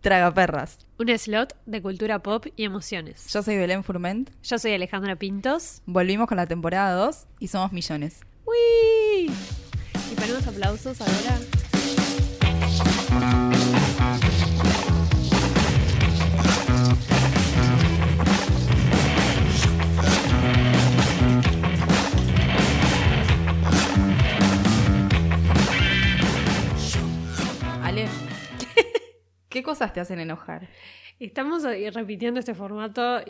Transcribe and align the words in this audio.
Tragaperras. 0.00 0.78
Un 0.98 1.08
slot 1.18 1.56
de 1.66 1.82
cultura 1.82 2.20
pop 2.20 2.46
y 2.56 2.64
emociones. 2.64 3.26
Yo 3.32 3.42
soy 3.42 3.56
Belén 3.56 3.82
Furment. 3.82 4.30
Yo 4.42 4.58
soy 4.58 4.72
Alejandra 4.72 5.16
Pintos. 5.16 5.82
Volvimos 5.86 6.28
con 6.28 6.36
la 6.36 6.46
temporada 6.46 6.94
2 6.94 7.26
y 7.40 7.48
somos 7.48 7.72
millones. 7.72 8.20
¡Uy! 8.44 9.30
Y 10.10 10.14
ponemos 10.14 10.46
aplausos 10.46 11.00
ahora. 11.00 11.38
¿Qué 29.48 29.62
cosas 29.62 29.92
te 29.92 30.00
hacen 30.00 30.18
enojar? 30.20 30.68
Estamos 31.18 31.64
repitiendo 31.64 32.40
este 32.40 32.54
formato. 32.54 33.20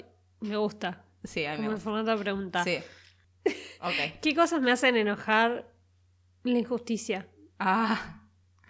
Me 0.41 0.57
gusta. 0.57 1.05
Sí, 1.25 1.45
a 1.45 1.53
mí 1.53 1.57
Como 1.57 1.63
me 1.63 1.67
el 1.69 1.75
gusta. 1.77 1.85
formato 1.91 2.11
de 2.17 2.23
pregunta. 2.23 2.65
Sí. 2.65 2.79
Ok. 3.81 4.19
¿Qué 4.23 4.35
cosas 4.35 4.61
me 4.61 4.71
hacen 4.73 4.97
enojar? 4.97 5.73
La 6.45 6.59
injusticia. 6.59 7.29
Ah, 7.59 8.23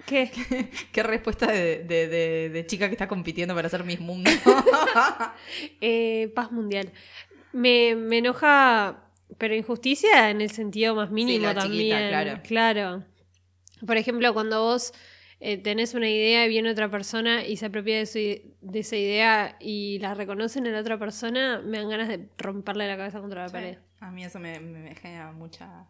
¿Qué? 0.06 0.30
qué 0.92 1.02
respuesta 1.02 1.50
de, 1.50 1.84
de- 1.84 2.08
de- 2.08 2.48
de 2.50 2.66
chica 2.66 2.86
que 2.88 2.94
está 2.94 3.08
compitiendo 3.08 3.54
para 3.54 3.68
ser 3.68 3.84
Miss 3.84 4.00
Mundo. 4.00 4.30
Eh, 5.80 6.32
paz 6.34 6.50
mundial. 6.52 6.92
Me, 7.52 7.94
me 7.96 8.18
enoja, 8.18 9.04
pero 9.38 9.54
injusticia 9.54 10.30
en 10.30 10.40
el 10.40 10.50
sentido 10.50 10.94
más 10.94 11.10
mínimo 11.10 11.46
la 11.46 11.54
también. 11.54 11.96
chiquita, 11.96 12.08
claro. 12.08 12.40
Claro. 12.44 13.04
Por 13.86 13.96
ejemplo, 13.96 14.32
cuando 14.34 14.62
vos 14.62 14.92
eh, 15.40 15.58
tenés 15.58 15.94
una 15.94 16.08
idea 16.08 16.44
y 16.46 16.48
viene 16.48 16.70
otra 16.70 16.90
persona 16.90 17.44
y 17.46 17.56
se 17.56 17.66
apropia 17.66 17.98
de, 17.98 18.06
su 18.06 18.18
de 18.18 18.78
esa 18.80 18.96
idea 18.96 19.56
y 19.60 19.98
la 20.00 20.14
reconocen 20.14 20.66
en 20.66 20.72
la 20.72 20.80
otra 20.80 20.98
persona, 20.98 21.60
me 21.64 21.78
dan 21.78 21.88
ganas 21.88 22.08
de 22.08 22.28
romperle 22.38 22.88
la 22.88 22.96
cabeza 22.96 23.20
contra 23.20 23.46
la 23.46 23.52
pared. 23.52 23.78
A 24.00 24.10
mí 24.10 24.24
eso 24.24 24.38
me, 24.38 24.58
me- 24.60 24.80
me 24.80 24.94
genera 24.94 25.32
mucha, 25.32 25.86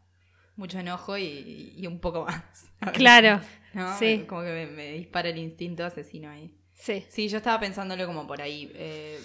mucho 0.56 0.78
enojo 0.78 1.16
y, 1.18 1.74
y 1.76 1.86
un 1.86 2.00
poco 2.00 2.24
más. 2.24 2.70
Claro, 2.94 3.40
¿No? 3.74 3.98
sí. 3.98 4.24
Como 4.28 4.42
que 4.42 4.48
me, 4.52 4.66
me 4.66 4.92
dispara 4.92 5.28
el 5.28 5.38
instinto 5.38 5.84
asesino 5.84 6.30
ahí. 6.30 6.54
sí. 6.74 7.04
Sí, 7.08 7.28
yo 7.28 7.38
estaba 7.38 7.60
pensándolo 7.60 8.06
como 8.06 8.26
por 8.26 8.40
ahí, 8.42 8.70
eh, 8.74 9.18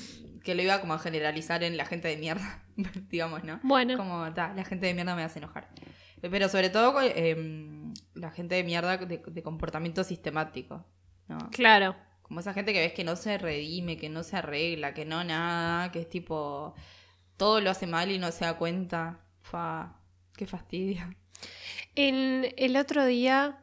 que 0.44 0.56
lo 0.56 0.62
iba 0.62 0.82
como 0.82 0.94
a 0.94 1.00
generalizar 1.00 1.64
en 1.64 1.78
la 1.78 1.86
gente 1.86 2.08
de 2.08 2.18
mierda, 2.18 2.64
digamos, 3.10 3.44
¿no? 3.44 3.60
Bueno, 3.64 3.98
Como, 3.98 4.34
ta, 4.34 4.54
la 4.54 4.64
gente 4.66 4.86
de 4.88 4.94
mierda 4.94 5.16
me 5.16 5.24
hace 5.24 5.40
enojar. 5.40 5.70
Pero 6.22 6.48
sobre 6.50 6.70
todo 6.70 7.00
eh, 7.02 7.36
la 8.14 8.32
gente 8.32 8.56
de 8.56 8.64
mierda 8.64 8.98
de, 8.98 9.22
de 9.26 9.44
comportamiento 9.44 10.04
sistemático, 10.04 10.86
¿no? 11.28 11.50
claro. 11.52 11.96
Como 12.22 12.40
esa 12.40 12.54
gente 12.54 12.74
que 12.74 12.80
ves 12.80 12.94
que 12.94 13.04
no 13.04 13.16
se 13.16 13.38
redime, 13.38 13.98
que 13.98 14.10
no 14.10 14.24
se 14.24 14.38
arregla, 14.38 14.94
que 14.94 15.06
no 15.06 15.24
nada, 15.24 15.92
que 15.92 16.00
es 16.00 16.10
tipo, 16.10 16.74
todo 17.38 17.60
lo 17.60 17.70
hace 17.70 17.86
mal 17.86 18.12
y 18.12 18.18
no 18.18 18.32
se 18.32 18.46
da 18.46 18.58
cuenta. 18.58 19.20
Fa, 19.42 20.00
qué 20.36 20.48
fastidio. 20.48 21.14
El, 21.96 22.54
el 22.58 22.78
otro 22.78 23.06
día 23.06 23.60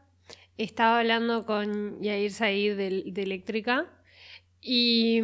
estaba 0.58 1.00
hablando 1.00 1.46
con 1.46 2.00
Yair 2.02 2.32
Said 2.32 2.76
de, 2.76 3.04
de 3.06 3.22
Eléctrica 3.22 3.86
y, 4.60 5.20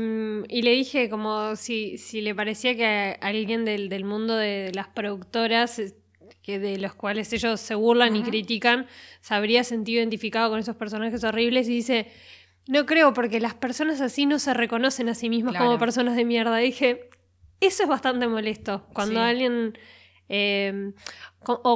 y 0.49 0.63
le 0.63 0.71
dije 0.71 1.11
como 1.11 1.57
si, 1.57 1.99
si 1.99 2.23
le 2.23 2.35
parecía 2.35 2.75
que 2.75 2.87
a 2.87 3.13
alguien 3.21 3.65
del, 3.65 3.89
del 3.89 4.05
mundo 4.05 4.35
de 4.35 4.73
las 4.75 4.89
productoras, 4.89 5.81
que 6.47 6.61
de 6.61 6.79
los 6.79 6.95
cuales 6.95 7.33
ellos 7.33 7.61
se 7.61 7.75
burlan 7.75 8.15
y 8.15 8.23
critican, 8.23 8.87
se 9.21 9.35
habría 9.35 9.65
sentido 9.65 9.99
identificado 9.99 10.49
con 10.49 10.61
esos 10.61 10.77
personajes 10.77 11.25
horribles 11.25 11.69
y 11.69 11.73
dice, 11.73 12.07
no 12.69 12.87
creo 12.87 13.13
porque 13.13 13.41
las 13.41 13.55
personas 13.55 14.01
así 14.01 14.27
no 14.27 14.39
se 14.39 14.55
reconocen 14.55 15.09
a 15.09 15.15
sí 15.17 15.29
mismas 15.29 15.57
como 15.57 15.77
personas 15.77 16.15
de 16.15 16.25
mierda. 16.25 16.57
dije, 16.59 17.11
eso 17.61 17.83
es 17.83 17.89
bastante 17.89 18.29
molesto. 18.29 18.87
Cuando 18.95 19.17
Sí. 19.21 19.27
alguien... 19.27 19.77
eh, 20.29 20.93
co- 21.43 21.61
o, 21.65 21.73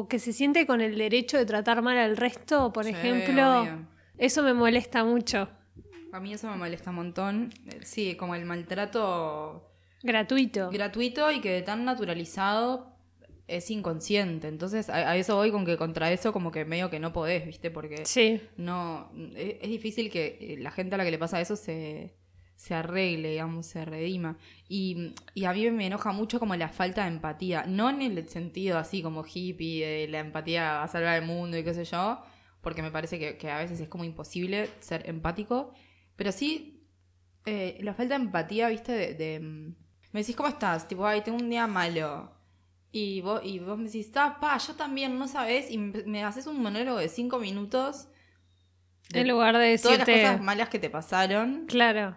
o 0.00 0.08
que 0.08 0.18
se 0.18 0.32
siente 0.32 0.66
con 0.66 0.80
el 0.80 0.96
derecho 0.96 1.36
de 1.36 1.44
tratar 1.44 1.82
mal 1.82 1.98
al 1.98 2.16
resto, 2.16 2.72
por 2.72 2.84
Sí, 2.84 2.90
ejemplo, 2.92 3.60
obvio. 3.60 3.86
eso 4.16 4.42
me 4.42 4.54
molesta 4.54 5.04
mucho. 5.04 5.48
A 6.12 6.20
mí 6.20 6.32
eso 6.32 6.48
me 6.50 6.56
molesta 6.56 6.90
un 6.90 6.96
montón. 6.96 7.50
Sí, 7.82 8.14
como 8.16 8.34
el 8.34 8.44
maltrato 8.46 9.70
Gratuito. 10.02 10.70
gratuito 10.70 11.30
y 11.30 11.40
que 11.40 11.50
de 11.50 11.62
tan 11.62 11.84
naturalizado 11.84 12.93
es 13.46 13.70
inconsciente. 13.70 14.48
Entonces, 14.48 14.88
a, 14.88 15.10
a 15.10 15.16
eso 15.16 15.36
voy 15.36 15.50
con 15.50 15.64
que 15.66 15.76
contra 15.76 16.10
eso 16.12 16.32
como 16.32 16.50
que 16.50 16.64
medio 16.64 16.90
que 16.90 16.98
no 16.98 17.12
podés, 17.12 17.46
¿viste? 17.46 17.70
Porque 17.70 18.04
sí, 18.06 18.40
no 18.56 19.10
es, 19.36 19.56
es 19.60 19.68
difícil 19.68 20.10
que 20.10 20.38
eh, 20.40 20.56
la 20.58 20.70
gente 20.70 20.94
a 20.94 20.98
la 20.98 21.04
que 21.04 21.10
le 21.10 21.18
pasa 21.18 21.40
eso 21.40 21.56
se, 21.56 22.14
se 22.56 22.74
arregle, 22.74 23.30
digamos, 23.30 23.66
se 23.66 23.84
redima. 23.84 24.38
Y, 24.68 25.14
y 25.34 25.44
a 25.44 25.52
mí 25.52 25.70
me 25.70 25.86
enoja 25.86 26.12
mucho 26.12 26.40
como 26.40 26.56
la 26.56 26.68
falta 26.68 27.02
de 27.02 27.08
empatía. 27.08 27.64
No 27.66 27.90
en 27.90 28.02
el 28.02 28.28
sentido 28.28 28.78
así 28.78 29.02
como 29.02 29.24
hippie, 29.24 29.86
de 29.86 30.08
la 30.08 30.20
empatía 30.20 30.82
a 30.82 30.88
salvar 30.88 31.20
el 31.20 31.26
mundo 31.26 31.58
y 31.58 31.64
qué 31.64 31.74
sé 31.74 31.84
yo, 31.84 32.22
porque 32.62 32.82
me 32.82 32.90
parece 32.90 33.18
que, 33.18 33.36
que 33.36 33.50
a 33.50 33.58
veces 33.58 33.80
es 33.80 33.88
como 33.88 34.04
imposible 34.04 34.70
ser 34.80 35.08
empático. 35.08 35.72
Pero 36.16 36.32
sí, 36.32 36.86
eh, 37.44 37.78
la 37.82 37.92
falta 37.94 38.16
de 38.16 38.24
empatía, 38.24 38.68
¿viste? 38.68 38.92
De, 38.92 39.14
de, 39.14 39.40
mm, 39.40 39.74
me 40.12 40.20
decís, 40.20 40.36
¿cómo 40.36 40.48
estás? 40.48 40.88
Tipo, 40.88 41.06
ay, 41.06 41.22
tengo 41.22 41.38
un 41.38 41.50
día 41.50 41.66
malo. 41.66 42.32
Y 42.96 43.22
vos, 43.22 43.40
y 43.42 43.58
vos 43.58 43.76
me 43.76 43.86
decís, 43.86 44.12
ah, 44.14 44.38
pa, 44.40 44.56
yo 44.56 44.76
también, 44.76 45.18
no 45.18 45.26
sabés. 45.26 45.68
Y 45.68 45.78
me, 45.78 46.04
me 46.04 46.22
haces 46.22 46.46
un 46.46 46.62
monólogo 46.62 46.98
de 46.98 47.08
cinco 47.08 47.40
minutos. 47.40 48.06
de 49.10 49.22
en 49.22 49.28
lugar 49.28 49.58
de 49.58 49.76
todas 49.78 49.98
las 49.98 50.06
decirte... 50.06 50.22
cosas 50.28 50.40
malas 50.40 50.68
que 50.68 50.78
te 50.78 50.90
pasaron. 50.90 51.66
Claro, 51.66 52.16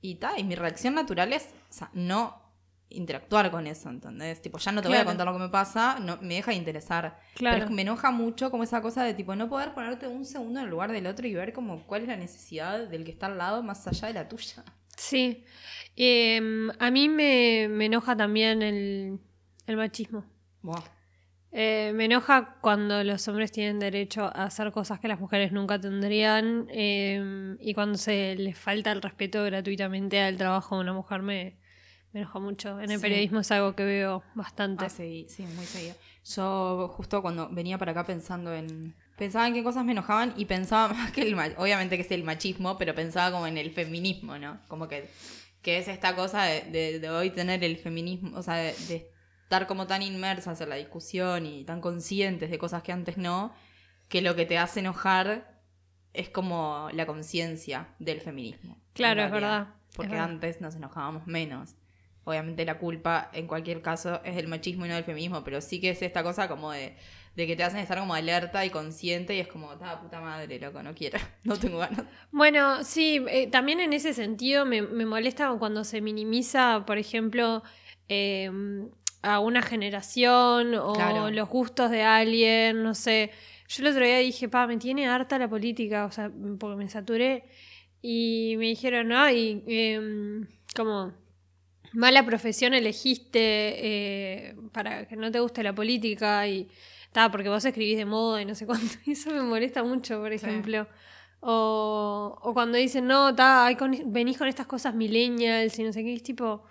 Y 0.00 0.14
ta, 0.14 0.38
y 0.38 0.44
mi 0.44 0.54
reacción 0.54 0.94
natural 0.94 1.34
es 1.34 1.50
o 1.68 1.72
sea, 1.72 1.90
no 1.92 2.40
interactuar 2.88 3.50
con 3.50 3.66
eso, 3.66 3.90
¿entendés? 3.90 4.40
Tipo, 4.40 4.56
ya 4.56 4.72
no 4.72 4.80
te 4.80 4.88
voy 4.88 4.96
a 4.96 5.04
contar 5.04 5.26
lo 5.26 5.34
que 5.34 5.38
me 5.38 5.50
pasa, 5.50 5.98
no, 6.00 6.16
me 6.22 6.36
deja 6.36 6.52
de 6.52 6.56
interesar. 6.56 7.18
Pero 7.34 7.38
claro. 7.38 7.58
es 7.58 7.64
que 7.66 7.74
me 7.74 7.82
enoja 7.82 8.10
mucho 8.10 8.50
como 8.50 8.62
esa 8.62 8.80
cosa 8.80 9.04
de 9.04 9.12
tipo 9.12 9.36
no 9.36 9.50
poder 9.50 9.74
ponerte 9.74 10.08
un 10.08 10.24
segundo 10.24 10.60
en 10.60 10.64
el 10.64 10.70
lugar 10.70 10.92
del 10.92 11.06
otro 11.06 11.26
y 11.26 11.34
ver 11.34 11.52
como 11.52 11.86
cuál 11.86 12.02
es 12.02 12.08
la 12.08 12.16
necesidad 12.16 12.88
del 12.88 13.04
que 13.04 13.10
está 13.10 13.26
al 13.26 13.36
lado 13.36 13.62
más 13.62 13.86
allá 13.86 14.08
de 14.08 14.14
la 14.14 14.28
tuya. 14.30 14.64
Sí. 15.00 15.44
Eh, 15.96 16.68
a 16.78 16.90
mí 16.90 17.08
me, 17.08 17.68
me 17.70 17.86
enoja 17.86 18.16
también 18.16 18.62
el, 18.62 19.18
el 19.66 19.76
machismo. 19.76 20.24
Buah. 20.62 20.82
Eh, 21.52 21.90
me 21.94 22.04
enoja 22.04 22.58
cuando 22.60 23.02
los 23.02 23.26
hombres 23.26 23.50
tienen 23.50 23.80
derecho 23.80 24.24
a 24.26 24.44
hacer 24.44 24.70
cosas 24.70 25.00
que 25.00 25.08
las 25.08 25.18
mujeres 25.18 25.50
nunca 25.50 25.80
tendrían 25.80 26.68
eh, 26.70 27.56
y 27.58 27.74
cuando 27.74 27.98
se 27.98 28.36
les 28.36 28.56
falta 28.56 28.92
el 28.92 29.02
respeto 29.02 29.42
gratuitamente 29.44 30.20
al 30.20 30.36
trabajo 30.36 30.76
de 30.76 30.82
una 30.82 30.92
mujer 30.92 31.22
me, 31.22 31.58
me 32.12 32.20
enoja 32.20 32.38
mucho. 32.38 32.78
En 32.80 32.90
el 32.92 32.98
Sí. 32.98 33.02
periodismo 33.02 33.40
es 33.40 33.50
algo 33.50 33.74
que 33.74 33.84
veo 33.84 34.22
bastante. 34.36 34.84
Ah, 34.84 34.88
sí, 34.90 35.26
sí, 35.28 35.42
muy 35.42 35.64
seguido. 35.66 35.96
Yo 36.36 36.88
justo 36.96 37.20
cuando 37.20 37.48
venía 37.50 37.78
para 37.78 37.92
acá 37.92 38.04
pensando 38.06 38.54
en... 38.54 38.94
Pensaba 39.20 39.46
en 39.46 39.52
qué 39.54 39.62
cosas 39.62 39.84
me 39.84 39.92
enojaban 39.92 40.32
y 40.36 40.46
pensaba 40.46 40.92
más 40.94 41.12
que 41.12 41.20
el... 41.22 41.36
ma- 41.36 41.50
Obviamente 41.58 41.96
que 41.96 42.02
es 42.02 42.10
el 42.10 42.24
machismo, 42.24 42.78
pero 42.78 42.94
pensaba 42.94 43.30
como 43.30 43.46
en 43.46 43.58
el 43.58 43.70
feminismo, 43.70 44.38
¿no? 44.38 44.58
Como 44.66 44.88
que, 44.88 45.08
que 45.62 45.78
es 45.78 45.88
esta 45.88 46.16
cosa 46.16 46.44
de, 46.44 46.62
de- 46.62 46.98
de 47.00 47.10
hoy 47.10 47.30
tener 47.30 47.62
el 47.62 47.76
feminismo, 47.76 48.36
o 48.38 48.42
sea, 48.42 48.54
de, 48.56 48.72
de 48.88 49.10
estar 49.44 49.66
como 49.66 49.86
tan 49.86 50.02
inmersas 50.02 50.60
en 50.62 50.70
la 50.70 50.76
discusión 50.76 51.44
y 51.44 51.64
tan 51.64 51.80
conscientes 51.80 52.50
de 52.50 52.58
cosas 52.58 52.82
que 52.82 52.92
antes 52.92 53.18
no, 53.18 53.52
que 54.08 54.22
lo 54.22 54.34
que 54.36 54.46
te 54.46 54.56
hace 54.58 54.80
enojar 54.80 55.60
es 56.14 56.30
como 56.30 56.88
la 56.94 57.04
conciencia 57.06 57.88
del 57.98 58.20
feminismo. 58.20 58.80
Claro, 58.94 59.22
es 59.22 59.30
verdad, 59.30 59.68
es 59.90 59.96
Porque 59.96 60.12
verdad. 60.12 60.30
antes 60.30 60.60
nos 60.60 60.74
enojábamos 60.76 61.26
menos. 61.26 61.76
Obviamente 62.24 62.64
la 62.64 62.78
culpa 62.78 63.30
en 63.32 63.46
cualquier 63.46 63.82
caso 63.82 64.20
es 64.24 64.34
del 64.36 64.48
machismo 64.48 64.86
y 64.86 64.88
no 64.88 64.94
del 64.94 65.04
feminismo, 65.04 65.44
pero 65.44 65.60
sí 65.60 65.80
que 65.80 65.90
es 65.90 66.02
esta 66.02 66.22
cosa 66.22 66.48
como 66.48 66.70
de, 66.72 66.96
de 67.36 67.46
que 67.46 67.56
te 67.56 67.62
hacen 67.64 67.80
estar 67.80 67.98
como 67.98 68.14
alerta 68.14 68.64
y 68.64 68.70
consciente 68.70 69.36
y 69.36 69.40
es 69.40 69.48
como, 69.48 69.68
ta 69.78 70.00
puta 70.00 70.20
madre, 70.20 70.58
loco, 70.58 70.82
no 70.82 70.94
quiero, 70.94 71.18
no 71.44 71.56
tengo 71.58 71.78
ganas. 71.78 72.04
Bueno, 72.30 72.84
sí, 72.84 73.24
eh, 73.28 73.46
también 73.48 73.80
en 73.80 73.92
ese 73.92 74.12
sentido 74.14 74.64
me, 74.66 74.82
me 74.82 75.06
molesta 75.06 75.50
cuando 75.58 75.84
se 75.84 76.00
minimiza, 76.00 76.84
por 76.86 76.98
ejemplo, 76.98 77.62
eh, 78.08 78.50
a 79.22 79.38
una 79.38 79.62
generación 79.62 80.74
o 80.74 80.92
Claro. 80.94 81.30
los 81.30 81.48
gustos 81.48 81.90
de 81.90 82.02
alguien, 82.02 82.82
no 82.82 82.94
sé. 82.94 83.30
Yo 83.68 83.82
el 83.84 83.92
otro 83.92 84.04
día 84.04 84.18
dije, 84.18 84.48
pa, 84.48 84.66
me 84.66 84.78
tiene 84.78 85.06
harta 85.06 85.38
la 85.38 85.48
política, 85.48 86.06
o 86.06 86.10
sea, 86.10 86.30
porque 86.58 86.76
me 86.76 86.88
saturé. 86.88 87.44
Y 88.02 88.54
me 88.58 88.66
dijeron, 88.66 89.12
ay, 89.12 89.62
em, 89.66 90.46
como 90.74 91.12
mala 91.92 92.24
profesión 92.24 92.72
elegiste 92.72 93.38
eh, 93.40 94.56
para 94.72 95.06
que 95.06 95.16
no 95.16 95.30
te 95.30 95.38
guste 95.40 95.62
la 95.62 95.74
política 95.74 96.46
y 96.48 96.68
ta, 97.12 97.30
porque 97.30 97.48
vos 97.48 97.64
escribís 97.64 97.96
de 97.96 98.04
moda 98.04 98.40
y 98.42 98.44
no 98.44 98.54
sé 98.54 98.66
cuánto. 98.70 98.96
Y 99.04 99.12
eso 99.12 99.30
me 99.30 99.42
molesta 99.42 99.82
mucho, 99.82 100.18
por 100.20 100.30
Sí. 100.30 100.36
ejemplo. 100.36 100.86
O, 101.42 102.38
o 102.42 102.52
cuando 102.54 102.76
dicen, 102.76 103.06
no, 103.06 103.34
ta, 103.34 103.64
hay 103.66 103.76
con- 103.76 104.12
venís 104.12 104.36
con 104.36 104.46
estas 104.48 104.66
cosas 104.66 104.94
millennials 104.94 105.78
y 105.78 105.84
no 105.84 105.92
sé 105.92 106.02
qué, 106.04 106.12
es 106.14 106.22
tipo, 106.22 106.62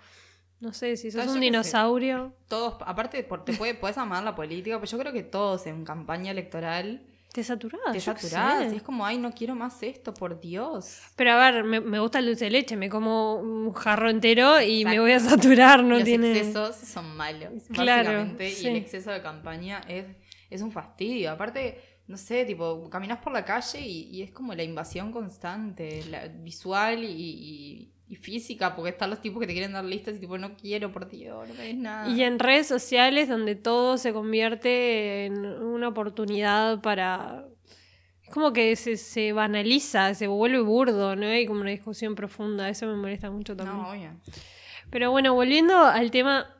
no 0.60 0.72
sé, 0.72 0.96
si 0.96 1.10
sos 1.10 1.26
un 1.26 1.34
sé. 1.34 1.40
dinosaurio. 1.40 2.32
Todos, 2.48 2.76
aparte, 2.86 3.22
te 3.22 3.52
puede, 3.54 3.74
puedes 3.74 3.98
amar 3.98 4.22
la 4.22 4.34
política, 4.34 4.78
pero 4.78 4.88
yo 4.90 4.98
creo 4.98 5.12
que 5.12 5.22
todos 5.24 5.66
en 5.66 5.84
campaña 5.84 6.30
electoral 6.30 7.02
Te 7.32 7.42
saturás. 7.42 7.80
te 7.92 8.00
saturás. 8.00 8.72
Y 8.72 8.76
es 8.76 8.82
como, 8.82 9.04
ay, 9.04 9.18
no 9.18 9.32
quiero 9.32 9.56
más 9.56 9.82
esto, 9.82 10.14
por 10.14 10.38
Dios. 10.40 11.00
Pero 11.16 11.32
a 11.32 11.50
ver, 11.50 11.64
me, 11.64 11.80
me 11.80 11.98
gusta 11.98 12.20
el 12.20 12.26
dulce 12.26 12.44
de 12.44 12.50
leche, 12.52 12.76
me 12.76 12.88
como 12.88 13.34
un 13.40 13.72
jarro 13.72 14.08
entero 14.08 14.60
y 14.60 14.84
me 14.84 15.00
voy 15.00 15.10
a 15.12 15.18
saturar, 15.20 15.82
no 15.82 15.96
Los 15.96 16.04
tiene... 16.04 16.30
excesos 16.30 16.76
son 16.76 17.16
malos, 17.16 17.50
Claro, 17.72 18.04
básicamente. 18.10 18.50
sí. 18.52 18.66
Y 18.66 18.68
el 18.68 18.76
exceso 18.76 19.10
de 19.10 19.20
campaña 19.20 19.80
es, 19.88 20.04
es 20.50 20.60
un 20.62 20.72
fastidio. 20.72 21.30
Aparte, 21.30 21.80
no 22.08 22.16
sé, 22.16 22.44
tipo, 22.44 22.90
caminas 22.90 23.18
por 23.18 23.32
la 23.32 23.44
calle 23.44 23.80
y, 23.80 24.08
y 24.10 24.22
es 24.22 24.32
como 24.32 24.52
la 24.54 24.62
invasión 24.64 25.12
constante, 25.12 26.04
la, 26.10 26.26
visual 26.28 27.04
y, 27.04 27.06
y- 27.08 27.92
y 28.08 28.16
física, 28.16 28.74
porque 28.74 28.90
están 28.90 29.08
los 29.08 29.20
tipos 29.20 29.38
que 29.40 29.46
te 29.46 29.52
quieren 29.52 29.72
dar 29.72 29.84
listas 29.84 30.16
y 30.16 30.18
tipo, 30.18 30.36
no 30.36 30.56
quiero, 30.56 30.90
por 30.90 31.08
Dios, 31.08 31.48
no 31.48 31.54
me 31.54 31.72
nada. 31.74 32.08
Y 32.12 32.24
en 32.24 32.40
redes 32.40 32.66
sociales 32.66 33.28
donde 33.28 33.54
todo 33.54 33.98
se 33.98 34.12
convierte 34.12 35.26
en 35.26 35.44
una 35.46 35.86
oportunidad 35.88 36.80
para... 36.80 37.44
Es 38.24 38.30
como 38.34 38.52
que 38.52 38.74
se, 38.74 38.96
se 38.96 39.32
banaliza, 39.32 40.14
se 40.14 40.26
vuelve 40.26 40.60
burdo, 40.60 41.14
no 41.14 41.26
hay 41.26 41.46
como 41.46 41.60
una 41.60 41.70
discusión 41.70 42.16
profunda, 42.16 42.68
eso 42.68 42.86
me 42.88 42.96
molesta 42.96 43.30
mucho 43.30 43.56
también. 43.56 43.78
No, 43.78 43.90
obvio. 43.90 44.10
Pero 44.90 45.12
bueno, 45.12 45.32
volviendo 45.34 45.78
al 45.78 46.10
tema 46.10 46.52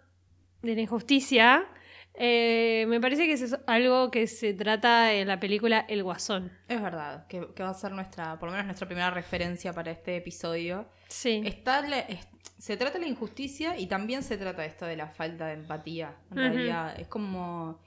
de 0.62 0.76
la 0.76 0.80
injusticia, 0.82 1.66
eh, 2.14 2.84
me 2.88 3.00
parece 3.00 3.26
que 3.26 3.32
eso 3.32 3.44
es 3.46 3.56
algo 3.66 4.10
que 4.10 4.26
se 4.26 4.52
trata 4.54 5.12
en 5.14 5.28
la 5.28 5.40
película 5.40 5.84
El 5.88 6.02
Guasón. 6.02 6.52
Es 6.68 6.82
verdad, 6.82 7.26
que, 7.28 7.48
que 7.54 7.62
va 7.62 7.70
a 7.70 7.74
ser 7.74 7.92
nuestra, 7.92 8.38
por 8.38 8.48
lo 8.48 8.52
menos 8.52 8.66
nuestra 8.66 8.86
primera 8.86 9.10
referencia 9.10 9.72
para 9.72 9.90
este 9.90 10.16
episodio. 10.16 10.86
Sí. 11.08 11.42
Está 11.44 11.84
se 12.58 12.76
trata 12.76 12.98
de 12.98 13.04
la 13.06 13.10
injusticia 13.10 13.78
y 13.78 13.86
también 13.86 14.22
se 14.22 14.36
trata 14.36 14.64
esto 14.66 14.84
de 14.84 14.96
la 14.96 15.08
falta 15.08 15.46
de 15.46 15.54
empatía. 15.54 16.16
En 16.30 16.36
realidad, 16.36 16.98
es 17.00 17.08
como. 17.08 17.80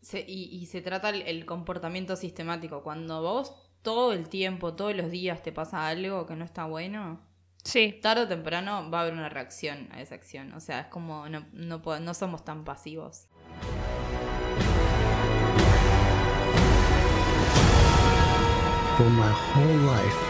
se- 0.00 0.24
y, 0.26 0.44
y 0.56 0.66
se 0.66 0.80
trata 0.80 1.08
el, 1.10 1.22
el 1.22 1.44
comportamiento 1.44 2.14
sistemático. 2.14 2.82
Cuando 2.84 3.20
vos 3.22 3.52
todo 3.82 4.12
el 4.12 4.28
tiempo, 4.28 4.74
todos 4.74 4.94
los 4.94 5.10
días 5.10 5.42
te 5.42 5.50
pasa 5.50 5.88
algo 5.88 6.24
que 6.26 6.36
no 6.36 6.44
está 6.44 6.66
bueno, 6.66 7.20
Sí. 7.64 7.98
tarde 8.02 8.22
o 8.22 8.28
temprano 8.28 8.90
va 8.90 8.98
a 8.98 9.00
haber 9.02 9.14
una 9.14 9.28
reacción 9.28 9.88
a 9.92 10.00
esa 10.00 10.14
acción. 10.14 10.52
O 10.52 10.60
sea, 10.60 10.80
es 10.80 10.86
como 10.86 11.28
no, 11.28 11.44
no, 11.52 11.80
no 12.00 12.14
somos 12.14 12.44
tan 12.44 12.64
pasivos. 12.64 13.26
For 18.96 19.10
my 19.10 19.32
whole 19.32 19.78
life, 19.92 20.20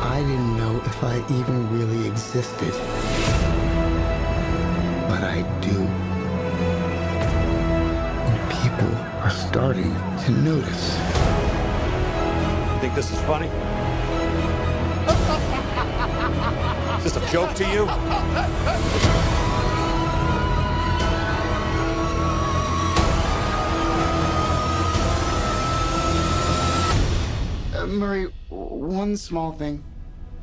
I 0.00 0.22
didn't 0.22 0.56
know 0.56 0.80
if 0.86 1.02
I 1.02 1.16
even 1.34 1.68
really 1.72 2.06
existed. 2.06 2.72
But 5.08 5.24
I 5.24 5.42
do. 5.60 5.80
And 8.28 8.38
people 8.62 8.94
are 9.22 9.30
starting 9.30 9.92
to 10.24 10.30
notice. 10.30 10.98
Think 12.80 12.94
this 12.94 13.10
is 13.10 13.18
funny? 13.22 13.50
Is 16.98 17.04
this 17.04 17.16
a 17.16 17.32
joke 17.32 17.54
to 17.54 17.64
you? 17.70 17.86
Uh, 27.72 27.86
Murray, 27.86 28.32
one 28.48 29.16
small 29.16 29.52
thing. 29.52 29.84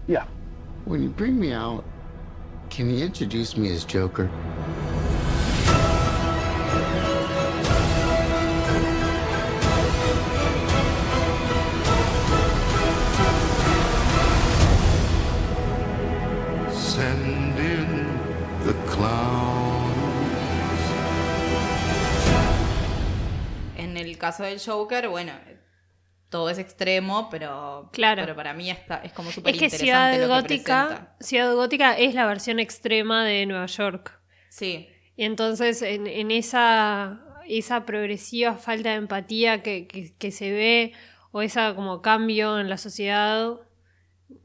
Yeah. 0.07 0.25
When 0.85 1.03
you 1.03 1.09
bring 1.09 1.37
me 1.37 1.51
out, 1.51 1.83
can 2.69 2.89
you 2.89 3.03
introduce 3.03 3.57
me 3.57 3.69
as 3.73 3.83
Joker? 3.83 4.31
Caso 24.37 24.43
del 24.43 24.59
Joker, 24.59 25.09
bueno, 25.09 25.33
todo 26.29 26.49
es 26.49 26.57
extremo, 26.57 27.29
pero, 27.29 27.89
Claro. 27.93 28.21
pero 28.23 28.35
para 28.35 28.53
mí 28.53 28.69
está, 28.69 28.97
es 29.03 29.13
como 29.13 29.31
súper 29.31 29.53
Es 29.53 29.59
que 29.59 29.65
interesante 29.65 30.15
Ciudad 30.15 30.27
lo 30.27 30.27
Gótica. 30.35 31.15
Ciudad 31.19 31.53
Gótica 31.53 31.97
es 31.97 32.13
la 32.13 32.25
versión 32.25 32.59
extrema 32.59 33.23
de 33.25 33.45
Nueva 33.45 33.65
York. 33.67 34.19
Sí, 34.49 34.89
Y 35.17 35.23
entonces 35.23 35.81
en, 35.81 36.07
en 36.07 36.31
esa, 36.31 37.21
esa 37.47 37.85
progresiva 37.85 38.55
falta 38.55 38.89
de 38.89 38.95
empatía 38.95 39.63
que, 39.63 39.87
que- 39.87 40.13
que 40.17 40.31
se 40.31 40.51
ve, 40.51 40.93
o 41.31 41.41
esa 41.41 41.73
como 41.75 42.01
cambio 42.01 42.59
en 42.59 42.69
la 42.69 42.77
sociedad 42.77 43.59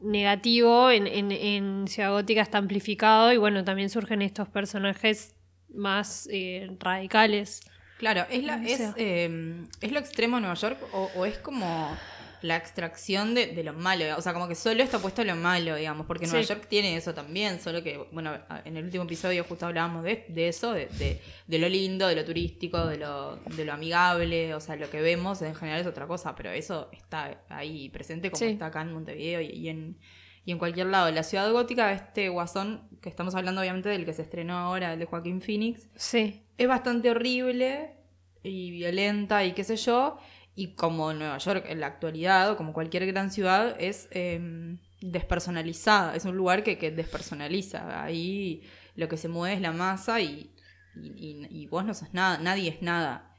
negativo, 0.00 0.90
en, 0.90 1.06
en- 1.06 1.32
en 1.32 1.88
Ciudad 1.88 2.10
Gótica 2.12 2.43
está 2.43 2.58
amplificado 2.58 3.32
y 3.32 3.36
bueno, 3.36 3.64
también 3.64 3.90
surgen 3.90 4.22
estos 4.22 4.48
personajes 4.48 5.34
más 5.69 6.28
eh, 6.32 6.69
radicales. 6.78 7.60
Claro, 8.00 8.26
¿es, 8.31 8.43
la, 8.43 8.56
es, 8.67 8.81
eh, 8.97 9.64
¿es 9.81 9.93
lo 9.93 9.99
extremo 10.00 10.37
de 10.38 10.41
Nueva 10.41 10.56
York 10.56 10.79
o, 10.93 11.11
o 11.14 11.26
es 11.26 11.38
como 11.38 11.97
la 12.43 12.56
extracción 12.56 13.35
de, 13.35 13.49
de 13.49 13.62
lo 13.62 13.75
malo? 13.75 14.05
O 14.17 14.23
sea, 14.23 14.32
como 14.32 14.49
que 14.49 14.55
solo 14.55 14.82
está 14.82 14.99
puesto 14.99 15.23
lo 15.23 15.37
malo, 15.37 15.76
digamos, 15.76 16.06
porque 16.06 16.26
Nueva 16.26 16.43
Sí. 16.43 16.49
York 16.49 16.67
tiene 16.67 16.97
eso 16.97 17.12
también, 17.12 17.61
solo 17.61 17.82
que, 17.82 17.99
bueno, 18.12 18.32
en 18.64 18.79
el 18.79 18.85
último 18.87 19.05
episodio 19.05 19.44
justo 19.44 19.67
hablábamos 19.67 20.02
de, 20.05 20.25
de 20.29 20.49
eso, 20.49 20.73
de, 20.73 20.87
de- 20.87 21.20
de 21.47 21.58
lo 21.58 21.69
lindo, 21.69 22.08
de 22.08 22.17
lo 22.17 22.25
turístico, 22.25 22.87
de 22.87 22.97
lo, 22.97 23.37
de 23.37 23.64
lo 23.67 23.75
amigable, 23.75 24.55
o 24.55 24.61
sea, 24.61 24.76
lo 24.76 24.88
que 24.88 25.03
vemos 25.03 25.43
en 25.43 25.55
general 25.55 25.82
es 25.82 25.87
otra 25.87 26.06
cosa, 26.06 26.35
pero 26.35 26.50
eso 26.50 26.88
está 26.93 27.43
ahí 27.50 27.91
presente 27.91 28.31
como 28.31 28.38
Sí. 28.38 28.46
está 28.46 28.67
acá 28.67 28.81
en 28.81 28.94
Montevideo 28.94 29.43
y, 29.43 29.46
y 29.50 29.69
en... 29.69 29.99
Y 30.44 30.52
en 30.52 30.58
cualquier 30.58 30.87
lado, 30.87 31.10
la 31.10 31.22
ciudad 31.22 31.50
gótica, 31.52 31.92
este 31.92 32.28
guasón, 32.28 32.88
que 33.02 33.08
estamos 33.08 33.34
hablando 33.34 33.60
obviamente 33.60 33.88
del 33.88 34.04
que 34.04 34.12
se 34.12 34.22
estrenó 34.22 34.56
ahora, 34.56 34.94
el 34.94 34.98
de 34.98 35.04
Joaquín 35.04 35.42
Phoenix, 35.42 35.88
Sí, 35.94 36.42
es 36.56 36.66
bastante 36.69 37.10
horrible 37.10 37.94
y 38.42 38.70
violenta 38.70 39.44
y 39.44 39.52
qué 39.52 39.64
sé 39.64 39.76
yo. 39.76 40.19
Y 40.54 40.75
como 40.75 41.12
Nueva 41.12 41.38
York 41.38 41.66
en 41.69 41.81
la 41.81 41.87
actualidad, 41.87 42.50
o 42.50 42.56
como 42.56 42.72
cualquier 42.72 43.06
gran 43.06 43.31
ciudad, 43.31 43.76
es 43.78 44.08
eh, 44.10 44.76
despersonalizada. 45.00 46.14
Es 46.14 46.25
un 46.25 46.37
lugar 46.37 46.62
que, 46.62 46.78
que 46.78 46.90
despersonaliza. 46.90 48.02
Ahí 48.02 48.62
lo 48.96 49.08
que 49.08 49.16
se 49.16 49.28
mueve 49.28 49.54
es 49.54 49.60
la 49.60 49.72
masa 49.72 50.20
y, 50.20 50.50
y, 50.94 51.66
vos 51.66 51.84
no 51.84 51.94
sos 51.94 52.12
nada, 52.12 52.38
nadie 52.38 52.70
es 52.70 52.82
nada. 52.82 53.36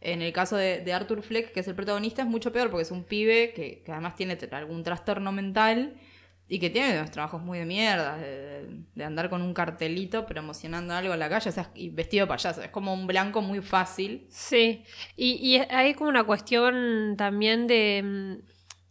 En 0.00 0.22
el 0.22 0.32
caso 0.32 0.56
de, 0.56 0.80
de 0.80 0.92
Arthur 0.92 1.22
Fleck, 1.22 1.52
que 1.52 1.60
es 1.60 1.68
el 1.68 1.74
protagonista, 1.74 2.22
es 2.22 2.28
mucho 2.28 2.52
peor 2.52 2.70
porque 2.70 2.82
es 2.82 2.90
un 2.90 3.04
pibe 3.04 3.52
que, 3.54 3.82
que 3.84 3.92
además 3.92 4.14
tiene 4.16 4.38
algún 4.52 4.82
trastorno 4.82 5.32
mental 5.32 5.96
y 6.48 6.58
que 6.60 6.70
tiene 6.70 6.98
unos 6.98 7.10
trabajos 7.10 7.42
muy 7.42 7.58
de 7.58 7.64
mierda, 7.64 8.16
de, 8.18 8.66
de 8.94 9.04
andar 9.04 9.28
con 9.30 9.42
un 9.42 9.52
cartelito 9.52 10.26
promocionando 10.26 10.94
algo 10.94 11.12
en 11.14 11.18
la 11.18 11.28
calle 11.28 11.50
o 11.50 11.52
sea, 11.52 11.70
y 11.74 11.90
vestido 11.90 12.26
de 12.26 12.28
payaso. 12.28 12.62
Es 12.62 12.70
como 12.70 12.94
un 12.94 13.06
blanco 13.06 13.42
muy 13.42 13.60
fácil. 13.60 14.26
sí. 14.30 14.84
Y, 15.16 15.32
y 15.44 15.56
hay 15.70 15.94
como 15.94 16.08
una 16.10 16.22
cuestión 16.24 17.14
también 17.18 17.66
de, 17.66 18.02
mm, 18.04 18.32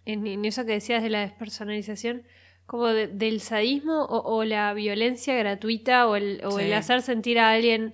en, 0.08 0.28
en 0.28 0.46
eso 0.46 0.66
que 0.66 0.74
decías 0.74 1.02
de 1.02 1.10
la 1.10 1.22
despersonalización, 1.22 2.24
como 2.66 2.88
de- 2.88 3.08
del 3.08 3.40
sadismo 3.42 4.04
o, 4.04 4.36
o 4.38 4.44
la 4.44 4.74
violencia 4.74 5.36
gratuita 5.36 6.08
o 6.08 6.16
el, 6.18 6.42
o 6.44 6.60
el 6.60 6.68
Sí. 6.68 6.74
hacer 6.74 7.02
sentir 7.04 7.40
a 7.40 7.52
alguien 7.52 7.94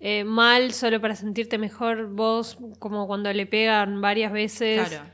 eh, 0.00 0.24
mal 0.24 0.72
solo 0.72 1.00
para 1.00 1.14
sentirte 1.14 1.58
mejor 1.58 2.08
vos, 2.10 2.58
como 2.78 3.06
cuando 3.06 3.32
le 3.32 3.46
pegan 3.46 4.00
varias 4.00 4.32
veces. 4.32 4.88
Claro. 4.88 5.08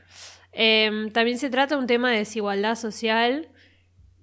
Eh, 0.51 1.09
también 1.13 1.37
se 1.37 1.49
trata 1.49 1.75
de 1.75 1.81
un 1.81 1.87
tema 1.87 2.09
de 2.11 2.17
desigualdad 2.19 2.75
social 2.75 3.49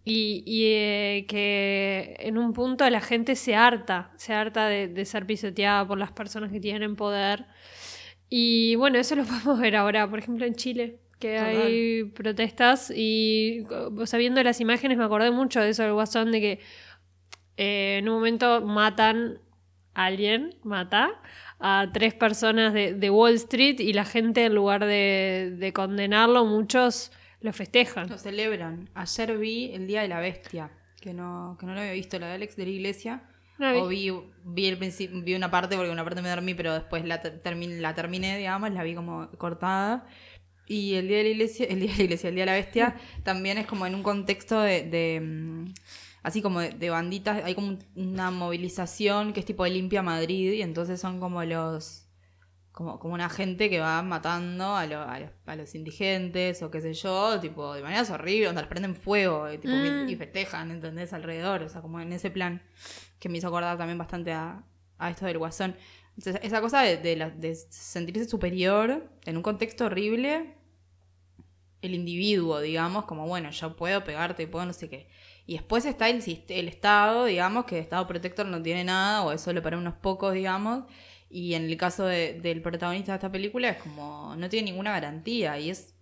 y, 0.04 0.42
y, 0.46 0.64
eh, 0.66 1.26
que 1.28 2.16
en 2.18 2.36
un 2.36 2.52
punto 2.52 2.88
la 2.90 3.00
gente 3.00 3.36
se 3.36 3.54
harta, 3.54 4.10
se 4.16 4.34
harta 4.34 4.68
de, 4.68 4.88
de 4.88 5.04
ser 5.06 5.26
pisoteada 5.26 5.86
por 5.86 5.98
las 5.98 6.12
personas 6.12 6.52
que 6.52 6.60
tienen 6.60 6.94
poder. 6.94 7.46
Y 8.28 8.74
bueno, 8.76 8.98
eso 8.98 9.16
lo 9.16 9.24
podemos 9.24 9.58
ver 9.58 9.76
ahora, 9.76 10.08
por 10.08 10.18
ejemplo, 10.18 10.44
en 10.44 10.54
Chile, 10.54 10.98
que 11.18 11.38
Total. 11.38 11.62
hay 11.62 12.04
protestas 12.04 12.92
y, 12.94 13.64
o 13.70 14.04
sea, 14.06 14.18
viendo 14.18 14.42
las 14.42 14.60
imágenes 14.60 14.98
me 14.98 15.04
acordé 15.04 15.30
mucho 15.30 15.60
de 15.60 15.70
eso 15.70 15.82
del 15.82 15.92
Guasón, 15.92 16.32
de 16.32 16.40
que 16.40 16.60
eh, 17.56 17.98
en 17.98 18.08
un 18.08 18.16
momento 18.16 18.60
matan 18.60 19.38
a 19.94 20.06
alguien, 20.06 20.56
mata 20.64 21.12
a 21.60 21.88
tres 21.94 22.12
personas 22.12 22.74
de, 22.74 22.92
de 22.92 23.10
Wall 23.10 23.34
Street 23.34 23.80
y 23.80 23.92
la 23.94 24.04
gente 24.04 24.44
en 24.44 24.54
lugar 24.54 24.84
de, 24.84 25.54
de 25.56 25.72
condenarlo, 25.72 26.44
muchos 26.44 27.10
lo 27.44 27.52
festejan. 27.52 28.08
Lo 28.08 28.18
celebran. 28.18 28.88
Ayer 28.94 29.36
vi 29.38 29.70
El 29.72 29.86
Día 29.86 30.02
de 30.02 30.08
la 30.08 30.18
Bestia, 30.18 30.70
que 31.00 31.12
no, 31.12 31.56
que 31.60 31.66
no 31.66 31.74
lo 31.74 31.80
había 31.80 31.92
visto, 31.92 32.18
la 32.18 32.26
de 32.28 32.32
Alex 32.34 32.56
de 32.56 32.64
la 32.64 32.70
Iglesia. 32.70 33.22
No. 33.58 33.70
O 33.84 33.88
vi, 33.88 34.10
vi, 34.44 34.66
el 34.66 34.76
vi 35.22 35.34
una 35.34 35.50
parte 35.50 35.76
porque 35.76 35.90
una 35.92 36.02
parte 36.04 36.22
me 36.22 36.28
dormí, 36.30 36.54
pero 36.54 36.72
después 36.74 37.04
la, 37.04 37.20
ter- 37.20 37.40
termi- 37.42 37.78
la 37.78 37.94
terminé, 37.94 38.36
digamos, 38.38 38.70
la 38.72 38.82
vi 38.82 38.94
como 38.94 39.30
cortada. 39.38 40.08
Y 40.66 40.94
el 40.94 41.06
día 41.08 41.18
de 41.18 41.24
la 41.24 41.28
iglesia, 41.28 41.66
el 41.66 41.80
día 41.80 41.90
de 41.92 41.98
la 41.98 42.02
iglesia, 42.04 42.28
el 42.30 42.34
día 42.34 42.42
de 42.46 42.50
la 42.50 42.56
bestia, 42.56 42.96
también 43.22 43.58
es 43.58 43.66
como 43.66 43.86
en 43.86 43.94
un 43.94 44.02
contexto 44.02 44.58
de, 44.60 44.82
de, 44.82 45.20
mm, 45.20 45.74
así 46.22 46.40
como 46.40 46.60
de, 46.60 46.70
de 46.70 46.88
banditas, 46.90 47.44
hay 47.44 47.54
como 47.54 47.68
un- 47.68 47.84
una 47.94 48.30
movilización 48.30 49.32
que 49.34 49.40
es 49.40 49.46
tipo 49.46 49.62
de 49.64 49.70
limpia 49.70 50.02
Madrid, 50.02 50.52
y 50.54 50.62
entonces 50.62 50.98
son 51.00 51.20
como 51.20 51.44
los 51.44 52.03
como, 52.74 52.98
como 52.98 53.14
una 53.14 53.28
gente 53.30 53.70
que 53.70 53.78
va 53.80 54.02
matando 54.02 54.74
a, 54.76 54.84
lo- 54.86 55.00
a 55.02 55.20
los, 55.20 55.30
a 55.46 55.54
los 55.56 55.74
indigentes 55.76 56.60
o 56.62 56.70
qué 56.70 56.80
sé 56.80 56.92
yo, 56.92 57.38
tipo, 57.40 57.72
de 57.72 57.82
maneras 57.82 58.10
horribles, 58.10 58.48
donde 58.48 58.62
les 58.62 58.68
prenden 58.68 58.96
fuego 58.96 59.50
y, 59.50 59.58
tipo, 59.58 59.74
Mm. 59.76 60.08
y 60.08 60.16
festejan, 60.16 60.70
¿entendés? 60.72 61.12
Alrededor, 61.12 61.62
o 61.62 61.68
sea, 61.68 61.80
como 61.82 62.00
en 62.00 62.12
ese 62.12 62.30
plan 62.30 62.60
que 63.20 63.28
me 63.28 63.38
hizo 63.38 63.46
acordar 63.48 63.78
también 63.78 63.96
bastante 63.96 64.32
a, 64.32 64.64
a 64.98 65.10
esto 65.10 65.24
del 65.24 65.38
guasón. 65.38 65.76
Entonces, 66.18 66.42
esa 66.44 66.60
cosa 66.60 66.82
de, 66.82 66.96
de 66.96 67.16
la- 67.16 67.30
de 67.30 67.54
sentirse 67.54 68.28
superior 68.28 69.08
en 69.24 69.36
un 69.36 69.42
contexto 69.44 69.84
horrible, 69.86 70.54
el 71.82 71.94
individuo, 71.94 72.60
digamos, 72.60 73.04
como 73.04 73.26
bueno, 73.28 73.50
yo 73.50 73.76
puedo 73.76 74.02
pegarte, 74.04 74.46
puedo 74.48 74.64
no 74.66 74.72
sé 74.72 74.88
qué. 74.88 75.08
Y 75.46 75.52
después 75.54 75.84
está 75.84 76.08
el, 76.08 76.22
el 76.48 76.68
Estado, 76.68 77.26
digamos, 77.26 77.66
que 77.66 77.76
el 77.76 77.82
Estado 77.82 78.06
protector 78.08 78.46
no 78.46 78.62
tiene 78.62 78.84
nada 78.84 79.22
o 79.22 79.32
es 79.32 79.40
solo 79.42 79.62
para 79.62 79.76
unos 79.76 79.94
pocos, 79.94 80.32
digamos. 80.32 80.84
Y 81.40 81.54
en 81.54 81.64
el 81.68 81.76
caso 81.76 82.04
de- 82.06 82.34
del 82.40 82.62
protagonista 82.62 83.10
de 83.12 83.16
esta 83.16 83.32
película 83.32 83.68
es 83.70 83.78
como 83.82 84.34
no 84.36 84.48
tiene 84.48 84.70
ninguna 84.70 84.92
garantía 84.92 85.58
y 85.58 85.68
es, 85.70 85.94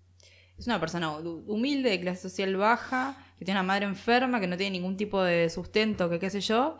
es 0.59 0.67
una 0.67 0.79
persona 0.79 1.07
hu- 1.11 1.45
humilde, 1.47 1.89
de 1.91 2.01
clase 2.01 2.21
social 2.29 2.55
baja, 2.57 3.17
que 3.39 3.45
tiene 3.47 3.59
una 3.61 3.67
madre 3.67 3.87
enferma, 3.87 4.41
que 4.41 4.47
no 4.47 4.57
tiene 4.59 4.73
ningún 4.79 4.97
tipo 4.97 5.23
de 5.23 5.49
sustento, 5.49 6.11
que 6.11 6.19
qué 6.19 6.29
sé 6.29 6.41
yo, 6.43 6.77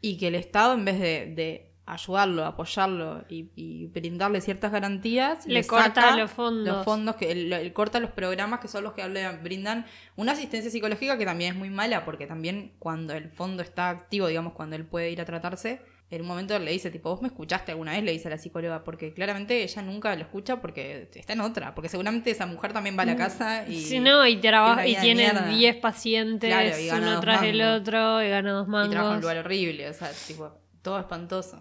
y 0.00 0.18
que 0.18 0.26
el 0.28 0.34
Estado 0.34 0.74
en 0.74 0.84
vez 0.84 0.98
de, 0.98 1.32
de 1.34 1.72
ayudarlo, 1.86 2.44
apoyarlo 2.44 3.24
y, 3.28 3.50
y 3.54 3.86
brindarle 3.86 4.40
ciertas 4.40 4.72
garantías, 4.72 5.46
Le 5.46 5.60
corta 5.68 6.16
los 6.16 6.30
fondos. 6.32 6.66
los 6.76 6.84
fondos 6.84 7.14
que 7.14 7.30
él 7.30 7.72
corta 7.72 8.00
los 8.00 8.10
programas 8.10 8.58
que 8.58 8.66
son 8.66 8.82
los 8.82 8.94
que 8.94 9.02
hablan- 9.04 9.40
brindan 9.44 9.86
una 10.16 10.32
asistencia 10.32 10.72
psicológica 10.72 11.16
que 11.16 11.24
también 11.24 11.52
es 11.52 11.58
muy 11.58 11.70
mala 11.70 12.04
porque 12.04 12.26
también 12.26 12.72
cuando 12.80 13.14
el 13.14 13.30
fondo 13.30 13.62
está 13.62 13.90
activo, 13.90 14.26
digamos, 14.26 14.54
cuando 14.54 14.74
él 14.74 14.84
puede 14.84 15.12
ir 15.12 15.20
a 15.20 15.24
tratarse, 15.24 15.80
en 16.08 16.22
un 16.22 16.28
momento 16.28 16.56
le 16.58 16.70
dice, 16.70 16.90
tipo, 16.92 17.10
vos 17.10 17.20
me 17.20 17.26
escuchaste 17.28 17.72
alguna 17.72 17.92
vez, 17.92 18.04
le 18.04 18.12
dice 18.12 18.28
a 18.28 18.30
la 18.30 18.38
psicóloga, 18.38 18.84
porque 18.84 19.12
claramente 19.12 19.62
ella 19.64 19.82
nunca 19.82 20.14
lo 20.14 20.22
escucha 20.22 20.60
porque 20.60 21.10
está 21.14 21.32
en 21.32 21.40
otra, 21.40 21.74
porque 21.74 21.88
seguramente 21.88 22.30
esa 22.30 22.46
mujer 22.46 22.72
también 22.72 22.96
va 22.96 23.02
a 23.02 23.06
la 23.06 23.16
casa 23.16 23.66
y... 23.66 23.82
Si 23.82 23.98
no, 23.98 24.24
y, 24.26 24.36
trabaja, 24.36 24.84
tiene 24.84 24.98
y 24.98 25.02
tiene 25.02 25.22
mierda. 25.24 25.48
10 25.48 25.76
pacientes, 25.76 26.48
Claro, 26.50 26.78
y 26.78 26.86
gana 26.86 27.08
uno 27.10 27.20
tras 27.20 27.42
el 27.42 27.58
mangos. 27.58 27.80
otro, 27.80 28.22
y 28.22 28.28
gana 28.28 28.52
dos 28.52 28.66
y 28.66 28.70
trabaja 28.70 28.84
en 28.84 28.94
un 28.94 29.00
mangos. 29.00 29.20
lugar 29.22 29.38
horrible, 29.38 29.88
o 29.88 29.92
sea, 29.94 30.10
tipo, 30.28 30.52
todo 30.82 31.00
espantoso. 31.00 31.58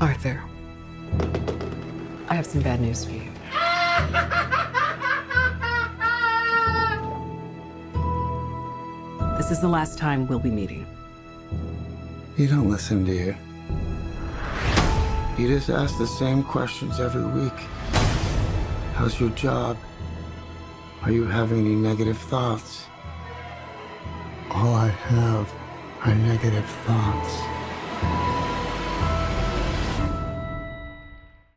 Arthur, 0.00 0.38
I 2.30 2.34
have 2.34 2.46
some 2.46 2.62
bad 2.62 2.80
news 2.80 3.04
for 3.04 3.14
you. 3.14 3.32
This 9.38 9.50
is 9.52 9.60
the 9.60 9.68
last 9.68 9.98
time 9.98 10.26
we'll 10.26 10.40
be 10.40 10.50
meeting. 10.50 10.86
You 12.38 12.46
don't 12.46 12.70
listen, 12.70 13.04
do 13.04 13.10
you? 13.10 13.34
You 15.36 15.48
just 15.48 15.70
ask 15.70 15.98
the 15.98 16.06
same 16.06 16.44
questions 16.44 17.00
every 17.00 17.24
week. 17.24 17.58
How's 18.94 19.18
your 19.18 19.30
job? 19.30 19.76
Are 21.02 21.10
you 21.10 21.24
having 21.24 21.66
any 21.66 21.74
negative 21.74 22.16
thoughts? 22.16 22.86
All 24.52 24.72
I 24.72 24.86
have 24.86 25.52
are 26.04 26.14
negative 26.14 26.64
thoughts. 26.86 27.40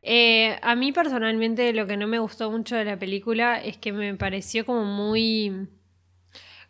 Eh, 0.01 0.57
a 0.63 0.75
mí 0.75 0.91
personalmente 0.93 1.73
lo 1.73 1.85
que 1.85 1.95
no 1.95 2.07
me 2.07 2.17
gustó 2.17 2.49
mucho 2.49 2.75
de 2.75 2.85
la 2.85 2.97
película 2.97 3.61
es 3.61 3.77
que 3.77 3.93
me 3.93 4.15
pareció 4.15 4.65
como 4.65 4.85
muy 4.85 5.67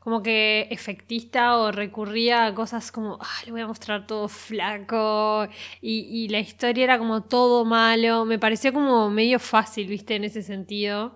como 0.03 0.23
que 0.23 0.67
efectista 0.71 1.57
o 1.57 1.71
recurría 1.71 2.47
a 2.47 2.53
cosas 2.55 2.91
como, 2.91 3.19
ah, 3.21 3.39
le 3.45 3.51
voy 3.51 3.61
a 3.61 3.67
mostrar 3.67 4.07
todo 4.07 4.27
flaco 4.27 5.47
y, 5.79 5.99
y 6.09 6.27
la 6.29 6.39
historia 6.39 6.83
era 6.85 6.97
como 6.97 7.21
todo 7.23 7.65
malo, 7.65 8.25
me 8.25 8.39
pareció 8.39 8.73
como 8.73 9.09
medio 9.11 9.37
fácil, 9.39 9.87
viste, 9.87 10.15
en 10.15 10.23
ese 10.23 10.41
sentido. 10.41 11.13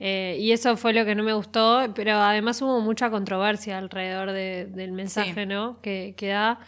Eh, 0.00 0.36
y 0.38 0.52
eso 0.52 0.76
fue 0.76 0.92
lo 0.92 1.04
que 1.04 1.16
no 1.16 1.24
me 1.24 1.32
gustó, 1.32 1.84
pero 1.96 2.12
además 2.18 2.62
hubo 2.62 2.80
mucha 2.80 3.10
controversia 3.10 3.78
alrededor 3.78 4.30
de- 4.30 4.66
del 4.66 4.92
mensaje, 4.92 5.34
Sí. 5.34 5.46
¿no? 5.46 5.80
Que, 5.82 6.14
que 6.16 6.28
da. 6.28 6.60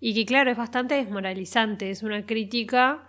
Y 0.00 0.12
que 0.14 0.26
claro, 0.26 0.50
es 0.50 0.58
bastante 0.58 0.94
desmoralizante, 0.96 1.90
es 1.90 2.02
una 2.02 2.26
crítica 2.26 3.08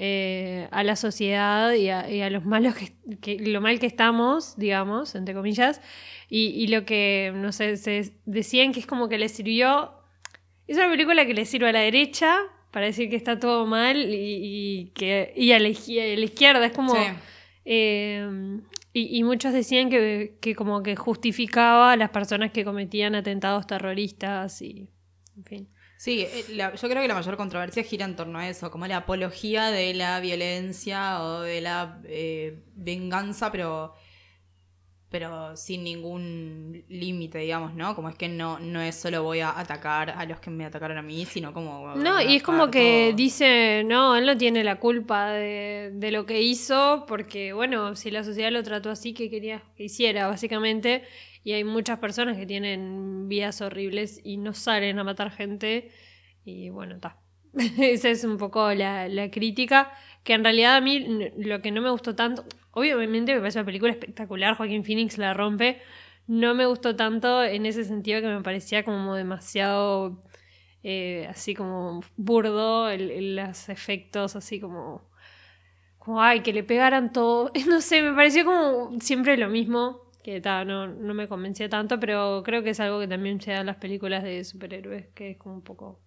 eh, 0.00 0.68
a 0.70 0.84
la 0.84 0.94
sociedad 0.94 1.72
y 1.74 1.88
a, 1.90 2.08
y 2.08 2.20
a 2.22 2.30
los 2.30 2.44
malos 2.44 2.74
que, 2.76 2.92
que- 3.20 3.38
lo 3.40 3.60
mal 3.60 3.80
que 3.80 3.86
estamos, 3.86 4.56
digamos, 4.56 5.16
entre 5.16 5.34
comillas, 5.34 5.80
y, 6.30 6.50
y 6.50 6.68
lo 6.68 6.84
que, 6.84 7.32
no 7.34 7.50
sé, 7.50 7.76
se 7.76 8.12
decían 8.24 8.70
que 8.72 8.78
es 8.80 8.86
como 8.86 9.08
que 9.08 9.18
le 9.18 9.28
sirvió, 9.28 9.92
es 10.68 10.76
una 10.76 10.88
película 10.88 11.26
que 11.26 11.34
le 11.34 11.44
sirve 11.44 11.70
a 11.70 11.72
la 11.72 11.80
derecha 11.80 12.36
para 12.70 12.86
decir 12.86 13.10
que 13.10 13.16
está 13.16 13.40
todo 13.40 13.66
mal 13.66 13.96
y, 13.96 14.14
y 14.14 14.84
que, 14.94 15.32
y 15.34 15.50
a, 15.50 15.58
la, 15.58 15.68
izquier- 15.68 16.14
a 16.14 16.18
la 16.18 16.24
izquierda, 16.24 16.64
es 16.66 16.72
como... 16.72 16.94
Sí. 16.94 17.00
eh, 17.64 18.60
y, 18.92 19.18
y 19.18 19.22
muchos 19.24 19.52
decían 19.52 19.90
que, 19.90 20.36
que 20.40 20.54
como 20.54 20.82
que 20.82 20.96
justificaba 20.96 21.92
a 21.92 21.96
las 21.96 22.10
personas 22.10 22.50
que 22.52 22.64
cometían 22.64 23.14
atentados 23.14 23.66
terroristas 23.66 24.62
y, 24.62 24.88
en 25.36 25.44
fin. 25.44 25.68
Sí, 25.98 26.22
eh, 26.22 26.44
la- 26.50 26.74
yo 26.74 26.88
creo 26.88 27.02
que 27.02 27.08
la 27.08 27.14
mayor 27.14 27.36
controversia 27.36 27.82
gira 27.82 28.04
en 28.06 28.16
torno 28.16 28.38
a 28.38 28.48
eso, 28.48 28.70
como 28.70 28.86
la 28.86 28.98
apología 28.98 29.70
de 29.70 29.94
la 29.94 30.20
violencia 30.20 31.20
o 31.22 31.40
de 31.40 31.60
la 31.60 32.00
eh, 32.06 32.60
venganza, 32.76 33.50
pero 33.52 33.94
pero 35.10 35.56
sin 35.56 35.84
ningún 35.84 36.84
límite, 36.90 37.38
digamos, 37.38 37.72
¿no? 37.74 37.94
Como 37.94 38.10
es 38.10 38.14
que 38.14 38.28
no, 38.28 38.58
no 38.58 38.82
es 38.82 38.94
solo 38.94 39.22
voy 39.22 39.40
a 39.40 39.58
atacar 39.58 40.10
a 40.10 40.26
los 40.26 40.38
que 40.38 40.50
me 40.50 40.66
atacaron 40.66 40.98
a 40.98 41.02
mí, 41.02 41.24
sino 41.24 41.54
como... 41.54 41.94
No, 41.96 42.20
y 42.20 42.36
es 42.36 42.42
como 42.42 42.70
que 42.70 43.06
todo. 43.08 43.16
dice, 43.16 43.84
no, 43.86 44.16
él 44.16 44.26
no 44.26 44.36
tiene 44.36 44.62
la 44.64 44.78
culpa 44.78 45.30
de, 45.30 45.92
de 45.94 46.10
lo 46.10 46.26
que 46.26 46.42
hizo, 46.42 47.06
porque 47.08 47.54
bueno, 47.54 47.96
si 47.96 48.10
la 48.10 48.22
sociedad 48.22 48.50
lo 48.52 48.62
trató 48.62 48.90
así, 48.90 49.14
¿qué 49.14 49.30
quería 49.30 49.62
que 49.78 49.84
hiciera? 49.84 50.28
Básicamente, 50.28 51.04
y 51.48 51.52
hay 51.54 51.64
muchas 51.64 51.98
personas 51.98 52.36
que 52.36 52.46
tienen 52.46 53.28
vidas 53.28 53.60
horribles 53.62 54.20
y 54.24 54.36
no 54.36 54.52
salen 54.54 54.98
a 54.98 55.04
matar 55.04 55.30
gente, 55.30 55.90
y 56.44 56.70
bueno, 56.70 56.96
está. 56.96 57.16
Esa 57.78 58.10
es 58.10 58.24
un 58.24 58.36
poco 58.36 58.72
la, 58.74 59.08
la 59.08 59.30
crítica, 59.30 59.90
que 60.24 60.34
en 60.34 60.44
realidad 60.44 60.76
a 60.76 60.80
mí 60.80 61.00
lo 61.38 61.62
que 61.62 61.70
no 61.70 61.80
me 61.80 61.90
gustó 61.90 62.14
tanto, 62.14 62.44
obviamente 62.72 63.32
me 63.34 63.40
parece 63.40 63.58
una 63.58 63.66
película 63.66 63.92
espectacular, 63.92 64.56
Joaquín 64.56 64.84
Phoenix 64.84 65.16
la 65.18 65.32
rompe, 65.34 65.80
no 66.26 66.54
me 66.54 66.66
gustó 66.66 66.94
tanto 66.96 67.42
en 67.42 67.64
ese 67.66 67.84
sentido 67.84 68.20
que 68.20 68.26
me 68.28 68.42
parecía 68.42 68.84
como 68.84 69.14
demasiado 69.14 70.22
eh, 70.82 71.26
así 71.30 71.54
como 71.54 72.00
burdo, 72.16 72.88
el- 72.90 73.36
los 73.36 73.68
efectos 73.68 74.36
así 74.36 74.60
como, 74.60 75.02
como, 75.98 76.22
ay, 76.22 76.40
que 76.42 76.52
le 76.52 76.62
pegaran 76.64 77.12
todo. 77.12 77.50
No 77.68 77.80
sé, 77.80 78.02
me 78.02 78.12
pareció 78.14 78.44
como 78.44 78.98
siempre 79.00 79.36
lo 79.36 79.48
mismo, 79.48 80.07
que 80.22 80.40
ta, 80.40 80.64
no, 80.64 80.86
no 80.86 81.14
me 81.14 81.28
convencía 81.28 81.68
tanto, 81.68 81.98
pero 82.00 82.42
creo 82.44 82.62
que 82.62 82.70
es 82.70 82.80
algo 82.80 83.00
que 83.00 83.08
también 83.08 83.40
se 83.40 83.52
da 83.52 83.60
en 83.60 83.66
las 83.66 83.76
películas 83.76 84.22
de 84.22 84.44
superhéroes, 84.44 85.06
que 85.14 85.30
es 85.32 85.36
como 85.38 85.54
un 85.56 85.62
poco... 85.62 86.00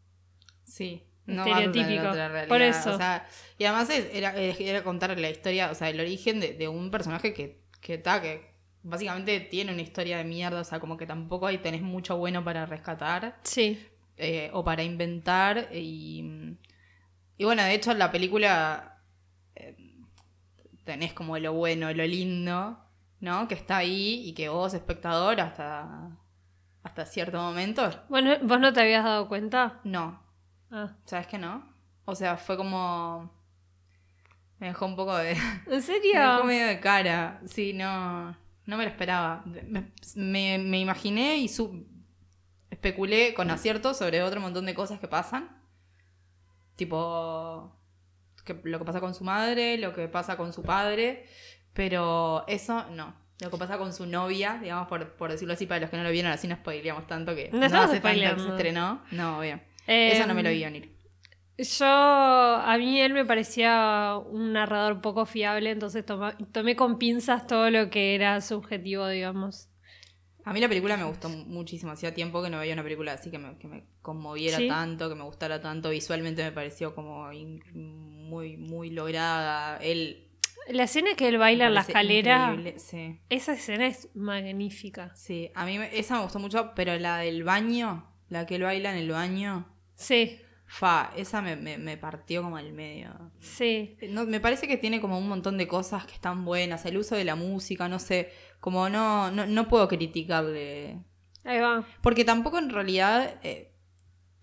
Sí. 0.63 1.03
No 1.25 1.45
Estereotípico. 1.45 2.09
otra 2.09 2.27
realidad. 2.29 2.47
Por 2.47 2.61
eso. 2.61 2.93
O 2.93 2.97
sea, 2.97 3.27
y 3.57 3.63
además 3.65 3.89
es- 3.89 4.09
era, 4.13 4.35
era 4.35 4.83
contar 4.83 5.17
la 5.19 5.29
historia, 5.29 5.71
o 5.71 5.75
sea, 5.75 5.89
el 5.89 5.99
origen 5.99 6.39
de, 6.39 6.53
de 6.53 6.67
un 6.67 6.91
personaje 6.91 7.33
que, 7.33 7.61
que, 7.79 7.97
ta, 7.97 8.21
que 8.21 8.51
básicamente 8.83 9.39
tiene 9.39 9.71
una 9.71 9.81
historia 9.83 10.17
de 10.17 10.23
mierda, 10.23 10.61
o 10.61 10.63
sea, 10.63 10.79
como 10.79 10.97
que 10.97 11.05
tampoco 11.05 11.47
ahí 11.47 11.59
tenés 11.59 11.81
mucho 11.83 12.17
bueno 12.17 12.43
para 12.43 12.65
rescatar. 12.65 13.37
Sí, 13.43 13.79
eh, 14.17 14.49
o 14.53 14.63
para 14.63 14.83
inventar. 14.83 15.69
Y, 15.73 16.57
y 17.37 17.43
bueno, 17.45 17.63
de 17.63 17.73
hecho, 17.75 17.91
en 17.91 17.99
la 17.99 18.11
película 18.11 18.97
eh, 19.55 19.75
tenés 20.83 21.13
como 21.13 21.37
lo 21.37 21.53
bueno, 21.53 21.93
lo 21.93 22.05
lindo, 22.05 22.79
¿no? 23.21 23.47
Que 23.47 23.53
está 23.55 23.77
ahí 23.77 24.21
y 24.27 24.33
que 24.33 24.49
vos, 24.49 24.73
espectador, 24.73 25.39
hasta, 25.39 26.09
hasta 26.83 27.05
cierto 27.05 27.37
momento, 27.41 27.89
bueno, 28.09 28.35
¿vos 28.43 28.59
no 28.59 28.73
te 28.73 28.81
habías 28.81 29.03
dado 29.05 29.27
cuenta? 29.29 29.79
no. 29.85 30.21
Ah. 30.73 30.95
¿Sabes 31.05 31.27
que 31.27 31.37
no? 31.37 31.65
O 32.05 32.15
sea, 32.15 32.37
fue 32.37 32.55
como. 32.57 33.29
Me 34.57 34.67
dejó 34.67 34.85
un 34.85 34.95
poco 34.95 35.15
de. 35.17 35.31
¿En 35.31 35.37
Me 35.67 35.75
dejó 35.75 35.81
serio? 35.81 36.43
medio 36.45 36.67
de 36.67 36.79
cara. 36.79 37.41
Sí, 37.45 37.73
no. 37.73 38.31
No 38.65 38.77
me 38.77 38.83
lo 38.85 38.89
esperaba. 38.89 39.43
Me, 39.45 39.91
me- 40.15 40.57
me 40.59 40.79
imaginé 40.79 41.37
y 41.37 41.49
su, 41.49 41.85
especulé 42.69 43.33
con 43.33 43.51
acierto 43.51 43.93
sobre 43.93 44.23
otro 44.23 44.39
montón 44.39 44.65
de 44.65 44.73
cosas 44.73 44.99
que 45.01 45.09
pasan. 45.09 45.49
Tipo. 46.77 47.77
que- 48.45 48.59
lo 48.63 48.79
que 48.79 48.85
pasa 48.85 49.01
con 49.01 49.13
su 49.13 49.23
madre, 49.23 49.77
lo 49.77 49.93
que 49.93 50.07
pasa 50.07 50.37
con 50.37 50.53
su 50.53 50.63
padre. 50.63 51.25
Pero 51.73 52.45
eso 52.47 52.85
no. 52.91 53.15
Lo 53.39 53.49
que 53.49 53.57
pasa 53.57 53.77
con 53.77 53.91
su 53.93 54.05
novia, 54.05 54.59
digamos, 54.61 54.87
por, 54.87 55.13
por 55.13 55.31
decirlo 55.31 55.53
así, 55.55 55.65
para 55.65 55.81
los 55.81 55.89
que 55.89 55.97
no 55.97 56.03
lo 56.03 56.11
vieron, 56.11 56.31
así 56.31 56.47
no 56.47 56.55
spoileamos 56.55 57.07
tanto 57.07 57.33
que 57.35 57.49
No 57.51 57.65
estamos 57.65 57.89
hace 57.89 57.99
tanto 57.99 58.35
que 58.35 58.41
se 58.43 58.49
estrenó. 58.49 59.01
No, 59.11 59.39
bien. 59.39 59.63
Eh, 59.87 60.11
Eso 60.13 60.27
no 60.27 60.33
me 60.35 60.43
lo 60.43 60.49
vi 60.49 60.63
venir. 60.63 60.95
Yo, 61.57 61.85
a 61.85 62.75
mí 62.77 62.99
él 63.01 63.13
me 63.13 63.25
parecía 63.25 64.15
un 64.29 64.53
narrador 64.53 65.01
poco 65.01 65.25
fiable, 65.25 65.69
entonces 65.71 66.05
toma- 66.05 66.35
tomé 66.51 66.75
con 66.75 66.97
pinzas 66.97 67.45
todo 67.47 67.69
lo 67.69 67.89
que 67.89 68.15
era 68.15 68.41
subjetivo, 68.41 69.07
digamos. 69.07 69.67
A 70.43 70.53
mí 70.53 70.59
la 70.59 70.67
película 70.67 70.97
me 70.97 71.03
gustó 71.03 71.29
muchísimo. 71.29 71.91
Hacía 71.91 72.15
tiempo 72.15 72.41
que 72.41 72.49
no 72.49 72.57
veía 72.57 72.73
una 72.73 72.81
película 72.81 73.13
así 73.13 73.29
que 73.29 73.37
me, 73.37 73.57
que 73.59 73.67
me 73.67 73.83
conmoviera 74.01 74.57
Sí. 74.57 74.67
tanto, 74.67 75.07
que 75.07 75.13
me 75.15 75.23
gustara 75.23 75.61
tanto. 75.61 75.91
Visualmente 75.91 76.43
me 76.43 76.51
pareció 76.51 76.95
como 76.95 77.29
muy, 77.73 78.57
muy 78.57 78.89
lograda. 78.89 79.77
Él. 79.77 80.27
La 80.69 80.83
escena 80.83 81.15
que 81.15 81.27
él 81.27 81.37
baila 81.37 81.67
en 81.67 81.73
la 81.73 81.81
escalera, 81.81 82.49
increíble, 82.53 82.79
Sí. 82.79 83.19
esa 83.29 83.53
escena 83.53 83.87
es 83.87 84.09
magnífica. 84.15 85.13
Sí, 85.15 85.51
a 85.55 85.65
mí 85.65 85.77
esa 85.91 86.15
me 86.17 86.23
gustó 86.23 86.39
mucho, 86.39 86.73
pero 86.75 86.97
la 86.97 87.17
del 87.17 87.43
baño, 87.43 88.07
la 88.29 88.45
que 88.45 88.55
él 88.55 88.63
baila 88.63 88.91
en 88.91 88.97
el 88.97 89.09
baño, 89.11 89.67
Sí, 89.95 90.39
fa, 90.65 91.11
esa 91.17 91.41
me, 91.41 91.55
me- 91.55 91.77
me 91.77 91.97
partió 91.97 92.41
como 92.43 92.57
al 92.57 92.71
medio. 92.73 93.31
sí. 93.39 93.97
No, 94.09 94.25
me 94.25 94.39
parece 94.39 94.67
que 94.67 94.77
tiene 94.77 95.01
como 95.01 95.17
un 95.17 95.27
montón 95.27 95.57
de 95.57 95.67
cosas 95.67 96.05
que 96.05 96.13
están 96.13 96.45
buenas, 96.45 96.85
el 96.85 96.97
uso 96.97 97.15
de 97.15 97.25
la 97.25 97.35
música, 97.35 97.87
no 97.89 97.99
sé, 97.99 98.31
como 98.59 98.87
no, 98.89 99.31
no, 99.31 99.45
no 99.47 99.67
puedo 99.67 99.87
criticarle. 99.87 100.99
Ahí 101.43 101.59
va. 101.59 101.83
Porque 102.01 102.23
tampoco 102.23 102.59
en 102.59 102.69
realidad 102.69 103.39
eh, 103.43 103.70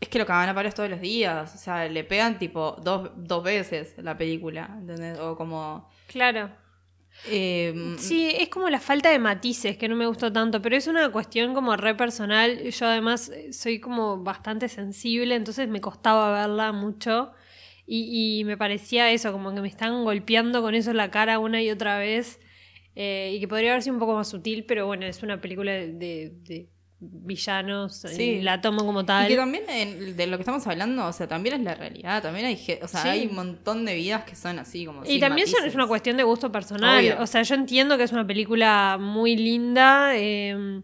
es 0.01 0.09
que 0.09 0.19
lo 0.19 0.27
cagan 0.27 0.49
a 0.49 0.55
palos 0.55 0.75
todos 0.75 0.89
los 0.91 1.01
días, 1.01 1.55
o 1.55 1.59
sea, 1.59 1.89
le 1.89 2.05
pegan 2.05 2.39
tipo 2.39 2.77
dos, 2.83 3.11
dos 3.17 3.43
veces 3.43 3.95
la 3.99 4.17
película, 4.17 4.77
¿entendés? 4.81 5.19
O 5.19 5.37
como... 5.37 5.89
Claro. 6.07 6.51
eh, 7.27 7.95
Sí, 7.99 8.31
es 8.39 8.49
como 8.49 8.69
la 8.71 8.81
falta 8.81 9.11
de 9.11 9.19
matices 9.19 9.77
que 9.77 9.89
no 9.89 9.97
me 9.97 10.07
gustó 10.07 10.33
tanto, 10.33 10.63
pero 10.63 10.77
es 10.77 10.87
una 10.87 11.11
cuestión 11.11 11.53
como 11.55 11.77
re 11.77 11.95
personal. 11.95 12.63
Yo 12.71 12.87
además 12.87 13.29
eh, 13.31 13.53
soy 13.53 13.81
como 13.81 14.23
bastante 14.23 14.69
sensible, 14.69 15.35
entonces 15.35 15.69
me 15.69 15.81
costaba 15.81 16.33
verla 16.33 16.73
mucho. 16.73 17.33
Y, 17.87 18.41
y 18.41 18.45
me 18.45 18.57
parecía 18.59 19.11
eso, 19.11 19.33
como 19.33 19.55
que 19.55 19.61
me 19.63 19.69
están 19.69 20.05
golpeando 20.05 20.61
con 20.63 20.75
eso 20.75 20.91
en 20.91 20.99
la 20.99 21.11
cara 21.11 21.39
una 21.39 21.61
y 21.63 21.71
otra 21.71 21.99
vez. 21.99 22.39
eh, 22.95 23.33
y 23.35 23.41
que 23.41 23.49
podría 23.49 23.71
haber 23.73 23.83
sido 23.83 23.95
un 23.95 24.01
poco 24.01 24.15
más 24.15 24.29
sutil, 24.29 24.65
pero 24.65 24.87
bueno, 24.87 25.07
es 25.07 25.23
una 25.23 25.41
película 25.41 25.73
de, 25.73 25.93
de- 25.93 26.33
de 26.45 26.69
villanos. 27.01 27.97
Sí. 27.97 28.23
y 28.23 28.43
la 28.43 28.61
tomo 28.61 28.85
como 28.85 29.03
Y 29.03 29.07
tal. 29.07 29.29
que 29.29 29.37
también 29.37 29.65
en- 29.69 30.17
de 30.17 30.27
lo 30.27 30.37
que 30.37 30.43
estamos 30.43 30.67
hablando, 30.67 31.07
o 31.07 31.13
sea, 31.13 31.29
también 31.29 31.55
es 31.57 31.61
la 31.63 31.75
realidad, 31.75 32.23
también 32.23 32.47
hay, 32.47 32.55
o 32.83 32.89
sea, 32.89 33.03
Sí. 33.03 33.09
hay 33.09 33.27
un 33.27 33.35
montón 33.37 33.85
de 33.85 33.95
vidas 33.95 34.25
que 34.25 34.35
son 34.35 34.59
así 34.59 34.85
como 34.85 35.03
Y 35.07 35.21
también 35.21 35.47
son- 35.47 35.65
es 35.65 35.75
una 35.75 35.87
cuestión 35.87 36.17
de 36.17 36.25
gusto 36.25 36.51
personal. 36.51 36.99
Obvio. 36.99 37.17
O 37.23 37.27
sea, 37.27 37.43
yo 37.43 37.55
entiendo 37.55 37.97
que 37.97 38.03
es 38.05 38.13
una 38.13 38.27
película 38.27 38.99
muy 39.01 39.37
linda 39.37 40.11
eh, 40.17 40.83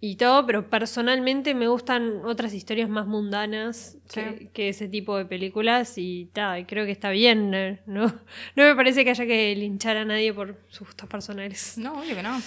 y 0.00 0.14
todo, 0.14 0.46
pero 0.46 0.70
personalmente 0.70 1.54
me 1.54 1.66
gustan 1.66 2.24
otras 2.24 2.54
historias 2.54 2.88
más 2.88 3.06
mundanas 3.06 3.96
que, 4.12 4.36
Sí. 4.38 4.48
que 4.52 4.68
ese 4.68 4.86
tipo 4.88 5.16
de 5.16 5.24
películas 5.24 5.94
y 5.98 6.26
ta, 6.32 6.56
creo 6.68 6.84
que 6.86 6.92
está 6.92 7.10
bien. 7.10 7.52
eh, 7.52 7.80
¿no? 7.86 8.06
no 8.56 8.64
me 8.64 8.74
parece 8.76 9.02
que 9.04 9.10
haya 9.10 9.26
que 9.26 9.56
linchar 9.56 9.96
a 9.96 10.04
nadie 10.04 10.32
por 10.32 10.56
sus 10.68 10.86
gustos 10.86 11.08
personales. 11.08 11.76
No, 11.78 12.00
obvio 12.00 12.14
que 12.14 12.22
no. 12.22 12.40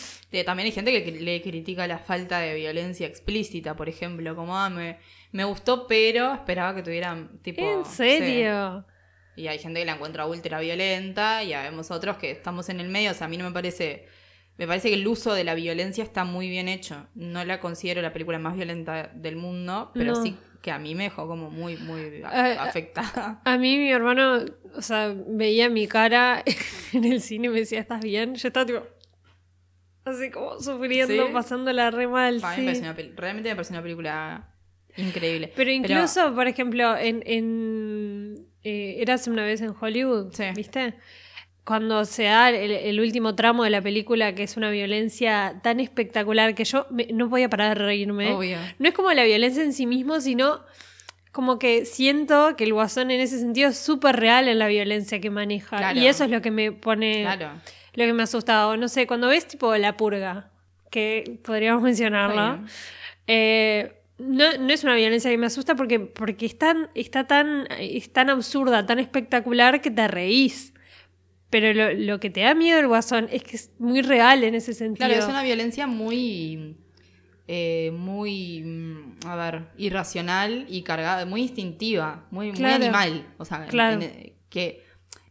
También 0.45 0.65
hay 0.67 0.71
gente 0.71 1.03
que 1.03 1.11
le 1.11 1.41
critica 1.41 1.87
la 1.87 1.99
falta 1.99 2.39
de 2.39 2.55
violencia 2.55 3.05
explícita, 3.05 3.75
por 3.75 3.89
ejemplo, 3.89 4.33
como, 4.35 4.55
ah, 4.57 4.69
me, 4.69 4.97
me 5.33 5.43
gustó, 5.43 5.87
pero 5.87 6.33
esperaba 6.33 6.73
que 6.73 6.83
tuvieran 6.83 7.37
tipo... 7.41 7.61
¿En 7.61 7.83
sí. 7.83 7.95
serio? 7.95 8.85
Y 9.35 9.47
hay 9.47 9.59
gente 9.59 9.79
que 9.81 9.85
la 9.85 9.93
encuentra 9.95 10.25
ultra 10.25 10.59
violenta 10.59 11.43
y 11.43 11.53
vemos 11.53 11.89
otros 11.91 12.17
que 12.17 12.31
estamos 12.31 12.69
en 12.69 12.79
el 12.79 12.87
medio. 12.89 13.11
O 13.11 13.13
sea, 13.13 13.27
a 13.27 13.29
mí 13.29 13.37
no 13.37 13.45
me 13.45 13.51
parece. 13.51 14.05
Me 14.61 14.67
parece 14.67 14.89
que 14.89 14.93
el 14.93 15.07
uso 15.07 15.33
de 15.33 15.43
la 15.43 15.55
violencia 15.55 16.03
está 16.03 16.23
muy 16.23 16.47
bien 16.47 16.67
hecho. 16.67 17.07
No 17.15 17.43
la 17.43 17.59
considero 17.59 17.99
la 18.03 18.13
película 18.13 18.37
más 18.37 18.55
violenta 18.55 19.09
del 19.15 19.35
mundo, 19.35 19.89
pero 19.95 20.13
No. 20.13 20.21
sí 20.23 20.37
que 20.61 20.69
a 20.69 20.77
mí 20.77 20.93
me 20.93 21.05
dejó 21.05 21.27
como 21.27 21.49
muy, 21.49 21.77
muy 21.77 21.99
Eh, 22.01 22.23
afectada. 22.59 23.41
A 23.43 23.57
mí 23.57 23.75
mi 23.79 23.91
hermano, 23.91 24.45
o 24.75 24.81
sea, 24.83 25.15
veía 25.27 25.67
mi 25.71 25.87
cara 25.87 26.43
en 26.93 27.05
el 27.05 27.21
cine 27.21 27.47
y 27.47 27.49
me 27.49 27.59
decía, 27.61 27.79
¿estás 27.79 28.01
bien? 28.03 28.35
Yo 28.35 28.47
estaba 28.49 28.67
tipo... 28.67 28.83
Así 30.05 30.29
como 30.29 30.59
sufriendo, 30.59 31.25
¿Sí? 31.27 31.33
pasándola 31.33 31.89
re 31.89 32.07
mal. 32.07 32.39
A 32.43 32.49
mí 32.55 32.55
sí. 32.57 32.61
me 32.61 32.79
una 32.79 32.93
realmente 33.15 33.49
me 33.49 33.55
parece 33.55 33.73
una 33.73 33.81
película 33.81 34.47
increíble. 34.95 35.51
Pero 35.55 35.71
incluso, 35.71 36.35
por 36.35 36.47
ejemplo, 36.47 36.95
en, 36.97 37.23
en 37.25 38.45
eh, 38.63 38.97
Eras 38.99 39.27
una 39.27 39.43
vez 39.43 39.61
en 39.61 39.73
Hollywood, 39.79 40.31
Sí. 40.33 40.43
¿viste? 40.55 40.93
Cuando 41.63 42.05
se 42.05 42.23
da 42.23 42.49
el, 42.49 42.71
el 42.71 42.99
último 42.99 43.35
tramo 43.35 43.63
de 43.63 43.69
la 43.69 43.81
película, 43.81 44.33
que 44.33 44.43
es 44.43 44.57
una 44.57 44.71
violencia 44.71 45.59
tan 45.63 45.79
espectacular 45.79 46.55
que 46.55 46.63
yo 46.65 46.87
me- 46.89 47.07
no 47.13 47.29
podía 47.29 47.49
parar 47.49 47.77
de 47.77 47.85
reírme. 47.85 48.33
Obvio. 48.33 48.57
No 48.79 48.87
es 48.89 48.93
como 48.95 49.11
la 49.13 49.23
violencia 49.23 49.63
en 49.63 49.71
sí 49.73 49.85
mismo, 49.85 50.19
sino 50.21 50.61
como 51.31 51.59
que 51.59 51.85
siento 51.85 52.55
que 52.57 52.63
el 52.65 52.73
guasón 52.73 53.11
en 53.11 53.21
ese 53.21 53.39
sentido 53.39 53.69
es 53.69 53.77
súper 53.77 54.15
real 54.17 54.47
en 54.47 54.57
la 54.59 54.67
violencia 54.67 55.21
que 55.21 55.29
maneja. 55.29 55.77
Claro. 55.77 55.99
Y 55.99 56.07
eso 56.07 56.23
es 56.25 56.31
lo 56.31 56.41
que 56.41 56.51
me 56.51 56.71
pone, 56.71 57.21
Claro. 57.21 57.51
lo 57.93 58.05
que 58.05 58.13
me 58.13 58.23
asusta. 58.23 58.67
O 58.67 58.75
no 58.75 58.87
sé, 58.87 59.05
cuando 59.07 59.27
ves 59.27 59.47
tipo 59.47 59.73
La 59.77 59.95
Purga, 59.97 60.49
que 60.89 61.39
podríamos 61.45 61.83
mencionarla. 61.83 62.65
Eh, 63.27 63.93
no, 64.17 64.57
no 64.59 64.73
es 64.73 64.83
una 64.83 64.95
violencia 64.95 65.31
que 65.31 65.37
me 65.37 65.45
asusta 65.45 65.75
porque, 65.75 65.99
porque 65.99 66.45
es, 66.47 66.57
tan, 66.57 66.89
está 66.95 67.27
tan, 67.27 67.67
es 67.79 68.11
tan 68.11 68.29
absurda, 68.29 68.85
tan 68.85 68.99
espectacular 68.99 69.79
que 69.81 69.89
te 69.91 70.07
reís. 70.07 70.70
Pero 71.51 71.71
lo, 71.73 71.93
lo 71.93 72.19
que 72.19 72.29
te 72.31 72.39
da 72.41 72.55
miedo 72.55 72.79
el 72.79 72.87
guasón 72.87 73.27
es 73.31 73.43
que 73.43 73.55
es 73.57 73.69
muy 73.77 74.01
real 74.01 74.43
en 74.43 74.55
ese 74.55 74.73
sentido. 74.73 75.05
Claro, 75.07 75.21
es 75.21 75.29
una 75.29 75.43
violencia 75.43 75.85
muy. 75.85 76.75
eh, 77.47 77.91
muy. 77.93 78.61
mm, 78.63 79.27
a 79.27 79.35
ver, 79.35 79.63
irracional 79.77 80.65
y 80.69 80.81
cargada, 80.83 81.25
muy 81.25 81.41
instintiva, 81.43 82.25
muy, 82.31 82.51
Claro. 82.53 82.77
muy 82.77 82.85
animal. 82.85 83.25
O 83.37 83.45
sea, 83.45 83.63
en- 83.65 83.69
Claro. 83.69 84.01
en- 84.01 84.33
que 84.49 84.83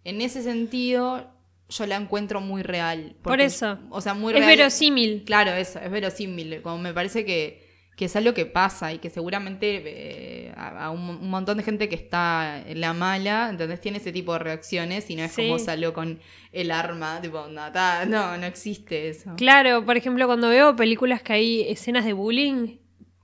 en 0.05 0.21
ese 0.21 0.43
sentido 0.43 1.31
yo 1.71 1.87
la 1.87 1.97
encuentro 1.97 2.41
muy 2.41 2.63
real. 2.63 3.17
Por 3.23 3.41
eso. 3.41 3.79
O 3.91 4.01
sea, 4.01 4.13
muy 4.15 4.33
es 4.35 4.41
real. 4.41 4.57
verosímil. 4.57 5.23
Claro, 5.25 5.53
eso, 5.53 5.79
es 5.79 5.91
verosímil. 5.91 6.61
Como 6.63 6.79
me 6.79 6.93
parece 6.93 7.25
que, 7.25 7.70
que 8.01 8.07
es 8.07 8.17
algo 8.17 8.33
que 8.33 8.47
pasa 8.47 8.95
y 8.95 8.99
que 8.99 9.11
seguramente 9.11 9.83
eh, 9.85 10.53
a, 10.57 10.87
a 10.87 10.91
un, 10.91 11.01
un 11.11 11.29
montón 11.29 11.59
de 11.59 11.63
gente 11.65 11.87
que 11.91 11.97
está 11.97 12.65
en 12.67 12.81
la 12.81 12.95
mala, 12.95 13.51
¿entendés? 13.51 13.79
Tiene 13.83 13.99
ese 13.99 14.11
tipo 14.11 14.33
de 14.33 14.39
reacciones 14.39 15.11
y 15.11 15.17
no 15.17 15.25
es 15.25 15.33
Sí. 15.33 15.43
como 15.43 15.59
salió 15.59 15.93
con 15.93 16.19
el 16.51 16.71
arma, 16.71 17.21
tipo, 17.21 17.47
no, 17.49 17.71
ta- 17.73 18.07
no, 18.07 18.39
no 18.39 18.47
existe 18.47 19.11
eso. 19.11 19.35
Claro, 19.37 19.85
por 19.85 19.99
ejemplo, 19.99 20.27
cuando 20.27 20.49
veo 20.49 20.75
películas 20.77 21.21
que 21.23 21.35
hay 21.35 21.61
escenas 21.69 22.07
de 22.07 22.15
bullying, 22.15 22.79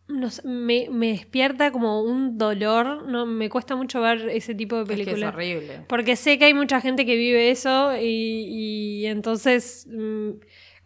no 0.08 0.28
sé, 0.30 0.46
me, 0.46 0.88
me 0.90 1.08
despierta 1.08 1.72
como 1.72 2.02
un 2.02 2.36
dolor. 2.36 3.08
No, 3.08 3.24
me 3.24 3.48
cuesta 3.48 3.74
mucho 3.76 4.02
ver 4.02 4.28
ese 4.28 4.54
tipo 4.54 4.76
de 4.76 4.82
Es 4.82 4.88
que 4.88 4.92
es 4.94 4.98
películas. 5.06 5.34
horrible. 5.34 5.80
Porque 5.88 6.16
sé 6.16 6.38
que 6.38 6.44
hay 6.44 6.54
mucha 6.54 6.82
gente 6.82 7.06
que 7.06 7.16
vive 7.16 7.50
eso 7.50 7.96
y, 7.96 9.00
y 9.02 9.06
entonces 9.06 9.86
mm, 9.90 10.30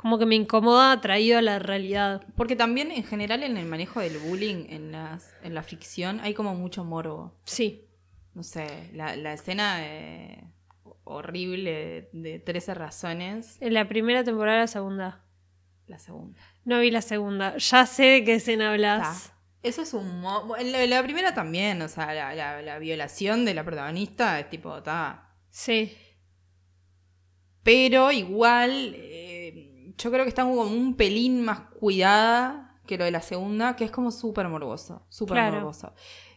como 0.00 0.18
que 0.18 0.24
me 0.24 0.34
incomoda 0.34 0.98
traído 1.02 1.36
a 1.38 1.42
la 1.42 1.58
realidad. 1.58 2.22
Porque 2.36 2.56
también 2.56 2.90
en 2.90 3.04
general 3.04 3.42
en 3.42 3.58
el 3.58 3.66
manejo 3.66 4.00
del 4.00 4.16
bullying 4.18 4.64
en, 4.70 4.92
las, 4.92 5.30
en 5.42 5.52
la 5.54 5.62
ficción 5.62 6.20
hay 6.20 6.32
como 6.32 6.54
mucho 6.54 6.84
morbo. 6.84 7.34
Sí. 7.44 7.84
No 8.32 8.42
sé, 8.42 8.90
la, 8.94 9.14
la 9.16 9.34
escena 9.34 9.78
eh, 9.86 10.42
horrible 11.04 12.08
de 12.12 12.38
13 12.38 12.72
razones, 12.74 13.58
En 13.60 13.74
la 13.74 13.88
primera 13.88 14.24
temporada, 14.24 14.60
la 14.60 14.66
segunda. 14.68 15.24
la 15.86 15.98
segunda. 15.98 16.40
No 16.64 16.80
vi 16.80 16.90
la 16.90 17.02
segunda. 17.02 17.56
Ya 17.58 17.84
sé 17.84 18.04
de 18.04 18.24
qué 18.24 18.34
escena 18.36 18.70
hablas. 18.70 19.28
Ta. 19.28 19.36
Eso 19.62 19.82
es 19.82 19.92
un... 19.92 20.22
La, 20.22 20.86
la 20.86 21.02
primera 21.02 21.34
también, 21.34 21.82
o 21.82 21.88
sea, 21.88 22.14
la, 22.14 22.34
la- 22.34 22.62
la 22.62 22.78
violación 22.78 23.44
de 23.44 23.52
la 23.52 23.64
protagonista 23.64 24.40
es 24.40 24.48
tipo, 24.48 24.78
está... 24.78 25.34
Sí. 25.50 25.92
Pero 27.62 28.10
igual, 28.10 28.94
eh, 28.96 29.29
yo 30.02 30.10
creo 30.10 30.24
que 30.24 30.28
está 30.30 30.42
como 30.44 30.62
un 30.62 30.94
pelín 30.96 31.42
más 31.44 31.60
cuidada 31.78 32.74
que 32.86 32.96
lo 32.98 33.04
de 33.04 33.10
la 33.10 33.20
segunda, 33.22 33.76
que 33.76 33.84
es 33.84 33.90
como 33.90 34.10
súper 34.10 34.48
morboso, 34.48 35.04
súper 35.08 35.34
Claro. 35.36 35.56
morboso. 35.56 35.92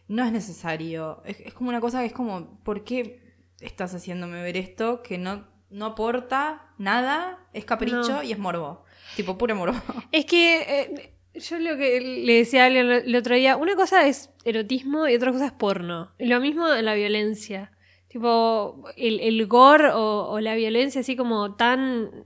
No 0.07 0.23
es 0.23 0.31
necesario, 0.31 1.21
es, 1.25 1.39
es 1.39 1.53
como 1.53 1.69
una 1.69 1.79
cosa 1.81 2.01
que 2.01 2.07
es 2.07 2.13
como, 2.13 2.59
¿por 2.63 2.83
qué 2.83 3.21
estás 3.61 3.95
haciéndome 3.95 4.41
ver 4.43 4.57
esto 4.57 5.01
que 5.01 5.17
no, 5.17 5.47
no 5.69 5.85
aporta 5.87 6.73
nada, 6.77 7.39
es 7.53 7.65
capricho 7.65 8.01
No. 8.17 8.23
y 8.23 8.31
es 8.33 8.37
morbo? 8.39 8.83
Tipo, 9.15 9.37
puro 9.37 9.55
morbo. 9.55 9.79
Es 10.11 10.25
que 10.25 10.61
eh, 10.61 11.13
yo 11.35 11.57
lo 11.59 11.77
que 11.77 11.99
le 12.01 12.33
decía 12.33 12.63
a 12.63 12.65
alguien 12.67 12.91
el- 12.91 13.15
otro 13.15 13.33
día, 13.35 13.55
una 13.57 13.75
cosa 13.75 14.05
es 14.07 14.29
erotismo 14.43 15.07
y 15.07 15.15
otra 15.15 15.31
cosa 15.31 15.45
es 15.47 15.51
porno. 15.53 16.11
Lo 16.19 16.39
mismo 16.39 16.71
en 16.71 16.85
la 16.85 16.93
violencia. 16.93 17.71
Tipo, 18.09 18.83
el, 18.97 19.19
el 19.21 19.47
gore 19.47 19.89
o, 19.91 20.27
o 20.29 20.39
la 20.39 20.53
violencia 20.53 21.01
así 21.01 21.15
como 21.15 21.55
tan 21.55 22.25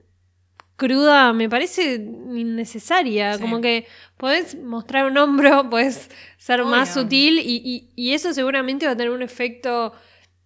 cruda 0.77 1.33
me 1.33 1.49
parece 1.49 1.95
innecesaria. 1.95 3.33
Sí. 3.35 3.41
Como 3.41 3.59
que 3.61 3.85
podés 4.15 4.55
mostrar 4.55 5.05
un 5.11 5.17
hombro, 5.17 5.69
podés 5.69 6.09
ser 6.37 6.63
más 6.63 6.93
sutil 6.93 7.39
y, 7.39 7.61
y- 7.65 7.89
y 7.95 8.13
eso 8.13 8.33
seguramente 8.33 8.85
va 8.85 8.93
a 8.93 8.95
tener 8.97 9.11
un 9.11 9.21
efecto 9.21 9.91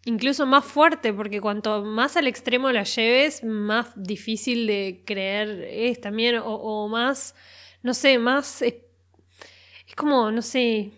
incluso 0.06 0.48
más 0.48 0.66
fuerte, 0.66 1.14
porque 1.14 1.40
cuanto 1.40 1.84
más 1.84 2.18
al 2.18 2.26
extremo 2.28 2.72
la 2.72 2.84
lleves, 2.84 3.44
más 3.44 3.92
difícil 3.96 4.66
de 4.66 5.04
creer 5.06 5.64
es 5.70 6.02
también, 6.02 6.38
o, 6.38 6.46
o 6.56 6.88
más, 6.88 7.36
no 7.84 7.94
sé, 7.94 8.18
más... 8.18 8.64
Es, 8.64 8.74
es 9.88 9.96
como, 9.96 10.32
no 10.32 10.42
sé, 10.42 10.92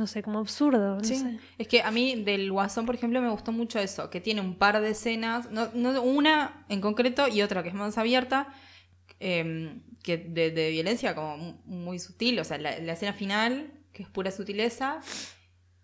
no 0.00 0.06
sé, 0.08 0.22
como 0.22 0.38
absurdo. 0.40 0.96
No 0.96 1.04
Sí. 1.04 1.16
sé. 1.16 1.38
Es 1.58 1.68
que 1.68 1.82
a 1.82 1.90
mí 1.90 2.22
del 2.24 2.50
Guasón, 2.50 2.86
por 2.86 2.94
ejemplo, 2.96 3.20
me 3.20 3.28
gustó 3.30 3.52
mucho 3.52 3.78
eso, 3.78 4.10
que 4.10 4.20
tiene 4.20 4.40
un 4.40 4.56
par 4.56 4.80
de 4.80 4.90
escenas, 4.90 5.50
no, 5.50 5.68
no 5.74 6.02
una 6.02 6.64
en 6.68 6.80
concreto 6.80 7.28
y 7.28 7.42
otra 7.42 7.62
que 7.62 7.68
es 7.68 7.74
más 7.74 7.96
abierta, 7.98 8.48
em, 9.20 9.82
que 10.02 10.16
de, 10.16 10.50
de 10.50 10.70
violencia 10.70 11.14
como 11.14 11.36
mu- 11.36 11.54
muy 11.66 11.98
sutil, 11.98 12.38
o 12.40 12.44
sea, 12.44 12.58
la, 12.58 12.78
la 12.78 12.92
escena 12.94 13.12
final, 13.12 13.72
que 13.92 14.02
es 14.02 14.08
pura 14.08 14.30
sutileza, 14.30 15.00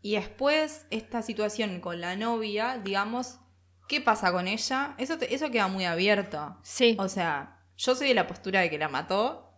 y 0.02 0.14
después 0.14 0.86
esta 0.90 1.20
situación 1.22 1.80
con 1.80 2.00
la 2.00 2.16
novia, 2.16 2.78
digamos, 2.82 3.38
¿qué 3.88 4.00
pasa 4.00 4.32
con 4.32 4.48
ella? 4.48 4.94
Eso, 4.98 5.18
te- 5.18 5.34
eso 5.34 5.50
queda 5.50 5.68
muy 5.68 5.84
abierto. 5.84 6.56
Sí. 6.62 6.96
O 6.98 7.08
sea, 7.08 7.60
yo 7.76 7.94
soy 7.94 8.08
de 8.08 8.14
la 8.14 8.26
postura 8.26 8.60
de 8.60 8.70
que 8.70 8.78
la 8.78 8.88
mató 8.88 9.52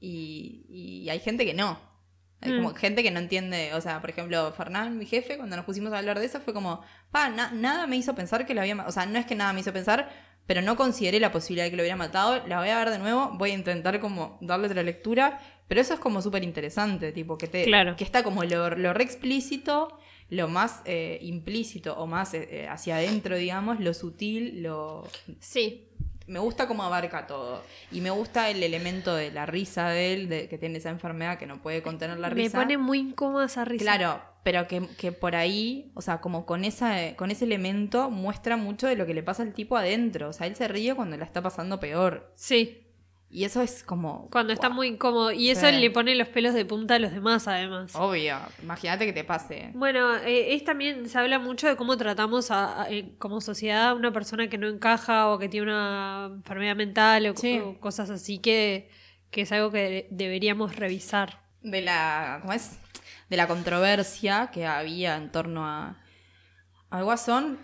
y, 0.00 0.64
y 0.68 1.08
hay 1.10 1.20
gente 1.20 1.44
que 1.44 1.54
no. 1.54 1.78
Hay 2.42 2.52
Mm. 2.52 2.56
como 2.62 2.74
gente 2.74 3.02
que 3.02 3.10
no 3.10 3.20
entiende, 3.20 3.74
o 3.74 3.80
sea, 3.80 4.00
por 4.00 4.10
ejemplo, 4.10 4.52
Fernán, 4.52 4.96
mi 4.98 5.06
jefe, 5.06 5.36
cuando 5.36 5.56
nos 5.56 5.64
pusimos 5.66 5.92
a 5.92 5.98
hablar 5.98 6.18
de 6.18 6.24
eso, 6.26 6.40
fue 6.40 6.54
como, 6.54 6.82
pa, 7.10 7.28
na- 7.28 7.50
nada 7.52 7.86
me 7.86 7.96
hizo 7.96 8.14
pensar 8.14 8.46
que 8.46 8.54
lo 8.54 8.60
había 8.62 8.74
matado. 8.74 8.88
O 8.90 8.92
sea, 8.92 9.06
no 9.06 9.18
es 9.18 9.26
que 9.26 9.34
nada 9.34 9.52
me 9.52 9.60
hizo 9.60 9.72
pensar, 9.72 10.08
pero 10.46 10.62
no 10.62 10.74
consideré 10.76 11.20
la 11.20 11.30
posibilidad 11.32 11.64
de 11.66 11.70
que 11.70 11.76
lo 11.76 11.82
hubiera 11.82 11.96
matado. 11.96 12.46
La 12.46 12.58
voy 12.58 12.70
a 12.70 12.78
ver 12.78 12.90
de 12.90 12.98
nuevo, 12.98 13.30
voy 13.34 13.50
a 13.50 13.54
intentar 13.54 14.00
como 14.00 14.38
darle 14.40 14.66
otra 14.68 14.82
lectura, 14.82 15.38
pero 15.68 15.80
eso 15.80 15.94
es 15.94 16.00
como 16.00 16.22
súper 16.22 16.42
interesante, 16.42 17.12
tipo, 17.12 17.36
que, 17.38 17.46
te, 17.46 17.64
Claro. 17.64 17.94
que 17.96 18.04
está 18.04 18.22
como 18.22 18.42
lo, 18.44 18.70
lo 18.70 18.92
re 18.94 19.04
explícito, 19.04 19.96
lo 20.30 20.48
más 20.48 20.80
eh, 20.86 21.18
implícito 21.22 21.96
o 21.98 22.06
más 22.06 22.34
eh, 22.34 22.48
eh, 22.50 22.68
hacia 22.68 22.96
adentro, 22.96 23.36
digamos, 23.36 23.80
lo 23.80 23.92
sutil, 23.94 24.62
lo, 24.62 25.06
Sí. 25.40 25.86
Me 26.30 26.38
gusta 26.38 26.68
cómo 26.68 26.84
abarca 26.84 27.26
todo. 27.26 27.62
Y 27.90 28.00
me 28.00 28.10
gusta 28.10 28.48
el 28.50 28.62
elemento 28.62 29.14
de 29.14 29.32
la 29.32 29.46
risa 29.46 29.88
de 29.88 30.14
él, 30.14 30.28
de 30.28 30.48
que 30.48 30.58
tiene 30.58 30.78
esa 30.78 30.90
enfermedad 30.90 31.38
que 31.38 31.46
no 31.46 31.60
puede 31.60 31.82
contener 31.82 32.18
la 32.18 32.28
Me 32.28 32.34
risa. 32.36 32.58
pone 32.58 32.78
muy 32.78 32.98
incómoda 33.00 33.46
esa 33.46 33.64
risa. 33.64 33.82
Claro, 33.84 34.22
pero 34.44 34.68
que, 34.68 34.86
que 34.96 35.10
por 35.10 35.34
ahí, 35.34 35.90
o 35.94 36.02
sea, 36.02 36.20
como 36.20 36.46
con, 36.46 36.64
esa, 36.64 37.16
con 37.16 37.32
ese 37.32 37.44
elemento 37.44 38.10
muestra 38.10 38.56
mucho 38.56 38.86
de 38.86 38.94
lo 38.94 39.06
que 39.06 39.14
le 39.14 39.24
pasa 39.24 39.42
al 39.42 39.52
tipo 39.52 39.76
adentro. 39.76 40.28
O 40.28 40.32
sea, 40.32 40.46
él 40.46 40.54
se 40.54 40.68
ríe 40.68 40.94
cuando 40.94 41.16
la 41.16 41.24
está 41.24 41.42
pasando 41.42 41.80
peor. 41.80 42.32
Sí. 42.36 42.86
Y 43.32 43.44
eso 43.44 43.62
es 43.62 43.84
como... 43.84 44.28
Cuando 44.30 44.52
está 44.52 44.68
muy 44.70 44.88
incómodo. 44.88 45.30
Y 45.30 45.50
eso 45.50 45.70
le 45.70 45.88
pone 45.92 46.16
los 46.16 46.26
pelos 46.28 46.52
de 46.52 46.64
punta 46.64 46.96
a 46.96 46.98
los 46.98 47.12
demás, 47.12 47.46
además. 47.46 47.92
Obvio, 47.94 48.36
imagínate 48.60 49.06
que 49.06 49.12
te 49.12 49.22
pase. 49.22 49.70
Bueno, 49.74 50.16
eh, 50.16 50.52
es 50.54 50.64
también 50.64 51.08
se 51.08 51.16
habla 51.16 51.38
mucho 51.38 51.68
de 51.68 51.76
cómo 51.76 51.96
tratamos 51.96 52.50
a, 52.50 52.82
a- 52.82 52.90
eh, 52.90 53.12
como 53.18 53.40
sociedad 53.40 53.90
a 53.90 53.94
una 53.94 54.12
persona 54.12 54.48
que 54.48 54.58
no 54.58 54.66
encaja 54.66 55.28
o 55.28 55.38
que 55.38 55.48
tiene 55.48 55.66
una 55.68 56.28
enfermedad 56.34 56.74
mental 56.74 57.26
o, 57.28 57.36
Sí. 57.36 57.60
o 57.60 57.78
cosas 57.78 58.10
así 58.10 58.38
que, 58.40 58.90
que 59.30 59.42
es 59.42 59.52
algo 59.52 59.70
que 59.70 59.78
de- 59.78 60.08
deberíamos 60.10 60.74
revisar. 60.74 61.40
de 61.62 61.82
la 61.82 62.38
¿cómo 62.40 62.52
es? 62.52 62.78
de 63.28 63.36
la 63.36 63.46
controversia 63.46 64.50
que 64.52 64.66
había 64.66 65.14
en 65.16 65.30
torno 65.30 65.64
a 65.68 65.98
al 66.90 67.04
Guasón 67.04 67.60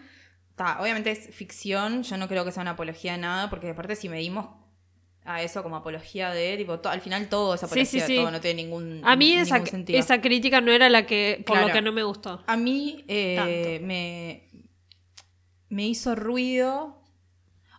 ta, 0.54 0.80
obviamente 0.80 1.10
es 1.10 1.34
ficción 1.34 2.04
yo 2.04 2.16
no 2.18 2.28
creo 2.28 2.44
que 2.44 2.52
sea 2.52 2.62
una 2.62 2.72
apología 2.72 3.12
de 3.12 3.18
nada 3.18 3.50
porque 3.50 3.70
aparte 3.70 3.96
si 3.96 4.08
medimos 4.08 4.46
a 5.26 5.42
eso 5.42 5.62
como 5.62 5.76
apología 5.76 6.30
de 6.30 6.56
tipo 6.56 6.78
to- 6.80 6.88
al 6.88 7.00
final 7.00 7.28
todo 7.28 7.54
es 7.54 7.60
Sí, 7.60 7.66
apología 7.66 7.86
sí, 7.90 8.00
de 8.00 8.06
sí. 8.06 8.16
todo 8.16 8.30
no 8.30 8.40
tiene 8.40 8.62
ningún 8.62 9.00
A 9.04 9.16
mí 9.16 9.32
esa, 9.34 9.64
sentido. 9.66 9.98
esa 9.98 10.20
crítica 10.20 10.60
no 10.60 10.72
era 10.72 10.88
la 10.88 11.04
que 11.06 11.42
por 11.46 11.58
lo 11.60 11.70
que 11.72 11.82
no 11.82 11.92
me 11.92 12.02
gustó. 12.04 12.42
a 12.46 12.56
mí 12.56 13.04
eh, 13.08 13.80
me 13.82 14.44
me 15.68 15.86
hizo 15.86 16.14
ruido 16.14 17.02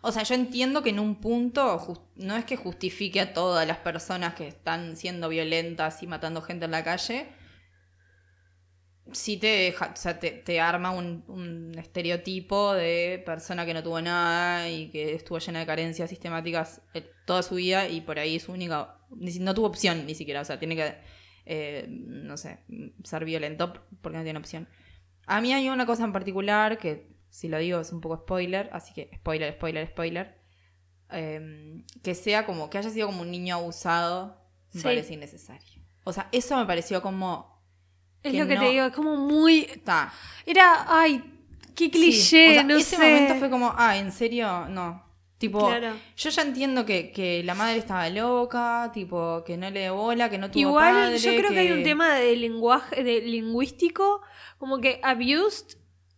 o 0.00 0.12
sea, 0.12 0.22
yo 0.22 0.34
entiendo 0.36 0.82
que 0.84 0.90
en 0.90 1.00
un 1.00 1.16
punto 1.16 2.06
no 2.14 2.36
es 2.36 2.44
que 2.44 2.56
justifique 2.56 3.20
a 3.20 3.32
todas 3.34 3.66
las 3.66 3.78
personas 3.78 4.34
que 4.34 4.46
están 4.46 4.96
siendo 4.96 5.28
violentas 5.28 6.02
y 6.04 6.06
matando 6.06 6.40
gente 6.40 6.66
en 6.66 6.70
la 6.70 6.84
calle. 6.84 7.26
Sí 9.12 9.38
te 9.38 9.46
deja, 9.46 9.90
o 9.94 9.96
sea, 9.96 10.18
te, 10.20 10.30
te 10.32 10.60
arma 10.60 10.90
un, 10.90 11.24
un 11.28 11.72
estereotipo 11.78 12.74
de 12.74 13.22
persona 13.24 13.64
que 13.64 13.72
no 13.72 13.82
tuvo 13.82 14.00
nada 14.02 14.68
y 14.68 14.90
que 14.90 15.14
estuvo 15.14 15.38
llena 15.38 15.60
de 15.60 15.66
carencias 15.66 16.10
sistemáticas 16.10 16.82
eh, 16.92 17.10
toda 17.24 17.42
su 17.42 17.54
vida 17.54 17.88
y 17.88 18.02
por 18.02 18.18
ahí 18.18 18.38
su 18.38 18.52
única, 18.52 18.98
no 19.10 19.54
tuvo 19.54 19.66
opción 19.68 20.04
ni 20.06 20.14
siquiera, 20.14 20.42
o 20.42 20.44
sea, 20.44 20.58
tiene 20.58 20.76
que, 20.76 20.94
eh, 21.46 21.86
no 21.88 22.36
sé, 22.36 22.58
ser 23.02 23.24
violento 23.24 23.72
porque 24.02 24.18
no 24.18 24.24
tiene 24.24 24.38
opción. 24.38 24.68
A 25.26 25.40
mí 25.40 25.52
hay 25.54 25.68
una 25.70 25.86
cosa 25.86 26.04
en 26.04 26.12
particular 26.12 26.76
que, 26.78 27.08
si 27.30 27.48
lo 27.48 27.58
digo, 27.58 27.80
es 27.80 27.92
un 27.92 28.00
poco 28.02 28.16
spoiler, 28.18 28.68
así 28.72 28.92
que 28.94 29.10
spoiler, 29.16 29.54
spoiler, 29.54 29.86
spoiler. 29.88 30.38
eh, 31.10 31.82
que 32.02 32.14
sea 32.14 32.44
como, 32.44 32.68
que 32.68 32.76
haya 32.78 32.90
sido 32.90 33.06
como 33.06 33.22
un 33.22 33.30
niño 33.30 33.54
abusado, 33.56 34.36
me 34.74 34.80
Sí. 34.80 34.84
parece 34.84 35.14
innecesario. 35.14 35.82
O 36.04 36.12
sea, 36.12 36.28
eso 36.32 36.56
me 36.58 36.66
pareció 36.66 37.00
como. 37.00 37.57
Es 38.28 38.32
que 38.34 38.38
lo 38.40 38.46
que 38.48 38.54
no- 38.54 38.60
te 38.62 38.68
digo, 38.70 38.86
es 38.86 38.92
como 38.92 39.16
muy... 39.16 39.60
Está. 39.60 40.12
Era, 40.46 40.86
ay, 40.88 41.22
qué 41.74 41.84
Sí. 41.86 41.90
cliché, 41.90 42.48
O 42.50 42.52
sea, 42.54 42.62
no 42.64 42.76
ese 42.76 42.96
sé. 42.96 43.02
momento 43.02 43.34
fue 43.36 43.50
como, 43.50 43.74
ah, 43.76 43.96
¿en 43.98 44.10
serio? 44.12 44.66
No. 44.68 45.06
Tipo, 45.38 45.68
Claro. 45.68 45.94
yo 46.16 46.30
ya 46.30 46.42
entiendo 46.42 46.84
que, 46.84 47.12
que 47.12 47.44
la 47.44 47.54
madre 47.54 47.76
estaba 47.78 48.08
loca, 48.10 48.90
tipo, 48.92 49.44
que 49.46 49.56
no 49.56 49.70
le 49.70 49.82
dio 49.82 49.94
bola, 49.94 50.28
que 50.28 50.36
no 50.38 50.50
tuvo 50.50 50.60
Igual 50.60 50.94
padre, 50.94 51.18
yo 51.18 51.36
creo 51.36 51.50
que... 51.50 51.58
hay 51.60 51.70
un 51.70 51.84
tema 51.84 52.14
de 52.16 52.34
lenguaje, 52.34 53.04
de 53.04 53.20
lingüístico, 53.20 54.20
como 54.58 54.80
que 54.80 54.98
abused, 55.04 55.76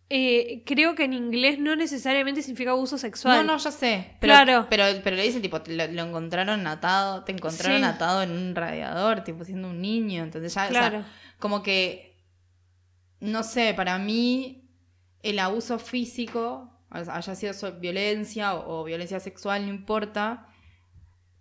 eh, 0.09 0.63
creo 0.65 0.95
que 0.95 1.03
en 1.05 1.13
inglés 1.13 1.59
no 1.59 1.75
necesariamente 1.75 2.41
significa 2.41 2.71
abuso 2.71 2.97
sexual. 2.97 3.45
No, 3.45 3.53
no, 3.53 3.59
ya 3.59 3.71
sé. 3.71 4.15
Pero, 4.19 4.33
Claro. 4.33 4.67
Pero, 4.69 4.83
pero 5.03 5.15
le 5.15 5.23
dicen, 5.23 5.41
tipo, 5.41 5.61
te 5.61 5.71
lo, 5.73 5.87
lo 5.87 6.01
encontraron 6.03 6.65
atado, 6.67 7.23
te 7.23 7.31
encontraron 7.31 7.77
Sí. 7.77 7.83
atado 7.85 8.23
en 8.23 8.31
un 8.31 8.55
radiador, 8.55 9.23
tipo, 9.23 9.45
siendo 9.45 9.69
un 9.69 9.79
niño. 9.81 10.23
Entonces 10.23 10.53
ya, 10.53 10.65
o 10.67 10.71
sea, 10.71 10.79
Claro. 10.89 11.05
Como 11.41 11.61
que, 11.63 12.15
no 13.19 13.43
sé, 13.43 13.73
para 13.73 13.97
mí 13.99 14.69
el 15.23 15.39
abuso 15.39 15.77
físico, 15.79 16.71
haya 16.89 17.35
sido 17.35 17.53
violencia 17.79 18.55
o, 18.55 18.81
o 18.81 18.83
violencia 18.85 19.19
sexual, 19.19 19.65
no 19.65 19.73
importa. 19.73 20.47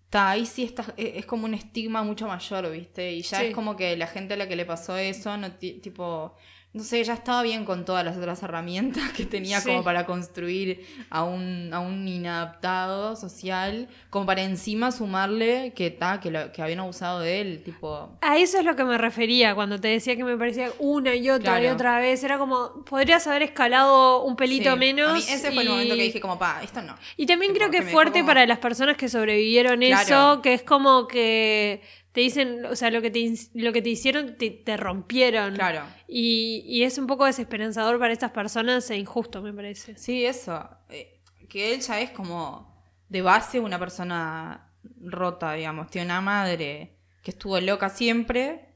Está, 0.06 0.30
ahí 0.30 0.44
sí 0.46 0.64
está, 0.64 0.92
e- 0.96 1.14
es 1.18 1.26
como 1.26 1.44
un 1.46 1.54
estigma 1.54 2.02
mucho 2.02 2.26
mayor, 2.28 2.70
¿viste? 2.72 3.12
Y 3.12 3.22
ya 3.22 3.38
Sí. 3.38 3.46
es 3.46 3.54
como 3.54 3.76
que 3.76 3.96
la 3.96 4.06
gente 4.08 4.34
a 4.34 4.36
la 4.36 4.48
que 4.48 4.56
le 4.56 4.66
pasó 4.66 4.96
eso, 4.98 5.36
no 5.36 5.52
tipo, 5.52 6.34
no 6.72 6.84
sé, 6.84 7.02
ya 7.02 7.14
estaba 7.14 7.42
bien 7.42 7.64
con 7.64 7.84
todas 7.84 8.04
las 8.04 8.16
otras 8.16 8.42
herramientas 8.44 9.10
que 9.16 9.26
tenía 9.26 9.60
Sí. 9.60 9.68
como 9.68 9.82
para 9.82 10.06
construir 10.06 10.86
a 11.10 11.24
un, 11.24 11.70
a 11.72 11.80
un 11.80 12.06
inadaptado 12.06 13.16
social, 13.16 13.88
como 14.08 14.26
para 14.26 14.42
encima 14.42 14.92
sumarle 14.92 15.72
que, 15.74 15.90
ta, 15.90 16.20
que, 16.20 16.30
lo- 16.30 16.52
que 16.52 16.62
habían 16.62 16.80
abusado 16.80 17.20
de 17.20 17.40
él, 17.40 17.62
tipo... 17.64 18.16
A 18.20 18.38
eso 18.38 18.58
es 18.58 18.64
lo 18.64 18.76
que 18.76 18.84
me 18.84 18.98
refería 18.98 19.54
cuando 19.54 19.80
te 19.80 19.88
decía 19.88 20.14
que 20.16 20.22
me 20.24 20.36
parecía 20.36 20.70
una 20.78 21.14
y 21.16 21.28
otra 21.30 21.60
y 21.62 21.66
otra 21.66 21.98
vez. 21.98 22.22
Era 22.22 22.38
como, 22.38 22.84
podrías 22.84 23.26
haber 23.26 23.42
escalado 23.42 24.22
un 24.22 24.36
pelito 24.36 24.72
Sí. 24.72 24.78
menos. 24.78 25.10
A 25.10 25.14
mí 25.14 25.20
ese 25.28 25.50
fue 25.52 25.62
el 25.64 25.68
momento 25.68 25.94
que 25.96 26.02
dije 26.04 26.20
como, 26.20 26.38
pa, 26.38 26.60
esto 26.62 26.82
no. 26.82 26.94
Y 27.16 27.26
también 27.26 27.52
Tipo, 27.52 27.66
creo 27.66 27.70
que 27.72 27.86
es 27.86 27.92
fuerte 27.92 28.20
como- 28.20 28.28
para 28.28 28.46
las 28.46 28.58
personas 28.58 28.96
que 28.96 29.08
sobrevivieron 29.08 29.80
Claro. 29.80 30.02
eso, 30.02 30.42
que 30.42 30.54
es 30.54 30.62
como 30.62 31.08
que 31.08 31.82
te 32.12 32.20
dicen, 32.22 32.64
o 32.66 32.74
sea, 32.74 32.90
lo 32.90 33.00
que 33.02 33.10
te, 33.10 33.32
lo 33.54 33.72
que 33.72 33.82
te 33.82 33.88
hicieron 33.90 34.36
te, 34.36 34.50
te 34.50 34.76
rompieron. 34.76 35.54
Claro. 35.54 35.82
Y, 36.08 36.62
y 36.66 36.82
es 36.82 36.98
un 36.98 37.06
poco 37.06 37.24
desesperanzador 37.26 37.98
para 37.98 38.12
estas 38.12 38.32
personas 38.32 38.90
e 38.90 38.96
injusto, 38.96 39.42
me 39.42 39.52
parece. 39.52 39.96
Sí, 39.96 40.24
eso. 40.24 40.68
eh, 40.88 41.20
que 41.48 41.74
él 41.74 41.80
ya 41.80 42.00
es 42.00 42.10
como 42.10 42.82
de 43.08 43.22
base 43.22 43.58
una 43.60 43.78
persona 43.78 44.72
rota, 45.00 45.52
digamos. 45.54 45.90
Tiene 45.90 46.06
una 46.06 46.20
madre 46.20 46.96
que 47.22 47.30
estuvo 47.32 47.58
loca 47.60 47.88
siempre. 47.90 48.66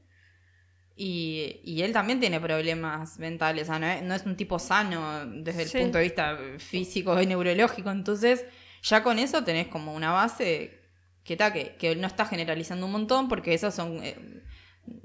Y, 0.97 1.59
y 1.65 1.81
él 1.81 1.91
también 1.91 2.19
tiene 2.21 2.39
problemas 2.39 3.19
mentales. 3.19 3.63
O 3.63 3.65
sea, 3.65 3.79
no 3.79 3.87
es, 3.87 4.01
no 4.03 4.13
es 4.15 4.25
un 4.25 4.37
tipo 4.37 4.59
sano 4.59 5.25
desde 5.25 5.63
el 5.63 5.69
Sí. 5.69 5.77
punto 5.79 5.97
de 5.97 6.05
vista 6.05 6.37
físico 6.57 7.21
y 7.21 7.25
neurológico. 7.25 7.91
Entonces, 7.91 8.45
ya 8.81 9.03
con 9.03 9.19
eso 9.19 9.43
tenés 9.43 9.67
como 9.67 9.93
una 9.93 10.11
base 10.13 10.79
que, 11.25 11.35
ta, 11.35 11.51
que, 11.51 11.75
que 11.75 11.95
no 11.97 12.07
está 12.07 12.25
generalizando 12.25 12.85
un 12.85 12.93
montón, 12.93 13.27
porque 13.27 13.53
esos 13.53 13.73
son. 13.73 13.99
eh, 14.03 14.15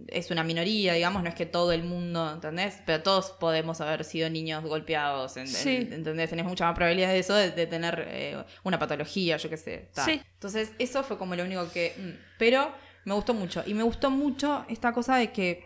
es 0.09 0.31
una 0.31 0.45
minoría, 0.45 0.93
digamos, 0.93 1.23
no 1.23 1.29
es 1.31 1.35
que 1.35 1.47
todo 1.47 1.73
el 1.73 1.85
mundo, 1.85 2.31
¿entendés? 2.35 2.83
Pero 2.85 3.03
todos 3.03 3.31
podemos 3.31 3.81
haber 3.81 4.05
sido 4.05 4.29
niños 4.29 4.63
golpeados, 4.63 5.37
en- 5.39 5.45
en- 5.45 5.49
Sí. 5.49 5.77
¿entendés? 5.91 6.29
Tenés 6.29 6.45
mucha 6.45 6.67
más 6.67 6.75
probabilidad 6.75 7.09
de 7.09 7.19
eso, 7.21 7.35
de, 7.35 7.51
de 7.51 7.67
tener 7.67 8.05
eh, 8.11 8.45
una 8.63 8.79
patología, 8.79 9.39
yo 9.39 9.49
qué 9.49 9.57
sé. 9.57 9.89
Sí. 10.05 10.21
Entonces, 10.35 10.73
eso 10.79 11.03
fue 11.03 11.17
como 11.17 11.35
lo 11.35 11.45
único 11.45 11.71
que... 11.73 11.95
mm, 11.97 12.11
Pero 12.39 12.71
me 13.07 13.15
gustó 13.15 13.33
mucho. 13.33 13.63
Y 13.67 13.73
me 13.73 13.83
gustó 13.83 14.11
mucho 14.11 14.67
esta 14.69 14.93
cosa 14.93 15.17
de 15.17 15.33
que 15.33 15.65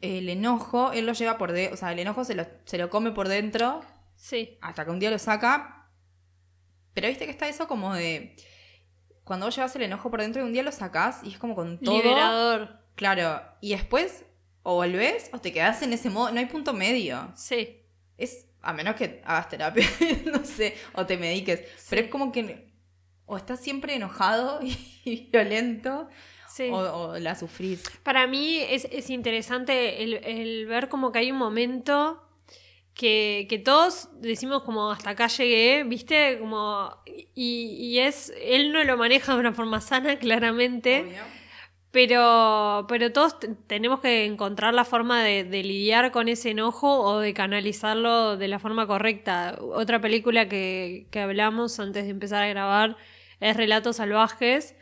el 0.00 0.28
enojo, 0.28 0.92
él 0.92 1.04
lo 1.06 1.12
lleva 1.14 1.36
por 1.36 1.50
dentro, 1.50 1.74
o 1.74 1.76
sea, 1.76 1.90
el 1.92 1.98
enojo 1.98 2.24
se 2.24 2.36
lo, 2.36 2.46
se 2.66 2.78
lo 2.78 2.88
come 2.90 3.10
por 3.10 3.26
dentro 3.26 3.82
Sí. 4.14 4.58
hasta 4.60 4.84
que 4.84 4.90
un 4.92 5.00
día 5.00 5.10
lo 5.10 5.18
saca. 5.18 5.88
Pero 6.94 7.08
viste 7.08 7.24
que 7.24 7.30
está 7.32 7.48
eso 7.48 7.66
como 7.66 7.94
de... 7.94 8.36
Cuando 9.26 9.46
vos 9.46 9.56
llevas 9.56 9.74
el 9.74 9.82
enojo 9.82 10.08
por 10.08 10.20
dentro 10.20 10.40
y 10.40 10.44
un 10.44 10.52
día 10.52 10.62
lo 10.62 10.70
sacás 10.70 11.18
y 11.24 11.30
es 11.32 11.38
como 11.38 11.56
con 11.56 11.80
todo... 11.80 11.96
Liberador. 11.96 12.78
Claro, 12.94 13.42
y 13.60 13.70
después 13.70 14.24
o 14.62 14.76
volvés 14.76 15.30
o 15.32 15.40
te 15.40 15.52
quedás 15.52 15.82
en 15.82 15.92
ese 15.92 16.10
modo, 16.10 16.30
no 16.30 16.38
hay 16.38 16.46
punto 16.46 16.72
medio. 16.72 17.32
Sí. 17.34 17.82
Es, 18.16 18.46
a 18.62 18.72
menos 18.72 18.94
que 18.94 19.20
hagas 19.24 19.48
terapia, 19.48 19.84
no 20.32 20.44
sé, 20.44 20.76
o 20.94 21.04
te 21.06 21.16
mediques, 21.16 21.60
pero 21.90 22.02
es 22.02 22.08
como 22.08 22.30
que 22.30 22.68
o 23.26 23.36
estás 23.36 23.58
siempre 23.58 23.96
enojado 23.96 24.60
y 25.04 25.28
violento 25.32 26.08
Sí. 26.48 26.70
o, 26.70 26.76
o 26.76 27.18
la 27.18 27.34
sufrís. 27.34 27.82
Para 28.04 28.28
mí 28.28 28.58
es, 28.58 28.86
es 28.92 29.10
interesante 29.10 30.04
el, 30.04 30.14
el 30.24 30.66
ver 30.66 30.88
como 30.88 31.10
que 31.10 31.18
hay 31.18 31.32
un 31.32 31.36
momento 31.36 32.25
que, 32.96 33.46
que 33.48 33.58
todos 33.58 34.08
decimos 34.20 34.62
como 34.64 34.90
hasta 34.90 35.10
acá 35.10 35.26
llegué, 35.28 35.84
¿viste? 35.84 36.38
Como, 36.40 36.90
y, 37.34 37.76
y 37.78 37.98
es, 37.98 38.32
él 38.42 38.72
no 38.72 38.82
lo 38.84 38.96
maneja 38.96 39.34
de 39.34 39.40
una 39.40 39.52
forma 39.52 39.80
sana, 39.80 40.18
claramente. 40.18 41.02
Obvio. 41.02 41.22
Pero, 41.92 42.84
pero 42.88 43.10
todos 43.12 43.38
te- 43.40 43.48
tenemos 43.66 44.00
que 44.00 44.24
encontrar 44.26 44.74
la 44.74 44.84
forma 44.84 45.22
de, 45.22 45.44
de 45.44 45.62
lidiar 45.62 46.10
con 46.12 46.28
ese 46.28 46.50
enojo 46.50 47.00
o 47.00 47.20
de 47.20 47.32
canalizarlo 47.32 48.36
de 48.36 48.48
la 48.48 48.58
forma 48.58 48.86
correcta. 48.86 49.56
Otra 49.60 50.00
película 50.00 50.46
que, 50.48 51.06
que 51.10 51.20
hablamos 51.20 51.78
antes 51.80 52.04
de 52.04 52.10
empezar 52.10 52.42
a 52.42 52.48
grabar 52.48 52.96
es 53.40 53.56
Relatos 53.56 53.96
Salvajes 53.96 54.74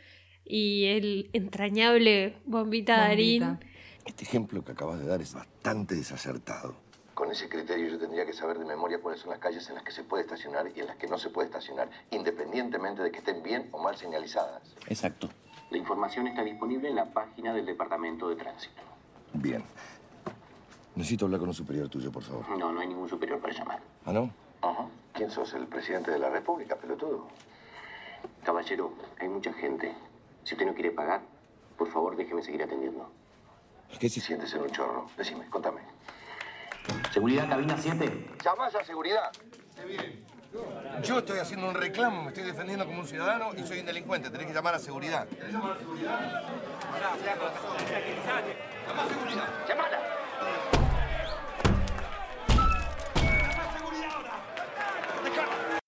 y 0.43 0.85
el 0.87 1.29
entrañable 1.33 2.37
Bombita 2.45 2.97
Darín. 2.97 3.43
Bombita. 3.43 3.67
Este 4.05 4.23
ejemplo 4.25 4.63
que 4.65 4.73
acabas 4.73 4.99
de 4.99 5.05
dar 5.05 5.21
es 5.21 5.33
bastante 5.33 5.95
desacertado. 5.95 6.75
Con 7.15 7.31
ese 7.31 7.47
criterio 7.47 7.87
yo 7.87 7.97
tendría 7.97 8.25
que 8.25 8.33
saber 8.33 8.59
de 8.59 8.65
memoria 8.65 8.99
cuáles 8.99 9.21
son 9.21 9.29
las 9.29 9.39
calles 9.39 9.67
en 9.69 9.75
las 9.75 9.85
que 9.85 9.93
se 9.93 10.03
puede 10.03 10.23
estacionar 10.23 10.69
y 10.75 10.81
en 10.81 10.87
las 10.87 10.97
que 10.97 11.07
no 11.07 11.17
se 11.17 11.29
puede 11.29 11.47
estacionar, 11.47 11.89
independientemente 12.11 13.01
de 13.01 13.09
que 13.09 13.19
estén 13.19 13.41
bien 13.41 13.69
o 13.71 13.81
mal 13.81 13.95
señalizadas. 13.95 14.75
Exacto. 14.87 15.29
La 15.69 15.77
información 15.77 16.27
está 16.27 16.43
disponible 16.43 16.89
en 16.89 16.95
la 16.95 17.05
página 17.05 17.53
del 17.53 17.65
Departamento 17.65 18.27
de 18.27 18.35
Tránsito. 18.35 18.81
Bien. 19.31 19.63
Necesito 20.95 21.23
hablar 21.23 21.39
con 21.39 21.47
un 21.47 21.55
superior 21.55 21.87
tuyo, 21.87 22.11
por 22.11 22.21
favor. 22.21 22.49
No, 22.49 22.73
no 22.73 22.81
hay 22.81 22.87
ningún 22.87 23.07
superior 23.07 23.39
para 23.39 23.53
llamar. 23.53 23.79
¿Ah, 24.05 24.11
no? 24.11 24.29
Ajá. 24.61 24.85
¿Quién 25.13 25.31
sos? 25.31 25.53
¿El 25.53 25.67
presidente 25.67 26.11
de 26.11 26.19
la 26.19 26.29
República, 26.29 26.75
pelotudo? 26.75 27.27
Caballero, 28.43 28.91
hay 29.21 29.29
mucha 29.29 29.53
gente. 29.53 29.95
Si 30.43 30.53
usted 30.55 30.65
no 30.65 30.73
quiere 30.73 30.91
pagar, 30.91 31.21
por 31.77 31.89
favor 31.89 32.17
déjeme 32.17 32.43
seguir 32.43 32.61
atendiendo. 32.61 33.09
¿Qué 33.99 34.09
Si 34.09 34.19
sientes 34.19 34.53
en 34.53 34.63
un 34.63 34.69
chorro, 34.71 35.09
decime, 35.17 35.49
contame. 35.49 35.79
Seguridad, 37.11 37.47
cabina 37.49 37.75
7. 37.77 38.27
¿Llamás 38.43 38.75
a 38.75 38.83
seguridad? 38.83 39.31
Yo 41.03 41.19
estoy 41.19 41.39
haciendo 41.39 41.67
un 41.67 41.75
reclamo, 41.75 42.23
me 42.23 42.29
estoy 42.29 42.43
defendiendo 42.43 42.85
como 42.85 42.99
un 43.01 43.07
ciudadano 43.07 43.51
y 43.55 43.63
soy 43.65 43.79
un 43.79 43.85
delincuente. 43.85 44.29
Tenés 44.29 44.47
que 44.47 44.53
llamar 44.53 44.75
a 44.75 44.79
seguridad. 44.79 45.27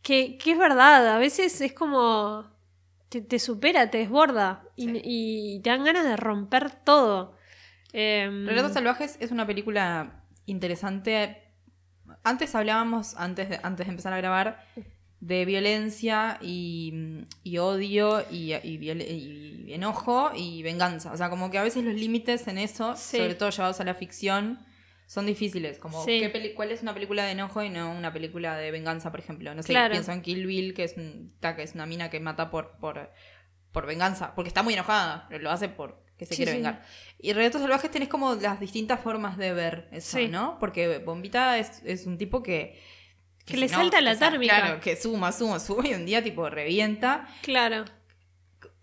Que, 0.02 0.38
que 0.38 0.52
es 0.52 0.58
verdad, 0.58 1.16
a 1.16 1.18
veces 1.18 1.60
es 1.62 1.74
como. 1.74 2.46
Te, 3.10 3.22
te 3.22 3.40
supera, 3.40 3.90
te 3.90 4.00
desborda 4.00 4.64
y, 4.76 5.00
y 5.04 5.62
te 5.62 5.70
dan 5.70 5.84
ganas 5.86 6.04
de 6.04 6.18
romper 6.18 6.72
todo. 6.72 7.38
Em, 7.94 8.46
Relatos 8.46 8.74
Salvajes 8.74 9.18
es 9.22 9.32
una 9.32 9.48
película 9.48 10.24
interesante. 10.48 11.44
Antes 12.24 12.56
hablábamos, 12.56 13.16
antes 13.16 13.50
de, 13.50 13.60
antes 13.64 13.86
de 13.86 13.92
empezar 13.92 14.14
a 14.14 14.18
grabar, 14.18 14.66
de 15.20 15.46
violencia 15.46 16.38
y, 16.42 16.94
y 17.44 17.58
odio 17.58 18.24
y, 18.32 18.54
y 18.54 18.78
viol- 18.78 19.02
y 19.08 19.74
enojo 19.74 20.32
y 20.36 20.64
venganza. 20.64 21.12
O 21.12 21.18
sea, 21.18 21.30
como 21.30 21.50
que 21.52 21.58
a 21.58 21.64
veces 21.64 21.84
los 21.84 21.94
límites 21.96 22.48
en 22.48 22.58
eso, 22.58 22.96
Sí. 22.96 23.18
sobre 23.18 23.36
todo 23.36 23.50
llevados 23.50 23.80
a 23.80 23.84
la 23.84 23.94
ficción, 23.94 24.60
son 25.06 25.26
difíciles. 25.26 25.80
Como 25.80 26.04
Sí. 26.04 26.20
¿qué 26.20 26.54
cuál 26.54 26.72
es 26.72 26.82
una 26.82 26.94
película 26.94 27.24
de 27.26 27.32
enojo 27.32 27.64
y 27.64 27.70
no 27.70 27.92
una 27.92 28.12
película 28.14 28.58
de 28.58 28.72
venganza, 28.72 29.10
por 29.12 29.20
ejemplo. 29.20 29.54
No 29.56 29.64
sé, 29.64 29.70
Claro. 29.70 29.92
pienso 29.92 30.12
en 30.12 30.22
Kill 30.22 30.46
Bill, 30.46 30.74
que 30.74 30.84
es, 30.84 30.96
un- 30.98 31.34
ta, 31.40 31.56
que 31.56 31.64
es 31.64 31.74
una 31.76 31.86
mina 31.86 32.10
que 32.10 32.20
mata 32.20 32.50
por, 32.52 32.78
por, 32.78 33.12
por 33.78 33.86
venganza, 33.86 34.34
porque 34.34 34.48
está 34.48 34.64
muy 34.64 34.74
enojada, 34.74 35.28
lo 35.30 35.52
hace 35.52 35.70
por 35.70 36.02
que 36.18 36.26
se 36.26 36.32
Sí, 36.34 36.38
quiere 36.38 36.54
sí. 36.54 36.58
vengar. 36.58 36.84
Y 37.20 37.32
Relatos 37.34 37.62
Salvajes 37.62 37.92
tenés 37.92 38.10
como 38.10 38.34
las 38.34 38.60
distintas 38.60 39.00
formas 39.00 39.38
de 39.38 39.54
ver 39.54 39.88
eso, 39.92 40.18
Sí. 40.18 40.28
¿no? 40.30 40.58
Porque 40.60 40.98
Bombita 40.98 41.60
es, 41.60 41.84
es 41.86 42.08
un 42.08 42.18
tipo 42.18 42.42
que... 42.42 42.82
Que 43.46 43.56
le 43.56 43.68
si 43.70 43.76
salta 43.76 44.02
la 44.02 44.18
térmica. 44.18 44.60
Claro, 44.60 44.80
que 44.82 44.96
suma, 44.96 45.32
suma, 45.32 45.60
suma 45.60 45.88
y 45.88 45.94
un 45.94 46.08
día 46.08 46.24
tipo 46.24 46.50
revienta. 46.50 47.28
Claro. 47.44 47.86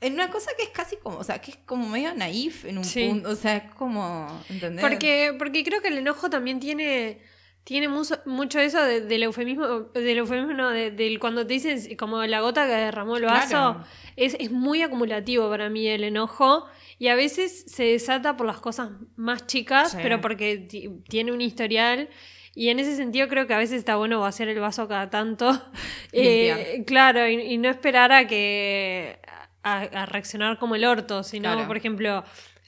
En 0.01 0.13
una 0.15 0.31
cosa 0.31 0.53
que 0.57 0.63
es 0.63 0.69
casi 0.71 0.97
como, 0.97 1.19
o 1.19 1.25
sea, 1.25 1.41
que 1.41 1.51
es 1.51 1.57
como 1.67 1.89
medio 1.89 2.15
naif 2.15 2.65
en 2.67 2.79
un 2.79 2.85
Sí. 2.85 3.09
punto, 3.09 3.31
o 3.31 3.35
sea, 3.35 3.57
es 3.57 3.73
como, 3.75 4.43
¿entendés? 4.49 4.81
Porque, 4.85 5.35
porque 5.37 5.65
creo 5.65 5.83
que 5.83 5.89
el 5.89 5.99
enojo 5.99 6.31
también 6.31 6.61
tiene, 6.61 7.19
tiene 7.65 7.89
mucho, 7.89 8.17
mucho 8.27 8.61
eso 8.61 8.83
de- 8.83 9.01
del 9.01 9.23
eufemismo, 9.25 9.67
del 9.95 10.19
eufemismo, 10.19 10.53
no, 10.53 10.71
de- 10.71 10.91
del 10.91 11.19
cuando 11.19 11.47
te 11.47 11.55
dicen 11.55 11.97
como 11.97 12.23
la 12.25 12.41
gota 12.41 12.67
que 12.67 12.73
derramó 12.73 13.17
el 13.17 13.25
vaso, 13.25 13.49
Claro. 13.49 13.85
es, 14.17 14.37
es 14.39 14.51
muy 14.51 14.83
acumulativo 14.83 15.49
para 15.49 15.71
mí 15.71 15.87
el 15.89 16.05
enojo 16.05 16.67
y 16.99 17.09
a 17.09 17.15
veces 17.15 17.65
se 17.67 17.85
desata 17.85 18.37
por 18.37 18.47
las 18.47 18.61
cosas 18.61 18.91
más 19.17 19.47
chicas, 19.47 19.93
Sí. 19.93 19.99
pero 20.03 20.21
porque 20.21 20.59
ti- 20.59 20.91
tiene 21.09 21.33
un 21.33 21.41
historial. 21.41 22.09
Y 22.57 22.69
en 22.69 22.79
ese 22.79 22.95
sentido 22.95 23.27
creo 23.27 23.49
que 23.49 23.55
a 23.55 23.59
veces 23.59 23.79
está 23.79 23.97
bueno 23.97 24.21
vaciar 24.21 24.49
el 24.49 24.61
vaso 24.61 24.87
cada 24.87 25.11
tanto. 25.11 25.51
Eh, 26.13 26.85
claro, 26.87 27.27
y, 27.29 27.41
y 27.41 27.59
no 27.59 27.69
esperar 27.69 28.13
a 28.13 28.27
que 28.29 29.19
a, 29.65 29.81
a 29.81 30.07
reaccionar 30.07 30.59
como 30.59 30.77
el 30.77 30.85
orto, 30.85 31.23
sino, 31.25 31.51
Claro. 31.53 31.67
por 31.67 31.77
ejemplo, 31.77 32.23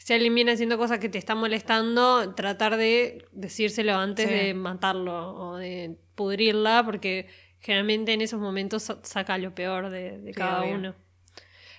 si 0.07 0.13
alguien 0.13 0.37
viene 0.37 0.53
haciendo 0.53 0.79
cosas 0.79 1.01
que 1.01 1.09
te 1.09 1.19
están 1.19 1.39
molestando, 1.39 2.33
tratar 2.37 2.77
de 2.77 3.27
decírselo 3.33 3.97
antes 3.97 4.29
Sí. 4.29 4.33
de 4.33 4.55
matarlo 4.55 5.35
o 5.35 5.57
de 5.57 5.99
pudrirla, 6.15 6.85
porque 6.85 7.27
generalmente 7.59 8.13
en 8.13 8.21
esos 8.21 8.41
momentos 8.41 8.85
sa- 8.85 9.01
saca 9.03 9.37
lo 9.37 9.53
peor 9.53 9.91
de, 9.91 10.19
de 10.19 10.33
Sí, 10.33 10.39
cada 10.39 10.63
obvio. 10.63 10.75
uno. 10.77 10.95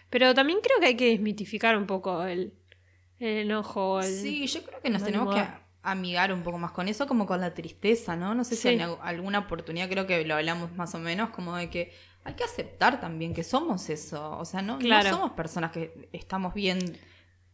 Pero 0.10 0.34
también 0.34 0.60
creo 0.62 0.78
que 0.82 0.88
hay 0.88 0.96
que 0.98 1.06
desmitificar 1.12 1.78
un 1.78 1.86
poco 1.88 2.26
el, 2.26 2.54
el 3.20 3.38
enojo. 3.46 4.02
el- 4.02 4.14
Sí, 4.14 4.46
yo 4.48 4.62
creo 4.64 4.82
que 4.82 4.90
nos 4.90 5.06
tenemos 5.06 5.34
que 5.34 5.46
amigar 5.84 6.34
un 6.34 6.44
poco 6.44 6.58
más 6.58 6.72
con 6.72 6.90
eso, 6.90 7.08
como 7.08 7.26
con 7.28 7.40
la 7.40 7.54
tristeza, 7.54 8.18
¿no? 8.18 8.36
No 8.36 8.44
sé 8.44 8.58
si 8.58 8.68
en 8.68 8.82
al- 8.82 8.98
alguna 9.04 9.40
oportunidad 9.40 9.88
creo 9.88 10.06
que 10.06 10.26
lo 10.26 10.36
hablamos 10.36 10.74
más 10.76 10.94
o 10.96 11.00
menos, 11.00 11.30
como 11.30 11.56
de 11.56 11.70
que 11.70 11.94
hay 12.26 12.34
que 12.34 12.44
aceptar 12.44 13.00
también 13.00 13.34
que 13.34 13.46
somos 13.46 13.90
eso. 13.90 14.38
O 14.38 14.44
sea, 14.44 14.62
no, 14.62 14.80
no 14.80 15.04
somos 15.04 15.32
personas 15.32 15.72
que 15.72 16.10
estamos 16.12 16.54
bien 16.54 16.80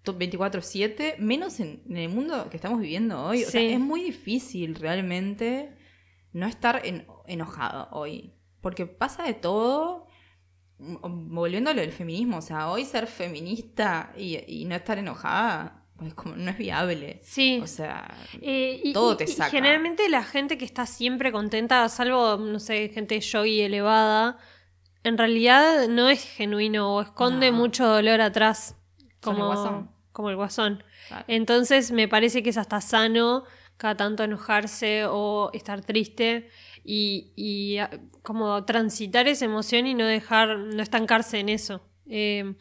24/7, 0.05 1.17
menos 1.19 1.59
en, 1.59 1.81
en 1.89 1.97
el 1.97 2.09
mundo 2.09 2.49
que 2.49 2.57
estamos 2.57 2.79
viviendo 2.81 3.23
hoy. 3.25 3.43
O 3.43 3.49
sea, 3.49 3.61
es 3.61 3.79
muy 3.79 4.03
difícil 4.03 4.75
realmente 4.75 5.75
no 6.33 6.45
estar 6.47 6.81
en- 6.85 7.07
enojado 7.27 7.87
hoy. 7.91 8.33
Porque 8.61 8.85
pasa 8.85 9.23
de 9.23 9.33
todo. 9.33 10.07
M- 10.79 10.97
Volviendo 11.01 11.69
a 11.69 11.73
lo 11.73 11.81
del 11.81 11.91
feminismo, 11.91 12.37
o 12.37 12.41
sea, 12.41 12.69
hoy 12.69 12.83
ser 12.85 13.07
feminista 13.07 14.11
y, 14.17 14.39
y 14.47 14.65
no 14.65 14.75
estar 14.75 14.97
enojada, 14.97 15.85
pues 15.95 16.13
como 16.13 16.35
no 16.35 16.49
es 16.51 16.57
viable. 16.57 17.19
Sí. 17.23 17.59
O 17.63 17.67
sea, 17.67 18.13
Eh, 18.41 18.81
y, 18.83 18.91
todo 18.93 19.13
y- 19.13 19.17
te 19.17 19.23
y 19.25 19.27
saca. 19.27 19.51
generalmente 19.51 20.09
la 20.09 20.23
gente 20.23 20.57
que 20.57 20.65
está 20.65 20.85
siempre 20.85 21.31
contenta, 21.31 21.87
salvo, 21.87 22.37
no 22.37 22.59
sé, 22.59 22.89
gente 22.89 23.19
yogi 23.19 23.61
elevada, 23.61 24.37
en 25.03 25.17
realidad 25.17 25.87
no 25.87 26.09
es 26.09 26.23
genuino 26.23 26.95
o 26.95 27.01
esconde 27.01 27.51
No. 27.51 27.57
mucho 27.57 27.85
dolor 27.87 28.19
atrás. 28.21 28.75
Como. 29.21 29.92
Como 30.13 30.29
el 30.29 30.37
guasón. 30.37 30.83
Claro. 31.09 31.25
Entonces 31.27 31.91
me 31.91 32.07
parece 32.07 32.41
que 32.41 32.51
es 32.51 32.57
hasta 32.57 32.79
sano 32.79 33.43
cada 33.75 33.97
tanto 33.97 34.23
enojarse 34.23 35.05
o 35.05 35.49
estar 35.51 35.83
triste 35.83 36.49
y, 36.85 37.33
y, 37.35 37.79
ah, 37.79 37.89
como 38.21 38.63
transitar 38.63 39.27
esa 39.27 39.43
emoción 39.43 39.87
y 39.87 39.93
no 39.93 40.05
dejar, 40.05 40.57
no 40.57 40.81
estancarse 40.81 41.39
en 41.39 41.49
eso. 41.49 41.81
Eh, 42.07 42.55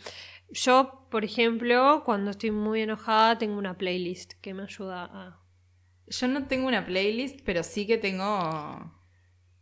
yo, 0.51 1.07
por 1.11 1.25
ejemplo, 1.25 2.03
cuando 2.05 2.33
estoy 2.33 2.51
muy 2.51 2.81
enojada, 2.81 3.39
tengo 3.39 3.57
una 3.59 3.79
playlist 3.79 4.33
que 4.41 4.55
me 4.55 4.65
ayuda 4.65 5.05
a 5.05 5.43
yo 6.13 6.29
no 6.29 6.47
tengo 6.47 6.69
una 6.69 6.85
playlist, 6.85 7.41
pero 7.45 7.63
sí 7.63 7.87
que 7.87 7.99
tengo 7.99 8.93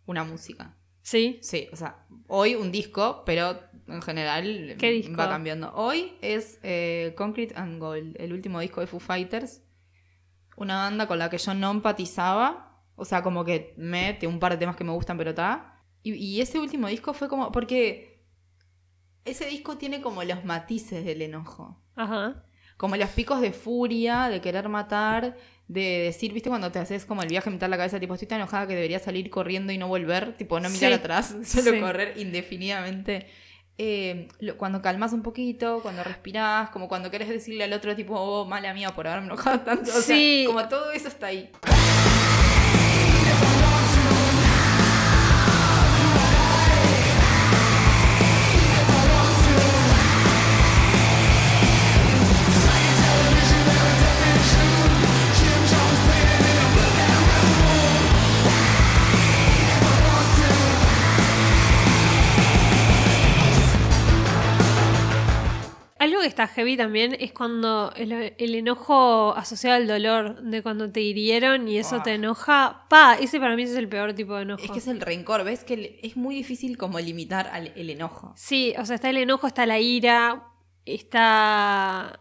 una 0.06 0.24
música. 0.24 0.76
¿Sí? 1.02 1.38
Sí, 1.42 1.68
o 1.72 1.76
sea, 1.76 2.06
hoy 2.28 2.54
un 2.54 2.70
disco, 2.70 3.22
pero 3.24 3.58
en 3.86 4.02
general 4.02 4.76
¿Qué 4.78 4.90
disco? 4.90 5.16
va 5.16 5.28
cambiando. 5.28 5.72
Hoy 5.74 6.12
es 6.20 6.58
eh, 6.62 7.14
Concrete 7.16 7.54
and 7.56 7.80
Gold, 7.80 8.16
el 8.20 8.32
último 8.32 8.60
disco 8.60 8.80
de 8.80 8.86
Foo 8.86 9.00
Fighters. 9.00 9.62
Una 10.56 10.76
banda 10.76 11.06
con 11.06 11.18
la 11.18 11.30
que 11.30 11.38
yo 11.38 11.54
no 11.54 11.70
empatizaba. 11.70 12.84
O 12.96 13.04
sea, 13.04 13.22
como 13.22 13.44
que 13.44 13.74
me, 13.78 14.14
tiene 14.14 14.34
un 14.34 14.40
par 14.40 14.52
de 14.52 14.58
temas 14.58 14.76
que 14.76 14.84
me 14.84 14.92
gustan, 14.92 15.16
pero 15.16 15.30
está. 15.30 15.82
Y, 16.02 16.12
y 16.14 16.40
ese 16.40 16.58
último 16.58 16.88
disco 16.88 17.14
fue 17.14 17.28
como. 17.28 17.50
Porque 17.50 18.26
ese 19.24 19.46
disco 19.46 19.78
tiene 19.78 20.00
como 20.00 20.22
los 20.22 20.44
matices 20.44 21.04
del 21.04 21.22
enojo. 21.22 21.82
Ajá. 21.96 22.44
Como 22.76 22.96
los 22.96 23.10
picos 23.10 23.40
de 23.40 23.52
furia, 23.52 24.28
de 24.28 24.40
querer 24.40 24.68
matar, 24.68 25.36
de 25.72 26.00
decir, 26.06 26.32
viste, 26.32 26.48
cuando 26.48 26.72
te 26.72 26.80
haces 26.80 27.04
como 27.06 27.22
el 27.22 27.28
viaje 27.28 27.48
a 27.48 27.52
mitad 27.52 27.66
de 27.66 27.70
la 27.70 27.76
cabeza, 27.76 28.00
tipo, 28.00 28.14
estoy 28.14 28.26
tan 28.26 28.38
enojada 28.40 28.66
que 28.66 28.74
debería 28.74 28.98
salir 28.98 29.30
corriendo 29.30 29.72
y 29.72 29.78
no 29.78 29.86
volver, 29.86 30.36
tipo, 30.36 30.58
no 30.58 30.68
mirar 30.68 30.90
Sí. 30.90 30.94
atrás, 30.98 31.28
solo 31.44 31.70
Sí. 31.70 31.80
correr 31.80 32.14
indefinidamente. 32.16 33.26
Eh, 33.78 34.26
lo- 34.40 34.56
cuando 34.58 34.82
calmas 34.82 35.12
un 35.12 35.22
poquito, 35.22 35.78
cuando 35.80 36.02
respirás, 36.02 36.70
como 36.70 36.88
cuando 36.88 37.10
querés 37.10 37.28
decirle 37.28 37.62
al 37.64 37.72
otro, 37.72 37.94
tipo, 37.94 38.14
oh, 38.18 38.44
mala 38.46 38.74
mía 38.74 38.90
por 38.90 39.06
haberme 39.06 39.28
enojado 39.28 39.60
tanto. 39.60 39.90
O 39.90 40.00
sea, 40.02 40.16
Sí. 40.16 40.42
como 40.46 40.68
todo 40.68 40.90
eso 40.90 41.06
está 41.06 41.28
ahí. 41.28 41.48
Algo 66.00 66.20
que 66.20 66.26
está 66.26 66.48
heavy 66.48 66.76
también 66.76 67.16
es 67.20 67.32
cuando 67.32 67.92
el, 67.94 68.10
el 68.36 68.54
enojo 68.56 69.32
asociado 69.36 69.76
al 69.76 69.86
dolor, 69.86 70.42
de 70.42 70.62
cuando 70.62 70.90
te 70.90 71.00
hirieron 71.00 71.68
y 71.68 71.78
eso 71.78 71.96
Ah. 71.96 72.02
te 72.02 72.14
enoja. 72.14 72.86
Pa, 72.88 73.14
ese 73.20 73.38
para 73.38 73.54
mí 73.54 73.62
es 73.62 73.74
el 73.76 73.88
peor 73.88 74.14
tipo 74.14 74.34
de 74.34 74.42
enojo. 74.42 74.64
Es 74.64 74.70
que 74.70 74.78
es 74.78 74.88
el 74.88 75.00
rencor, 75.00 75.44
¿ves? 75.44 75.62
Que 75.62 76.00
es 76.02 76.16
muy 76.16 76.34
difícil 76.34 76.76
como 76.76 76.98
limitar 76.98 77.46
al, 77.52 77.68
el 77.76 77.90
enojo. 77.90 78.32
Sí, 78.36 78.74
o 78.78 78.84
sea, 78.84 78.96
está 78.96 79.10
el 79.10 79.18
enojo, 79.18 79.46
está 79.46 79.66
la 79.66 79.78
ira, 79.78 80.42
está 80.84 82.20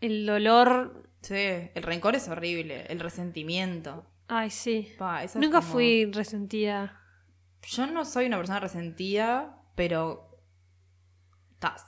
el 0.00 0.26
dolor. 0.26 1.02
Sí, 1.22 1.34
el 1.34 1.82
rencor 1.82 2.14
es 2.14 2.28
horrible, 2.28 2.86
el 2.88 3.00
resentimiento. 3.00 4.06
Ay, 4.28 4.50
sí. 4.50 4.92
Pa, 4.98 5.22
eso 5.24 5.38
es 5.38 5.44
Nunca 5.44 5.60
como- 5.60 5.72
fui 5.72 6.06
resentida. 6.12 7.00
Yo 7.68 7.86
no 7.86 8.04
soy 8.04 8.26
una 8.26 8.36
persona 8.36 8.60
resentida, 8.60 9.58
pero 9.74 10.25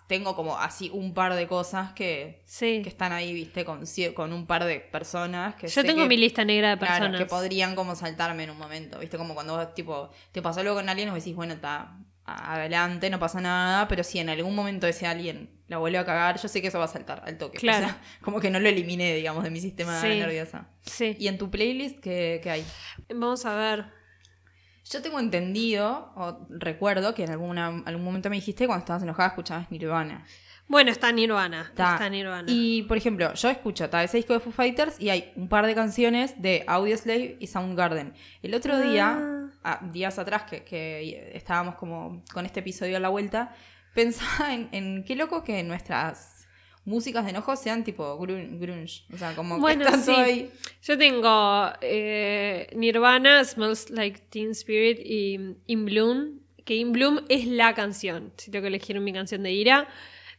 tengo 0.07 0.35
como 0.35 0.57
así 0.59 0.91
un 0.93 1.15
par 1.15 1.35
de 1.35 1.47
cosas 1.47 1.93
que, 1.93 2.43
Sí. 2.47 2.81
que 2.83 2.89
están 2.89 3.13
ahí, 3.13 3.33
viste, 3.33 3.65
con, 3.65 3.85
con 4.15 4.33
un 4.33 4.47
par 4.47 4.65
de 4.65 4.81
personas 4.81 5.55
que 5.57 5.69
Yo 5.69 5.85
tengo 5.85 6.03
que- 6.03 6.09
mi 6.09 6.17
lista 6.17 6.45
negra 6.45 6.71
de 6.71 6.79
Claro, 6.79 6.95
personas. 6.95 7.21
que 7.21 7.27
podrían 7.27 7.75
como 7.75 7.95
saltarme 7.95 8.45
en 8.45 8.51
un 8.51 8.59
momento, 8.59 8.99
¿viste? 8.99 9.17
Como 9.19 9.35
cuando 9.35 9.57
vos, 9.57 9.75
tipo, 9.75 10.11
te 10.33 10.41
pasó 10.43 10.61
algo 10.61 10.75
con 10.75 10.89
alguien 10.89 11.11
vos 11.11 11.19
decís, 11.19 11.37
bueno, 11.37 11.55
está 11.55 11.99
adelante, 12.25 13.09
no 13.11 13.19
pasa 13.19 13.41
nada, 13.41 13.89
pero 13.89 14.05
si 14.05 14.19
en 14.19 14.29
algún 14.29 14.55
momento 14.55 14.87
ese 14.87 15.07
alguien 15.07 15.51
la 15.67 15.79
vuelve 15.79 15.99
a 15.99 16.05
cagar, 16.05 16.39
yo 16.41 16.49
sé 16.49 16.61
que 16.63 16.69
eso 16.69 16.79
va 16.79 16.85
a 16.87 16.89
saltar 16.89 17.23
al 17.27 17.39
toque. 17.39 17.59
O 17.59 17.61
Claro. 17.61 17.87
sea, 17.87 18.01
como 18.23 18.41
que 18.41 18.51
no 18.51 18.61
lo 18.61 18.69
eliminé, 18.69 19.15
digamos, 19.15 19.45
de 19.45 19.51
mi 19.51 19.61
sistema 19.61 20.01
Sí. 20.01 20.09
nervioso. 20.09 20.59
Sí. 20.83 21.17
¿Y 21.19 21.29
en 21.29 21.39
tu 21.39 21.51
playlist 21.51 22.01
qué, 22.01 22.41
qué 22.43 22.51
hay? 22.51 22.67
Vamos 23.09 23.45
a 23.47 23.55
ver. 23.55 23.98
Yo 24.91 25.03
tengo 25.03 25.21
entendido, 25.21 26.13
o 26.17 26.47
recuerdo, 26.49 27.15
que 27.15 27.25
en 27.25 27.31
alguna, 27.31 27.83
algún 27.85 28.05
momento 28.05 28.31
me 28.31 28.37
dijiste 28.37 28.67
cuando 28.67 28.81
estabas 28.81 29.03
enojada 29.03 29.29
escuchabas 29.29 29.71
Nirvana. 29.71 30.25
Bueno, 30.67 30.91
está 30.91 31.13
Nirvana. 31.13 31.67
Está 31.69 32.09
Nirvana. 32.09 32.47
Y, 32.47 32.83
por 32.83 32.97
ejemplo, 32.97 33.33
yo 33.35 33.51
escucho 33.51 33.89
ta, 33.89 34.03
ese 34.05 34.19
disco 34.19 34.35
de 34.35 34.41
Foo 34.41 34.53
Fighters 34.53 35.01
y 35.01 35.11
hay 35.11 35.33
un 35.35 35.49
par 35.49 35.67
de 35.67 35.75
canciones 35.75 36.41
de 36.41 36.65
Audioslave 36.67 37.37
y 37.41 37.47
Soundgarden. 37.47 38.15
El 38.43 38.55
otro 38.55 38.79
día, 38.81 39.51
ah, 39.65 39.81
días 39.93 40.19
atrás, 40.19 40.43
que, 40.45 40.65
que 40.65 41.33
estábamos 41.35 41.75
como 41.77 42.23
con 42.33 42.45
este 42.45 42.61
episodio 42.61 42.99
a 42.99 43.01
la 43.01 43.09
vuelta, 43.09 43.55
pensaba 43.95 44.53
en, 44.55 44.69
en 44.73 45.05
qué 45.05 45.17
loco 45.17 45.43
que 45.43 45.63
nuestras 45.63 46.38
músicas 46.89 47.25
de 47.25 47.31
enojo 47.31 47.55
sean 47.57 47.85
tipo 47.85 48.19
grun- 48.19 48.59
grunge. 48.59 49.03
O 49.13 49.17
sea, 49.19 49.35
como 49.37 49.59
Bueno, 49.59 49.85
que 49.85 49.91
están 49.95 50.05
sí. 50.05 50.11
ahí. 50.21 50.51
Yo 50.83 50.97
tengo 50.99 51.71
eh, 51.81 52.69
Nirvana, 52.75 53.45
Smells 53.45 53.91
Like 53.91 54.21
Teen 54.31 54.51
Spirit 54.53 54.99
y 55.05 55.39
In 55.67 55.85
Bloom. 55.85 56.41
Que 56.65 56.75
In 56.75 56.93
Bloom 56.93 57.21
es 57.29 57.47
la 57.47 57.75
canción. 57.75 58.33
Si 58.37 58.51
tengo 58.51 58.63
que 58.63 58.69
elegir 58.69 58.99
mi 59.01 59.13
canción 59.13 59.43
de 59.43 59.53
ira. 59.53 59.87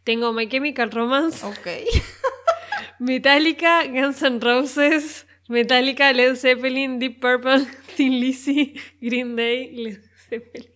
Tengo 0.03 0.31
My 0.33 0.47
Chemical 0.47 0.91
Romance, 0.91 1.45
Ok. 1.45 1.67
Metallica, 2.99 3.85
Guns 3.85 4.21
N' 4.23 4.39
Roses, 4.41 5.25
Metallica, 5.47 6.11
Led 6.13 6.35
Zeppelin, 6.35 6.99
Deep 6.99 7.19
Purple, 7.21 7.65
Thin 7.95 8.19
Lizzy, 8.19 8.73
Green 9.01 9.35
Day, 9.35 9.71
Led 9.75 9.99
Zeppelin. 10.29 10.69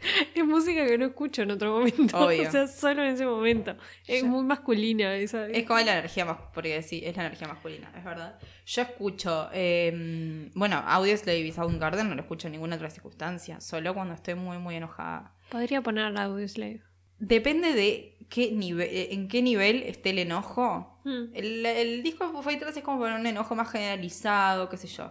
Es 0.34 0.44
música 0.44 0.86
que 0.86 0.98
no 0.98 1.06
escucho 1.06 1.42
en 1.42 1.50
otro 1.50 1.78
momento. 1.78 2.18
Obvio. 2.26 2.48
O 2.48 2.50
sea, 2.50 2.66
solo 2.66 3.02
en 3.02 3.14
ese 3.14 3.26
momento. 3.26 3.76
Es 4.06 4.24
muy 4.24 4.44
masculina 4.44 5.14
esa. 5.16 5.46
Es 5.46 5.64
como 5.66 5.80
la 5.80 5.98
energía 5.98 6.24
más, 6.24 6.38
porque 6.54 6.82
sí, 6.82 7.02
es 7.04 7.16
la 7.16 7.26
energía 7.26 7.48
masculina, 7.48 7.92
es 7.96 8.04
verdad. 8.04 8.38
Yo 8.66 8.82
escucho, 8.82 9.48
eh, 9.52 10.50
bueno, 10.54 10.76
Audioslave 10.86 11.40
y 11.40 11.52
Soundgarden 11.52 12.08
no 12.08 12.14
lo 12.14 12.22
escucho 12.22 12.48
en 12.48 12.52
ninguna 12.52 12.76
otra 12.76 12.90
circunstancia, 12.90 13.60
solo 13.60 13.94
cuando 13.94 14.14
estoy 14.14 14.34
muy, 14.34 14.58
muy 14.58 14.76
enojada. 14.76 15.34
Podría 15.50 15.82
poner 15.82 16.16
Audioslave. 16.16 16.82
Depende 17.18 17.72
de 17.72 18.16
qué 18.28 18.52
nivel, 18.52 18.88
en 18.92 19.28
qué 19.28 19.42
nivel 19.42 19.82
esté 19.82 20.10
el 20.10 20.20
enojo. 20.20 21.00
Hmm. 21.04 21.34
El, 21.34 21.66
el 21.66 22.02
disco 22.02 22.26
de 22.26 22.32
Foo 22.32 22.42
Fighters 22.42 22.76
es 22.76 22.84
como 22.84 23.00
para 23.00 23.16
un 23.16 23.26
enojo 23.26 23.54
más 23.54 23.70
generalizado, 23.70 24.68
qué 24.68 24.76
sé 24.76 24.86
yo. 24.86 25.10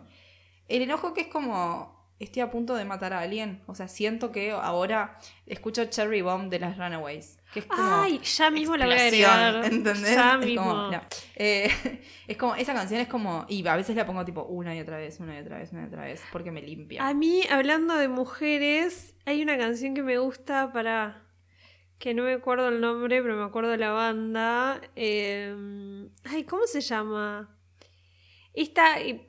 El 0.68 0.82
enojo 0.84 1.14
que 1.14 1.22
es 1.22 1.28
como, 1.28 1.97
estoy 2.20 2.42
a 2.42 2.50
punto 2.52 2.76
de 2.76 2.86
matar 2.86 3.14
a 3.14 3.20
alguien. 3.22 3.62
O 3.68 3.76
sea, 3.76 3.88
siento 3.88 4.32
que 4.32 4.52
ahora 4.52 5.18
escucho 5.46 5.86
Cherry 5.86 6.22
Bomb 6.22 6.50
de 6.50 6.60
las 6.60 6.78
Runaways. 6.78 7.38
Que 7.54 7.60
es 7.60 7.66
como 7.66 7.82
Ay, 7.82 8.20
ya 8.20 8.50
mismo 8.52 8.76
la 8.76 8.86
voy 8.86 8.96
a 8.96 9.06
agregar. 9.06 9.66
¿Entendés? 9.66 10.16
Ya 10.16 10.34
es 10.34 10.46
mismo. 10.46 10.64
como, 10.64 10.92
no. 10.92 11.02
Eh, 11.36 11.70
es 12.28 12.38
como, 12.38 12.56
esa 12.56 12.74
canción 12.74 13.00
es 13.00 13.08
como, 13.08 13.46
y 13.48 13.66
a 13.68 13.76
veces 13.76 13.96
la 13.96 14.06
pongo 14.06 14.26
tipo 14.26 14.44
una 14.44 14.76
y 14.76 14.80
otra 14.80 14.98
vez, 14.98 15.20
una 15.20 15.38
y 15.38 15.42
otra 15.42 15.58
vez, 15.60 15.72
una 15.72 15.84
y 15.84 15.86
otra 15.86 16.04
vez, 16.04 16.22
porque 16.32 16.52
me 16.52 16.62
limpia. 16.62 17.08
A 17.08 17.14
mí, 17.14 17.44
hablando 17.50 17.96
de 17.96 18.08
mujeres, 18.08 19.16
hay 19.26 19.42
una 19.42 19.58
canción 19.58 19.94
que 19.94 20.04
me 20.04 20.18
gusta 20.18 20.72
para. 20.74 21.24
que 22.00 22.14
no 22.14 22.24
me 22.24 22.34
acuerdo 22.34 22.68
el 22.70 22.82
nombre, 22.82 23.22
pero 23.22 23.36
me 23.38 23.44
acuerdo 23.44 23.72
de 23.72 23.78
la 23.78 23.92
banda. 23.92 24.82
Eh, 24.96 25.56
ay, 26.26 26.44
¿cómo 26.44 26.66
se 26.68 26.82
llama? 26.82 27.56
Esta. 28.54 29.00
eh, 29.00 29.28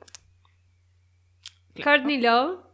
Courtney 1.83 2.19
Love. 2.19 2.68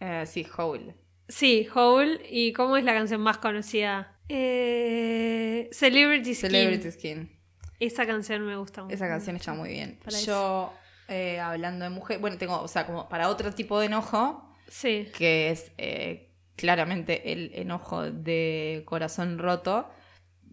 Eh, 0.00 0.24
sí, 0.26 0.46
Howl. 0.56 0.94
Sí, 1.28 1.66
Hole. 1.74 2.20
¿Y 2.30 2.52
cómo 2.52 2.76
es 2.76 2.84
la 2.84 2.92
canción 2.94 3.20
más 3.20 3.38
conocida? 3.38 4.16
Eh, 4.28 5.68
Celebrity 5.72 6.34
Skin. 6.34 6.50
Celebrity 6.50 6.90
Skin. 6.92 7.36
Esa 7.80 8.06
canción 8.06 8.46
me 8.46 8.56
gusta 8.56 8.82
mucho. 8.84 8.94
Esa 8.94 9.08
canción 9.08 9.36
está 9.36 9.52
muy 9.54 9.70
bien. 9.70 9.98
Para 10.04 10.18
Yo, 10.20 10.72
eh, 11.08 11.38
hablando 11.40 11.84
de 11.84 11.90
mujer, 11.90 12.18
bueno, 12.20 12.38
tengo, 12.38 12.60
o 12.60 12.68
sea, 12.68 12.86
como 12.86 13.08
para 13.08 13.28
otro 13.28 13.52
tipo 13.52 13.78
de 13.80 13.86
enojo, 13.86 14.54
Sí. 14.68 15.08
que 15.16 15.50
es 15.50 15.72
eh, 15.78 16.32
claramente 16.56 17.32
el 17.32 17.50
enojo 17.54 18.10
de 18.10 18.82
corazón 18.86 19.38
roto, 19.38 19.88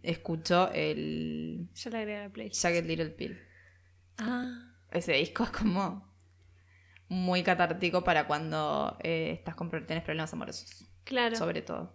escucho 0.01 0.69
el 0.73 1.69
Yo 1.75 1.89
la 1.91 1.99
agregué 1.99 2.19
la 2.23 2.29
playlist. 2.29 2.61
Jagged 2.61 2.85
Little 2.85 3.09
Pill. 3.11 3.39
Ah. 4.17 4.69
Ese 4.91 5.13
disco 5.13 5.43
es 5.43 5.49
como 5.51 6.12
muy 7.13 7.43
catártico 7.43 8.03
para 8.03 8.25
cuando 8.27 8.97
eh, 9.03 9.31
estás 9.37 9.55
con, 9.55 9.69
tenés 9.69 10.03
problemas 10.03 10.33
amorosos, 10.33 10.85
Claro. 11.03 11.35
sobre 11.35 11.61
todo. 11.61 11.93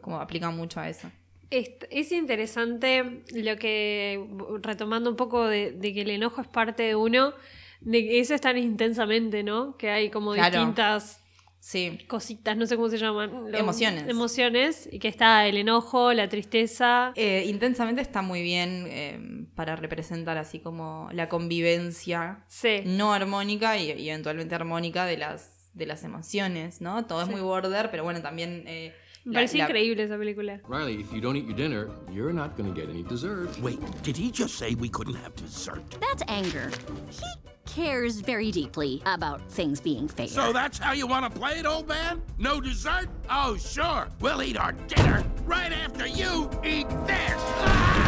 Como 0.00 0.20
aplica 0.20 0.50
mucho 0.50 0.80
a 0.80 0.88
eso. 0.88 1.10
Es, 1.50 1.70
es 1.90 2.10
interesante 2.12 3.22
lo 3.34 3.56
que, 3.56 4.26
retomando 4.62 5.10
un 5.10 5.16
poco 5.16 5.46
de, 5.46 5.72
de 5.72 5.94
que 5.94 6.02
el 6.02 6.10
enojo 6.10 6.40
es 6.40 6.48
parte 6.48 6.82
de 6.82 6.96
uno, 6.96 7.34
de 7.80 8.02
que 8.02 8.18
eso 8.20 8.34
es 8.34 8.40
tan 8.40 8.58
intensamente, 8.58 9.42
¿no? 9.42 9.76
Que 9.76 9.90
hay 9.90 10.10
como 10.10 10.32
Claro. 10.32 10.56
distintas 10.58 11.22
Sí, 11.68 11.98
cositas, 12.06 12.56
no 12.56 12.64
sé 12.64 12.76
cómo 12.76 12.88
se 12.88 12.96
llaman. 12.96 13.50
lo- 13.50 13.58
Emociones. 13.58 14.08
Emociones, 14.08 14.88
y 14.92 15.00
que 15.00 15.08
está 15.08 15.48
el 15.48 15.56
enojo, 15.56 16.12
la 16.12 16.28
tristeza. 16.28 17.12
Eh, 17.16 17.44
intensamente 17.48 18.00
está 18.02 18.22
muy 18.22 18.40
bien 18.40 18.86
eh, 18.88 19.18
para 19.56 19.74
representar 19.74 20.38
así 20.38 20.60
como 20.60 21.08
la 21.12 21.28
convivencia 21.28 22.44
Sí. 22.46 22.82
no 22.84 23.12
armónica 23.12 23.76
y, 23.78 23.90
y 23.90 24.10
eventualmente 24.10 24.54
armónica 24.54 25.06
de 25.06 25.16
las, 25.16 25.68
de 25.74 25.86
las 25.86 26.04
emociones, 26.04 26.80
¿no? 26.80 27.04
Todo 27.06 27.22
es 27.22 27.28
muy 27.28 27.40
border, 27.40 27.90
pero 27.90 28.04
bueno, 28.04 28.22
también... 28.22 28.62
eh, 28.68 28.94
Me 29.26 29.34
parece 29.34 29.58
la- 29.58 29.66
increíble 29.66 30.00
esa 30.04 30.16
película. 30.16 30.60
Riley, 30.68 31.00
if 31.00 31.12
you 31.12 31.20
don't 31.20 31.36
eat 31.36 31.46
your 31.46 31.56
dinner, 31.56 31.90
you're 32.12 32.32
not 32.32 32.56
going 32.56 32.72
to 32.72 32.80
get 32.80 32.88
any 32.88 33.02
dessert. 33.02 33.58
Wait, 33.60 33.80
did 34.02 34.16
he 34.16 34.30
just 34.30 34.54
say 34.54 34.74
we 34.76 34.88
couldn't 34.88 35.14
have 35.16 35.34
dessert? 35.34 35.82
That's 36.00 36.22
anger. 36.28 36.70
He 37.10 37.26
cares 37.66 38.20
very 38.20 38.52
deeply 38.52 39.02
about 39.04 39.40
things 39.50 39.80
being 39.80 40.06
fair. 40.06 40.28
So 40.28 40.52
that's 40.52 40.78
how 40.78 40.92
you 40.92 41.08
want 41.08 41.24
to 41.32 41.38
play 41.40 41.58
it, 41.58 41.66
old 41.66 41.88
man? 41.88 42.22
No 42.38 42.60
dessert? 42.60 43.08
Oh, 43.28 43.56
sure. 43.56 44.06
We'll 44.20 44.42
eat 44.44 44.56
our 44.56 44.72
dinner 44.86 45.24
right 45.44 45.72
after 45.72 46.06
you 46.06 46.48
eat 46.64 46.88
this. 47.08 47.34
Ah! 47.36 48.02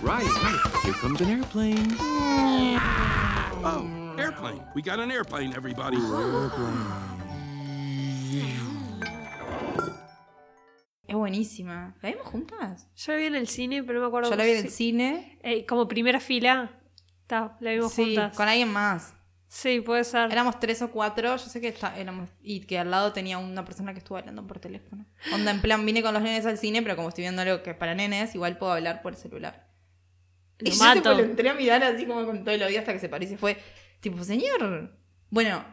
Right, 0.00 0.24
right. 0.24 0.60
Here 0.84 0.94
comes 0.94 1.20
an 1.20 1.28
airplane. 1.28 1.94
Oh, 3.62 4.14
airplane. 4.18 4.62
We 4.74 4.80
got 4.80 4.98
an 4.98 5.10
airplane, 5.10 5.52
everybody. 5.54 5.98
Es 11.06 11.14
buenísima. 11.16 11.96
¿La 12.02 12.10
vimos 12.10 12.26
juntas? 12.26 12.88
Yo 12.96 13.12
la 13.12 13.18
vi 13.18 13.24
en 13.26 13.34
el 13.34 13.48
cine, 13.48 13.82
pero 13.82 13.94
no 13.98 14.00
me 14.02 14.08
acuerdo. 14.08 14.30
Yo 14.30 14.36
la 14.36 14.44
vi 14.44 14.50
en 14.52 14.58
el 14.58 14.70
cine. 14.70 15.38
Eh, 15.42 15.66
como 15.66 15.88
primera 15.88 16.20
fila. 16.20 16.70
Está, 17.22 17.56
la 17.60 17.72
vimos 17.72 17.92
Sí, 17.92 18.04
juntas. 18.14 18.36
con 18.36 18.48
alguien 18.48 18.72
más. 18.72 19.14
Sí, 19.48 19.80
puede 19.80 20.04
ser. 20.04 20.30
Éramos 20.30 20.60
tres 20.60 20.80
o 20.82 20.92
cuatro, 20.92 21.30
yo 21.36 21.38
sé 21.38 21.60
que 21.60 21.66
está, 21.66 21.98
éramos, 21.98 22.30
y 22.40 22.60
que 22.60 22.78
al 22.78 22.88
lado 22.92 23.12
tenía 23.12 23.38
una 23.38 23.64
persona 23.64 23.92
que 23.92 23.98
estuvo 23.98 24.16
hablando 24.16 24.46
por 24.46 24.60
teléfono. 24.60 25.04
Onda, 25.34 25.50
en 25.50 25.60
plan, 25.60 25.84
vine 25.84 26.02
con 26.04 26.14
los 26.14 26.22
nenes 26.22 26.46
al 26.46 26.56
cine, 26.56 26.82
pero 26.82 26.94
como 26.94 27.08
estoy 27.08 27.22
viendo 27.22 27.42
algo 27.42 27.60
que 27.64 27.70
es 27.70 27.76
para 27.76 27.96
nenes, 27.96 28.32
igual 28.36 28.58
puedo 28.58 28.70
hablar 28.72 29.02
por 29.02 29.16
celular. 29.16 29.68
Lo 30.60 30.68
y 30.68 30.72
yo 30.72 30.78
mato. 30.78 30.94
tipo, 31.02 31.10
lo 31.14 31.18
entré 31.24 31.48
a 31.48 31.54
mirar 31.54 31.82
así 31.82 32.06
como 32.06 32.24
con 32.24 32.44
todo 32.44 32.54
el 32.54 32.62
oído 32.62 32.78
hasta 32.78 32.92
que 32.92 33.00
se 33.00 33.08
parece. 33.08 33.36
Fue 33.36 33.58
tipo, 33.98 34.22
señor. 34.22 34.96
Bueno, 35.30 35.64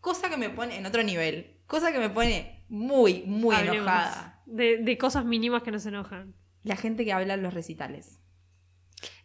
cosa 0.00 0.30
que 0.30 0.38
me 0.38 0.48
pone 0.48 0.78
en 0.78 0.86
otro 0.86 1.02
nivel. 1.02 1.58
Cosa 1.72 1.90
que 1.90 1.98
me 1.98 2.10
pone 2.10 2.66
muy, 2.68 3.22
muy 3.22 3.56
Hablemos 3.56 3.78
enojada. 3.78 4.42
De, 4.44 4.76
de 4.76 4.98
cosas 4.98 5.24
mínimas 5.24 5.62
que 5.62 5.70
nos 5.70 5.86
enojan. 5.86 6.34
La 6.64 6.76
gente 6.76 7.02
que 7.02 7.14
habla 7.14 7.32
en 7.32 7.42
los 7.42 7.54
recitales. 7.54 8.20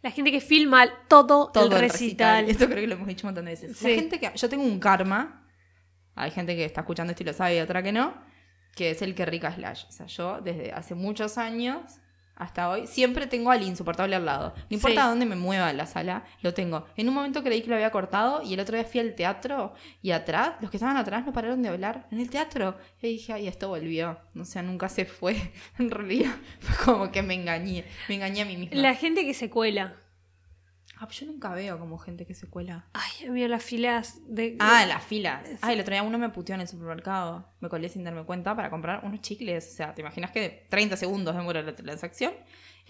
La 0.00 0.10
gente 0.10 0.32
que 0.32 0.40
filma 0.40 0.88
todo, 1.08 1.52
Todo 1.52 1.66
el 1.66 1.72
el 1.74 1.90
recital. 1.90 2.48
Esto 2.48 2.64
creo 2.64 2.80
que 2.80 2.86
lo 2.86 2.94
hemos 2.94 3.06
dicho 3.06 3.26
un 3.26 3.34
montón 3.34 3.44
de 3.44 3.50
veces. 3.50 3.76
Sí. 3.76 3.86
La 3.90 3.94
gente 3.96 4.18
que. 4.18 4.32
Yo 4.34 4.48
tengo 4.48 4.64
un 4.64 4.80
karma. 4.80 5.46
Hay 6.14 6.30
gente 6.30 6.56
que 6.56 6.64
está 6.64 6.80
escuchando 6.80 7.10
esto 7.10 7.22
y 7.22 7.26
lo 7.26 7.34
sabe 7.34 7.58
y 7.58 7.60
otra 7.60 7.82
que 7.82 7.92
no. 7.92 8.14
que 8.74 8.92
es 8.92 9.02
el 9.02 9.14
que 9.14 9.26
rica 9.26 9.52
slash. 9.54 9.84
O 9.86 9.92
sea, 9.92 10.06
yo 10.06 10.40
desde 10.40 10.72
hace 10.72 10.94
muchos 10.94 11.36
años 11.36 12.00
hasta 12.38 12.68
hoy 12.70 12.86
siempre 12.86 13.26
tengo 13.26 13.50
al 13.50 13.62
insoportable 13.62 14.16
al 14.16 14.24
lado. 14.24 14.54
No 14.70 14.74
importa 14.74 15.02
Sí. 15.02 15.08
dónde 15.08 15.26
me 15.26 15.36
mueva 15.36 15.72
la 15.72 15.86
sala, 15.86 16.24
lo 16.42 16.54
tengo. 16.54 16.86
En 16.96 17.08
un 17.08 17.14
momento 17.14 17.42
creí 17.42 17.60
que 17.62 17.68
lo 17.68 17.74
había 17.74 17.90
cortado 17.90 18.42
y 18.42 18.54
el 18.54 18.60
otro 18.60 18.76
día 18.76 18.84
fui 18.86 19.00
al 19.00 19.14
teatro 19.14 19.74
y 20.02 20.12
atrás, 20.12 20.52
los 20.60 20.70
que 20.70 20.76
estaban 20.76 20.96
atrás 20.96 21.26
no 21.26 21.32
pararon 21.32 21.62
de 21.62 21.68
hablar 21.68 22.06
en 22.10 22.20
el 22.20 22.30
teatro. 22.30 22.76
Y 23.02 23.08
dije, 23.08 23.32
ay, 23.32 23.48
esto 23.48 23.68
volvió. 23.68 24.18
O 24.38 24.44
sea, 24.44 24.62
nunca 24.62 24.88
se 24.88 25.04
fue. 25.04 25.36
En 25.78 25.90
realidad 25.90 26.32
fue 26.60 26.76
como 26.94 27.12
que 27.12 27.22
me 27.22 27.34
engañé. 27.34 27.84
Me 28.08 28.14
engañé 28.16 28.42
a 28.42 28.44
mí 28.44 28.56
misma. 28.56 28.80
La 28.80 28.94
gente 28.94 29.24
que 29.24 29.34
se 29.34 29.50
cuela. 29.50 29.94
Ah, 31.00 31.08
yo 31.08 31.26
nunca 31.26 31.50
veo 31.50 31.78
como 31.78 31.96
gente 31.98 32.26
que 32.26 32.34
se 32.34 32.48
cuela. 32.48 32.86
Ay, 32.92 33.30
mira 33.30 33.46
las 33.48 33.62
filas 33.62 34.20
de. 34.26 34.56
Ah, 34.58 34.84
las 34.86 35.04
filas. 35.04 35.48
Ah, 35.62 35.72
el 35.72 35.80
otro 35.80 35.92
día 35.92 36.02
uno 36.02 36.18
me 36.18 36.28
puteó 36.30 36.54
en 36.56 36.60
el 36.62 36.68
supermercado. 36.68 37.48
Me 37.60 37.68
colé 37.68 37.88
sin 37.88 38.02
darme 38.02 38.24
cuenta 38.24 38.56
para 38.56 38.68
comprar 38.68 39.04
unos 39.04 39.20
chicles. 39.20 39.68
O 39.72 39.76
sea, 39.76 39.94
¿te 39.94 40.00
imaginas 40.00 40.32
que 40.32 40.66
30 40.70 40.96
segundos 40.96 41.36
demora 41.36 41.62
la 41.62 41.74
transacción? 41.76 42.32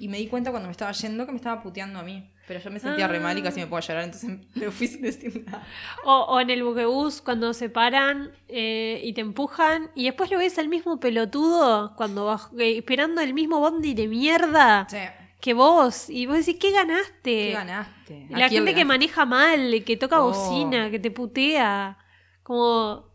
Y 0.00 0.06
me 0.08 0.16
di 0.18 0.28
cuenta 0.28 0.50
cuando 0.52 0.68
me 0.68 0.72
estaba 0.72 0.92
yendo 0.92 1.26
que 1.26 1.32
me 1.32 1.36
estaba 1.38 1.60
puteando 1.60 1.98
a 1.98 2.02
mí. 2.02 2.32
Pero 2.46 2.60
yo 2.60 2.70
me 2.70 2.78
sentía 2.80 3.08
re 3.08 3.20
mal 3.20 3.36
y 3.36 3.42
casi 3.42 3.60
me 3.60 3.66
puedo 3.66 3.82
llorar, 3.82 4.04
entonces 4.04 4.30
me 4.54 4.70
fui 4.70 4.86
sin 4.86 5.02
decir 5.02 5.44
nada. 5.44 5.66
O, 6.04 6.12
o 6.20 6.40
en 6.40 6.48
el 6.48 6.62
buquebús 6.62 7.20
cuando 7.20 7.52
se 7.52 7.68
paran 7.68 8.30
eh, 8.46 9.02
y 9.04 9.12
te 9.12 9.20
empujan 9.20 9.90
y 9.94 10.04
después 10.04 10.30
lo 10.30 10.38
ves 10.38 10.58
al 10.58 10.68
mismo 10.68 10.98
pelotudo 10.98 11.94
cuando 11.96 12.24
vas 12.26 12.48
eh, 12.58 12.78
esperando 12.78 13.20
el 13.20 13.34
mismo 13.34 13.60
bondi 13.60 13.92
de 13.92 14.08
mierda 14.08 14.86
Sí. 14.88 14.96
Que 15.40 15.54
vos 15.54 16.10
y 16.10 16.26
vos 16.26 16.36
decís, 16.38 16.56
¿qué 16.60 16.72
ganaste? 16.72 17.12
¿Qué 17.22 17.52
ganaste? 17.52 18.26
¿A 18.32 18.38
La 18.38 18.48
gente 18.48 18.74
que 18.74 18.84
maneja 18.84 19.24
mal, 19.26 19.82
que 19.84 19.96
toca 19.96 20.20
Oh. 20.20 20.28
bocina, 20.28 20.90
que 20.90 20.98
te 20.98 21.10
putea, 21.10 21.96
como... 22.42 23.06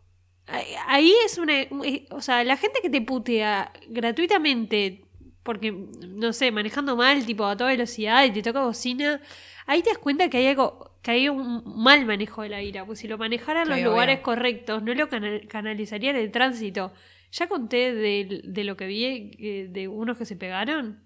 ahí- 0.86 1.12
es 1.26 1.38
una... 1.38 1.60
eh, 1.62 2.06
O 2.10 2.20
sea, 2.20 2.42
la 2.44 2.56
gente 2.56 2.80
que 2.82 2.90
te 2.90 3.00
putea 3.02 3.72
gratuitamente, 3.88 5.04
porque, 5.42 5.72
no 5.72 6.32
sé, 6.32 6.50
manejando 6.50 6.96
mal, 6.96 7.24
tipo 7.26 7.44
a 7.44 7.56
toda 7.56 7.70
velocidad 7.70 8.24
y 8.24 8.30
te 8.32 8.42
toca 8.42 8.62
bocina, 8.64 9.20
ahí 9.66 9.82
te 9.82 9.90
das 9.90 9.98
cuenta 9.98 10.28
que 10.30 10.38
hay 10.38 10.46
algo, 10.46 10.96
que 11.02 11.10
hay 11.10 11.28
un 11.28 11.62
mal 11.66 12.06
manejo 12.06 12.42
de 12.42 12.48
la 12.48 12.62
ira, 12.62 12.86
pues 12.86 13.00
si 13.00 13.08
lo 13.08 13.18
manejaran 13.18 13.64
en 13.64 13.68
los 13.70 13.80
lugares 13.92 14.16
obvio. 14.16 14.22
correctos, 14.24 14.82
no 14.82 14.94
lo 14.94 15.08
canal- 15.10 15.46
canalizarían 15.48 16.16
el 16.16 16.30
tránsito. 16.30 16.92
Ya 17.32 17.48
conté 17.48 17.92
de, 17.94 18.40
de 18.44 18.64
lo 18.64 18.76
que 18.76 18.86
vi 18.86 19.04
eh, 19.38 19.68
de 19.70 19.88
unos 19.88 20.16
que 20.16 20.24
se 20.24 20.36
pegaron. 20.36 21.03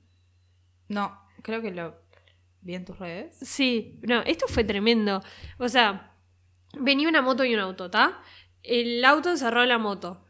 No, 0.89 1.19
creo 1.43 1.61
que 1.63 1.71
lo 1.71 1.95
vi 2.61 2.75
en 2.75 2.85
tus 2.85 2.99
redes. 2.99 3.37
Sí, 3.41 3.99
no, 4.03 4.21
esto 4.23 4.47
fue 4.49 4.65
tremendo. 4.65 5.23
O 5.59 5.69
sea, 5.69 6.13
venía 6.79 7.09
una 7.09 7.23
moto 7.23 7.45
y 7.45 7.55
un 7.55 7.61
auto, 7.61 7.91
¿tá? 7.91 8.21
El 8.63 9.05
auto 9.05 9.31
encerró 9.31 9.65
la 9.65 9.79
moto. 9.79 10.25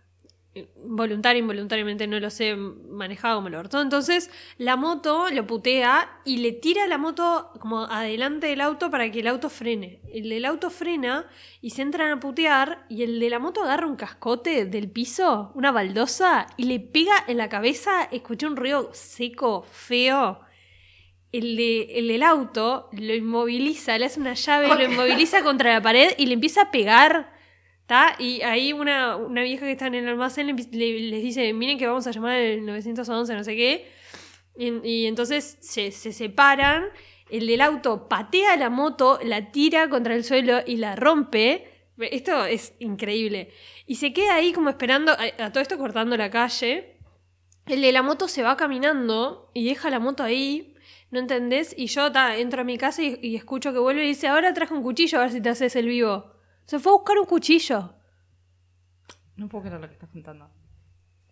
Voluntario, 0.76 1.40
involuntariamente, 1.40 2.08
no 2.08 2.18
lo 2.18 2.30
sé, 2.30 2.56
manejaba 2.56 3.36
como 3.36 3.46
el 3.46 3.54
orto. 3.54 3.80
Entonces, 3.80 4.28
la 4.56 4.74
moto 4.74 5.30
lo 5.30 5.46
putea 5.46 6.20
y 6.24 6.38
le 6.38 6.50
tira 6.50 6.88
la 6.88 6.98
moto 6.98 7.52
como 7.60 7.82
adelante 7.84 8.48
del 8.48 8.60
auto 8.60 8.90
para 8.90 9.08
que 9.12 9.20
el 9.20 9.28
auto 9.28 9.50
frene. 9.50 10.00
El 10.12 10.28
del 10.28 10.44
auto 10.44 10.70
frena 10.70 11.28
y 11.60 11.70
se 11.70 11.82
entran 11.82 12.10
a 12.10 12.18
putear 12.18 12.86
y 12.88 13.04
el 13.04 13.20
de 13.20 13.30
la 13.30 13.38
moto 13.38 13.62
agarra 13.62 13.86
un 13.86 13.94
cascote 13.94 14.64
del 14.64 14.90
piso, 14.90 15.52
una 15.54 15.70
baldosa, 15.70 16.48
y 16.56 16.64
le 16.64 16.80
pega 16.80 17.12
en 17.28 17.36
la 17.36 17.48
cabeza. 17.48 18.02
Escuché 18.04 18.46
un 18.46 18.56
ruido 18.56 18.90
seco, 18.92 19.62
feo 19.62 20.40
el, 21.32 21.56
de- 21.56 21.98
el 21.98 22.08
del 22.08 22.22
auto 22.22 22.88
lo 22.92 23.14
inmoviliza, 23.14 23.98
le 23.98 24.06
hace 24.06 24.20
una 24.20 24.34
llave, 24.34 24.68
lo 24.68 24.82
inmoviliza 24.82 25.42
contra 25.42 25.72
la 25.74 25.82
pared 25.82 26.12
y 26.18 26.26
le 26.26 26.34
empieza 26.34 26.62
a 26.62 26.70
pegar. 26.70 27.36
¿tá? 27.86 28.14
Y 28.18 28.42
ahí 28.42 28.72
una, 28.74 29.16
una 29.16 29.42
vieja 29.42 29.64
que 29.64 29.72
está 29.72 29.86
en 29.86 29.94
el 29.94 30.08
almacén 30.08 30.46
le 30.46 30.52
les 31.00 31.22
dice, 31.22 31.52
miren 31.54 31.78
que 31.78 31.86
vamos 31.86 32.06
a 32.06 32.10
llamar 32.10 32.36
el 32.38 32.64
911, 32.66 33.34
no 33.34 33.44
sé 33.44 33.56
qué. 33.56 33.86
Y, 34.56 34.86
y 34.86 35.06
entonces 35.06 35.56
se, 35.60 35.90
se 35.92 36.12
separan, 36.12 36.84
el 37.30 37.46
del 37.46 37.60
auto 37.62 38.08
patea 38.08 38.56
la 38.56 38.68
moto, 38.70 39.18
la 39.22 39.52
tira 39.52 39.88
contra 39.88 40.14
el 40.14 40.24
suelo 40.24 40.58
y 40.66 40.76
la 40.76 40.96
rompe. 40.96 41.68
Esto 41.98 42.44
es 42.44 42.74
increíble. 42.78 43.50
Y 43.86 43.94
se 43.96 44.12
queda 44.12 44.34
ahí 44.34 44.52
como 44.52 44.68
esperando, 44.70 45.12
a, 45.12 45.44
a 45.44 45.52
todo 45.52 45.60
esto 45.62 45.78
cortando 45.78 46.16
la 46.16 46.30
calle. 46.30 46.96
El 47.66 47.80
de 47.82 47.92
la 47.92 48.02
moto 48.02 48.28
se 48.28 48.42
va 48.42 48.56
caminando 48.56 49.50
y 49.54 49.64
deja 49.66 49.90
la 49.90 49.98
moto 49.98 50.22
ahí, 50.22 50.74
¿no 51.10 51.18
entendés? 51.18 51.74
Y 51.76 51.86
yo 51.86 52.12
ta, 52.12 52.36
entro 52.36 52.62
a 52.62 52.64
mi 52.64 52.78
casa 52.78 53.02
y, 53.02 53.18
y 53.22 53.36
escucho 53.36 53.72
que 53.72 53.78
vuelve 53.78 54.04
y 54.04 54.08
dice, 54.08 54.28
ahora 54.28 54.52
traje 54.52 54.74
un 54.74 54.82
cuchillo 54.82 55.18
a 55.18 55.22
ver 55.22 55.32
si 55.32 55.40
te 55.40 55.48
haces 55.48 55.76
el 55.76 55.86
vivo. 55.86 56.32
Se 56.64 56.78
fue 56.78 56.92
a 56.92 56.96
buscar 56.96 57.18
un 57.18 57.26
cuchillo. 57.26 57.94
No 59.36 59.48
puedo 59.48 59.64
creer 59.64 59.80
lo 59.80 59.86
que 59.86 59.94
estás 59.94 60.10
contando. 60.10 60.50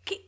¿Qué? 0.04 0.24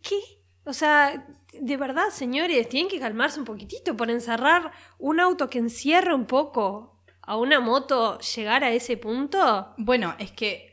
¿Qué? 0.00 0.20
O 0.64 0.72
sea, 0.72 1.26
de 1.52 1.76
verdad, 1.76 2.10
señores, 2.10 2.68
tienen 2.68 2.90
que 2.90 3.00
calmarse 3.00 3.40
un 3.40 3.44
poquitito 3.44 3.96
por 3.96 4.10
encerrar 4.10 4.70
un 4.98 5.18
auto 5.18 5.48
que 5.48 5.58
encierra 5.58 6.14
un 6.14 6.26
poco 6.26 7.02
a 7.22 7.36
una 7.36 7.60
moto, 7.60 8.18
llegar 8.18 8.64
a 8.64 8.70
ese 8.70 8.96
punto. 8.96 9.74
Bueno, 9.76 10.14
es 10.18 10.32
que 10.32 10.67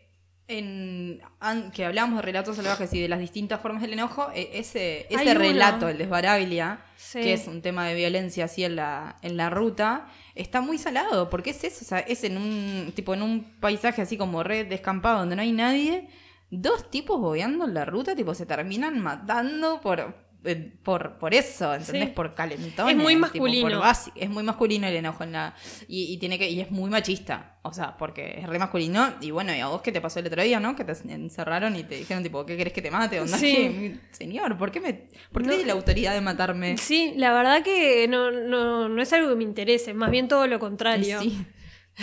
en 0.47 1.21
que 1.73 1.85
hablamos 1.85 2.17
de 2.17 2.21
relatos 2.21 2.55
salvajes 2.57 2.93
y 2.93 3.01
de 3.01 3.07
las 3.07 3.19
distintas 3.19 3.59
formas 3.61 3.81
del 3.81 3.93
enojo, 3.93 4.29
e- 4.33 4.51
ese, 4.59 5.07
ese 5.09 5.33
relato, 5.33 5.89
el 5.89 5.97
de 5.97 6.03
Esbaraglia, 6.03 6.81
Sí. 6.97 7.19
que 7.21 7.33
es 7.33 7.47
un 7.47 7.61
tema 7.61 7.85
de 7.87 7.95
violencia 7.95 8.45
así 8.45 8.63
en 8.63 8.75
la, 8.75 9.17
en 9.21 9.37
la 9.37 9.49
ruta, 9.49 10.07
está 10.35 10.61
muy 10.61 10.77
salado, 10.77 11.29
porque 11.29 11.49
es 11.51 11.63
eso, 11.63 11.79
o 11.83 11.87
sea, 11.87 11.99
es 11.99 12.23
en 12.23 12.37
un 12.37 12.91
tipo 12.95 13.13
en 13.13 13.21
un 13.21 13.43
paisaje 13.59 14.01
así 14.01 14.17
como 14.17 14.43
red 14.43 14.67
descampado 14.67 15.19
donde 15.19 15.35
no 15.35 15.41
hay 15.41 15.51
nadie, 15.51 16.07
dos 16.51 16.89
tipos 16.91 17.19
bobeando 17.19 17.65
en 17.65 17.73
la 17.73 17.85
ruta, 17.85 18.15
tipo 18.15 18.33
se 18.35 18.45
terminan 18.45 18.99
matando 19.01 19.81
por 19.81 20.24
por, 20.83 21.17
por 21.17 21.33
eso, 21.33 21.73
¿entendés? 21.73 22.09
Sí. 22.09 22.13
Por 22.15 22.35
calentón. 22.35 22.89
Es 22.89 22.95
muy 22.95 23.15
masculino. 23.15 23.81
es 24.15 24.29
muy 24.29 24.43
masculino 24.43 24.87
el 24.87 24.95
enojo 24.95 25.23
en 25.23 25.31
la. 25.31 25.55
Y, 25.87 26.13
y 26.13 26.17
tiene 26.17 26.37
que. 26.37 26.49
Y 26.49 26.61
es 26.61 26.71
muy 26.71 26.89
machista. 26.89 27.57
O 27.63 27.73
sea, 27.73 27.97
porque 27.97 28.35
es 28.39 28.47
re 28.47 28.59
masculino. 28.59 29.15
Y 29.21 29.31
bueno, 29.31 29.55
y 29.55 29.59
a 29.59 29.67
vos 29.67 29.81
que 29.81 29.91
te 29.91 29.99
pasó 29.99 30.19
el 30.19 30.27
otro 30.27 30.43
día, 30.43 30.59
¿no? 30.59 30.75
Que 30.75 30.83
te 30.83 30.91
encerraron 31.11 31.75
y 31.75 31.83
te 31.83 31.95
dijeron, 31.95 32.21
tipo, 32.21 32.45
¿qué 32.45 32.55
querés 32.57 32.73
que 32.73 32.81
te 32.83 32.91
mate? 32.91 33.19
Onda, 33.19 33.37
Sí. 33.37 33.99
Señor, 34.11 34.57
¿por 34.57 34.71
qué 34.71 34.79
me. 34.79 34.93
¿Por 35.31 35.41
qué 35.41 35.57
No. 35.57 35.65
la 35.65 35.73
autoridad 35.73 36.13
de 36.13 36.21
matarme? 36.21 36.77
Sí, 36.77 37.13
la 37.17 37.33
verdad 37.33 37.63
que 37.63 38.07
no, 38.07 38.29
no, 38.29 38.87
no 38.87 39.01
es 39.01 39.11
algo 39.13 39.29
que 39.29 39.35
me 39.35 39.43
interese, 39.43 39.93
más 39.95 40.11
bien 40.11 40.27
todo 40.27 40.45
lo 40.45 40.59
contrario. 40.59 41.21
Sí. 41.21 41.43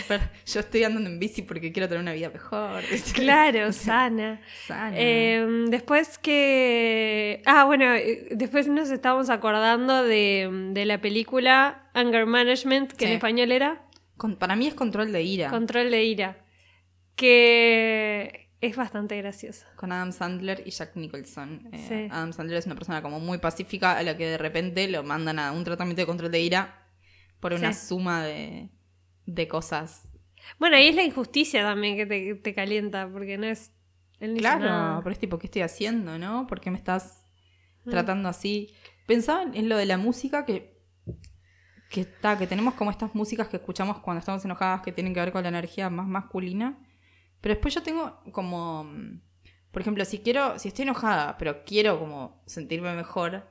Pero 0.09 0.24
yo 0.47 0.61
estoy 0.61 0.84
andando 0.84 1.11
en 1.11 1.18
bici 1.18 1.43
porque 1.43 1.70
quiero 1.70 1.86
tener 1.88 2.01
una 2.03 2.12
vida 2.14 2.30
mejor. 2.30 2.82
Claro, 3.14 3.72
sana. 3.74 4.40
Sana. 4.66 4.95
Eh, 4.97 5.47
después 5.68 6.16
que... 6.18 7.43
Ah, 7.45 7.64
bueno, 7.64 7.93
eh, 7.93 8.28
después 8.30 8.68
nos 8.68 8.90
estábamos 8.90 9.28
acordando 9.28 10.03
de, 10.03 10.49
de 10.72 10.86
la 10.86 11.01
película 11.01 11.90
Anger 11.93 12.24
Management, 12.26 12.93
que 12.93 13.05
en 13.07 13.12
español 13.12 13.53
era 13.53 13.82
Con- 14.16 14.36
para 14.36 14.57
mí 14.57 14.66
es 14.66 14.74
control 14.74 15.12
de 15.12 15.22
ira. 15.22 15.51
Control 15.51 15.90
de 15.90 16.05
Ira, 16.05 16.38
que 17.16 18.49
es 18.61 18.76
bastante 18.76 19.16
graciosa. 19.16 19.66
con 19.76 19.90
Adam 19.93 20.12
Sandler 20.12 20.62
y 20.64 20.70
Jack 20.70 20.97
Nicholson. 20.97 21.68
Eh, 21.72 21.84
Sí. 21.88 22.09
Adam 22.11 22.32
Sandler 22.32 22.59
es 22.59 22.66
una 22.66 22.76
persona 22.76 23.03
como 23.03 23.18
muy 23.20 23.38
pacífica 23.38 23.97
a 23.99 24.03
la 24.03 24.16
que 24.16 24.26
de 24.26 24.38
repente 24.38 24.86
lo 24.88 25.03
mandan 25.03 25.38
a 25.38 25.53
un 25.53 25.64
tratamiento 25.64 26.03
de 26.03 26.07
control 26.07 26.30
de 26.30 26.40
ira 26.40 26.86
por 27.40 27.53
una 27.53 27.72
Sí. 27.72 27.88
suma 27.88 28.22
de, 28.24 28.68
de 29.26 29.48
cosas. 29.48 30.08
Bueno, 30.58 30.76
ahí 30.76 30.88
es 30.88 30.96
la 30.96 31.04
injusticia 31.04 31.62
también 31.62 31.96
que 31.96 32.06
te, 32.06 32.34
te 32.34 32.54
calienta, 32.54 33.08
porque 33.12 33.38
no 33.38 33.46
es... 33.46 33.72
él 34.20 34.36
Claro, 34.38 34.64
nada. 34.64 35.00
pero 35.02 35.12
es 35.12 35.18
tipo, 35.18 35.38
¿qué 35.38 35.46
estoy 35.46 35.62
haciendo, 35.62 36.18
no? 36.18 36.46
¿Por 36.46 36.60
qué 36.60 36.70
me 36.70 36.78
estás 36.78 37.18
Mm. 37.84 37.90
tratando 37.90 38.28
así? 38.28 38.72
Pensaba 39.08 39.42
en 39.42 39.68
lo 39.68 39.76
de 39.76 39.86
la 39.86 39.98
música 39.98 40.44
que 40.46 40.72
que 41.90 42.02
está, 42.02 42.38
que 42.38 42.46
tenemos 42.46 42.74
como 42.74 42.90
estas 42.90 43.14
músicas 43.14 43.48
que 43.48 43.56
escuchamos 43.58 43.98
cuando 43.98 44.20
estamos 44.20 44.42
enojadas 44.44 44.80
que 44.82 44.92
tienen 44.92 45.12
que 45.12 45.20
ver 45.20 45.32
con 45.32 45.42
la 45.42 45.48
energía 45.50 45.90
más 45.90 46.06
masculina. 46.06 46.78
Pero 47.40 47.54
después 47.54 47.74
yo 47.74 47.82
tengo 47.82 48.20
como 48.32 48.84
mm, 48.84 49.20
por 49.72 49.82
ejemplo, 49.82 50.04
si 50.04 50.20
quiero, 50.20 50.58
si 50.58 50.68
estoy 50.68 50.84
enojada, 50.84 51.36
pero 51.38 51.64
quiero 51.64 51.98
como 51.98 52.42
sentirme 52.46 52.94
mejor, 52.94 53.46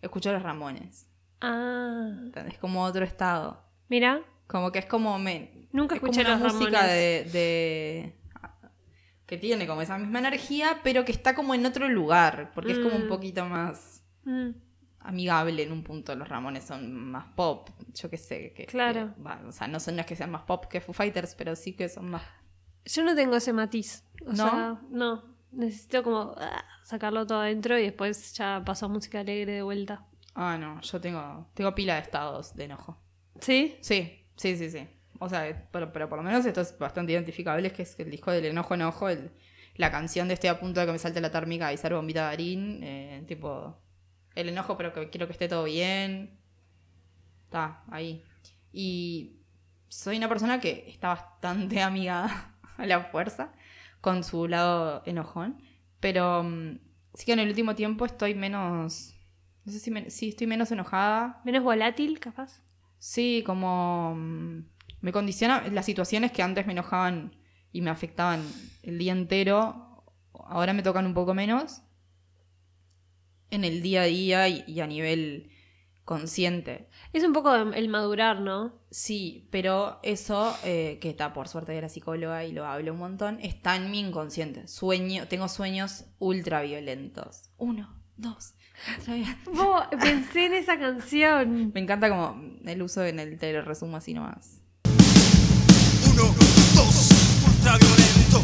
escucho 0.00 0.30
a 0.30 0.34
los 0.34 0.42
Ramones. 0.42 1.08
Ah, 1.40 2.10
Es 2.46 2.58
como 2.58 2.84
otro 2.84 3.04
estado. 3.04 3.64
mira, 3.88 4.22
Como 4.50 4.72
que 4.72 4.80
es 4.80 4.86
como 4.86 5.18
me, 5.18 5.68
Nunca 5.72 5.94
es 5.94 6.00
como 6.00 6.10
escuché 6.12 6.22
una 6.28 6.38
los 6.42 6.54
música 6.54 6.84
de, 6.86 7.24
de- 7.32 8.16
que 9.26 9.36
tiene 9.38 9.66
como 9.66 9.80
esa 9.80 9.96
misma 9.96 10.18
energía, 10.18 10.80
pero 10.82 11.04
que 11.04 11.12
está 11.12 11.34
como 11.36 11.54
en 11.54 11.64
otro 11.64 11.88
lugar, 11.88 12.50
porque 12.54 12.72
es 12.72 12.78
como 12.80 12.96
un 12.96 13.04
Mm. 13.04 13.08
poquito 13.08 13.44
más 13.44 14.02
Mm, 14.24 14.50
amigable 15.00 15.62
en 15.62 15.70
un 15.72 15.82
punto. 15.84 16.14
Los 16.16 16.28
Ramones 16.28 16.64
son 16.64 16.92
más 16.92 17.26
pop, 17.36 17.70
yo 17.94 18.10
qué 18.10 18.16
sé. 18.18 18.52
Que, 18.52 18.66
Claro. 18.66 19.14
que- 19.14 19.46
o 19.46 19.52
sea, 19.52 19.68
no 19.68 19.78
son 19.80 19.94
no 19.94 20.00
es 20.00 20.06
que 20.06 20.16
sean 20.16 20.30
más 20.32 20.42
pop 20.42 20.66
que 20.66 20.80
Foo 20.80 20.92
Fighters, 20.92 21.34
pero 21.36 21.54
sí 21.56 21.74
que 21.74 21.88
son 21.88 22.10
más. 22.10 22.22
yo 22.84 23.04
no 23.04 23.14
tengo 23.14 23.36
ese 23.36 23.52
matiz. 23.52 24.04
O 24.26 24.30
¿No? 24.30 24.36
sea, 24.36 24.80
no. 24.90 25.24
Necesito 25.52 26.02
como 26.02 26.34
ah, 26.38 26.64
sacarlo 26.84 27.26
todo 27.26 27.40
adentro 27.40 27.78
y 27.78 27.82
después 27.82 28.34
ya 28.34 28.62
paso 28.64 28.86
a 28.86 28.88
música 28.88 29.20
alegre 29.20 29.52
de 29.52 29.62
vuelta. 29.62 30.06
Ah, 30.34 30.56
no, 30.58 30.80
yo 30.80 31.00
tengo, 31.00 31.48
tengo 31.54 31.74
pila 31.74 31.94
de 31.94 32.00
estados 32.00 32.54
de 32.54 32.64
enojo. 32.64 33.00
¿Sí? 33.40 33.76
Sí, 33.80 34.19
sí, 34.40 34.56
sí, 34.56 34.70
sí. 34.70 34.88
O 35.18 35.28
sea, 35.28 35.68
pero, 35.72 35.92
pero 35.92 36.08
por 36.08 36.18
lo 36.18 36.24
menos 36.24 36.44
esto 36.46 36.60
es 36.62 36.76
bastante 36.78 37.12
identificable, 37.12 37.66
es 37.68 37.72
que 37.74 37.82
es 37.82 37.98
el 38.00 38.10
disco 38.10 38.30
del 38.32 38.46
enojo 38.46 38.74
enojo, 38.74 39.08
el, 39.08 39.30
la 39.76 39.90
canción 39.90 40.28
de 40.28 40.34
Estoy 40.34 40.48
a 40.50 40.58
punto 40.60 40.80
de 40.80 40.86
que 40.86 40.92
me 40.92 40.98
salte 40.98 41.20
la 41.20 41.30
térmica 41.30 41.72
y 41.72 41.76
ser 41.76 41.94
bombita 41.94 42.22
Darín, 42.24 42.80
eh, 42.82 43.24
tipo, 43.28 43.76
el 44.34 44.48
enojo, 44.48 44.76
pero 44.76 44.92
que 44.92 45.10
quiero 45.10 45.26
que 45.26 45.32
esté 45.32 45.48
todo 45.48 45.64
bien. 45.64 46.38
Está, 47.44 47.82
ahí. 47.90 48.24
Y 48.72 49.36
soy 49.88 50.16
una 50.16 50.28
persona 50.28 50.60
que 50.60 50.84
está 50.88 51.08
bastante 51.08 51.82
amiga 51.82 52.54
a 52.76 52.86
la 52.86 53.00
fuerza 53.04 53.52
con 54.00 54.24
su 54.24 54.48
lado 54.48 55.02
enojón, 55.04 55.62
pero 56.00 56.42
mm, 56.44 56.78
sí 57.14 57.26
que 57.26 57.32
en 57.32 57.40
el 57.40 57.48
último 57.48 57.74
tiempo 57.74 58.04
estoy 58.06 58.34
menos... 58.34 59.14
No 59.64 59.72
sé 59.72 59.78
si, 59.78 59.90
me- 59.90 60.10
sí, 60.10 60.30
estoy 60.30 60.46
menos 60.46 60.70
enojada. 60.72 61.40
Menos 61.44 61.62
volátil, 61.62 62.18
capaz. 62.18 62.62
Sí, 63.00 63.42
como 63.44 64.14
mm, 64.14 64.64
me 65.00 65.12
condiciona 65.12 65.66
las 65.68 65.86
situaciones 65.86 66.32
que 66.32 66.42
antes 66.42 66.66
me 66.66 66.72
enojaban 66.72 67.34
y 67.72 67.80
me 67.80 67.90
afectaban 67.90 68.46
el 68.82 68.98
día 68.98 69.12
entero, 69.12 70.04
ahora 70.34 70.74
me 70.74 70.82
tocan 70.82 71.06
un 71.06 71.14
poco 71.14 71.32
menos 71.34 71.80
en 73.50 73.64
el 73.64 73.82
día 73.82 74.02
a 74.02 74.04
día 74.04 74.48
y, 74.48 74.64
y 74.66 74.80
a 74.80 74.86
nivel 74.86 75.50
consciente. 76.04 76.88
Es 77.12 77.24
un 77.24 77.32
poco 77.32 77.54
el 77.54 77.88
madurar, 77.88 78.40
¿no? 78.40 78.74
Sí, 78.90 79.48
pero 79.50 79.98
eso, 80.02 80.54
eh, 80.64 80.98
que 81.00 81.08
está 81.08 81.32
por 81.32 81.48
suerte 81.48 81.72
de 81.72 81.80
la 81.80 81.88
psicóloga 81.88 82.44
y 82.44 82.52
lo 82.52 82.66
hablo 82.66 82.92
un 82.92 82.98
montón, 82.98 83.38
está 83.40 83.76
en 83.76 83.90
mi 83.90 84.00
inconsciente. 84.00 84.68
Sueño, 84.68 85.26
tengo 85.28 85.48
sueños 85.48 86.04
ultra 86.18 86.60
violentos. 86.62 87.50
Uno, 87.56 87.99
dos. 88.20 88.54
Vos, 89.52 89.82
pensé 90.00 90.46
en 90.46 90.54
esa 90.54 90.78
canción. 90.78 91.72
Me 91.72 91.80
encanta 91.80 92.08
como 92.08 92.40
el 92.64 92.82
uso 92.82 93.04
en 93.04 93.18
el 93.20 93.38
te 93.38 93.52
lo 93.52 93.62
resumo 93.62 93.96
así 93.96 94.14
nomás. 94.14 94.62
Uno, 96.10 96.34
dos, 96.74 97.10
ultraviolento. 97.46 98.42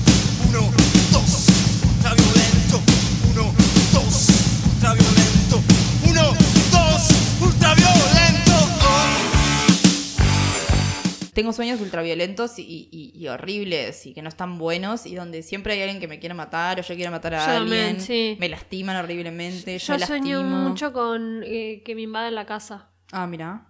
Uno, 0.48 0.72
dos, 1.12 1.48
ultraviolento. 1.84 2.80
Uno, 3.32 3.54
dos, 3.92 4.28
ultraviolento. 4.74 5.06
Uno, 5.10 5.15
Tengo 11.36 11.52
sueños 11.52 11.80
ultraviolentos 11.82 12.58
y, 12.58 12.88
y, 12.90 13.12
y 13.14 13.28
horribles 13.28 14.06
y 14.06 14.14
que 14.14 14.22
no 14.22 14.28
están 14.30 14.56
buenos 14.58 15.04
y 15.04 15.14
donde 15.14 15.42
siempre 15.42 15.74
hay 15.74 15.82
alguien 15.82 16.00
que 16.00 16.08
me 16.08 16.18
quiere 16.18 16.34
matar 16.34 16.80
o 16.80 16.82
yo 16.82 16.94
quiero 16.94 17.10
matar 17.10 17.34
a 17.34 17.44
Yo 17.46 17.52
alguien. 17.58 17.86
también, 17.96 18.00
sí. 18.00 18.36
Me 18.40 18.48
lastiman 18.48 18.96
horriblemente. 18.96 19.78
Yo, 19.78 19.96
Yo 19.98 20.06
sueño 20.06 20.40
lastimo. 20.40 20.68
mucho 20.68 20.92
con 20.94 21.42
eh, 21.44 21.82
que 21.84 21.94
me 21.94 22.00
invaden 22.02 22.34
la 22.34 22.46
casa. 22.46 22.88
Ah, 23.12 23.26
mira. 23.26 23.66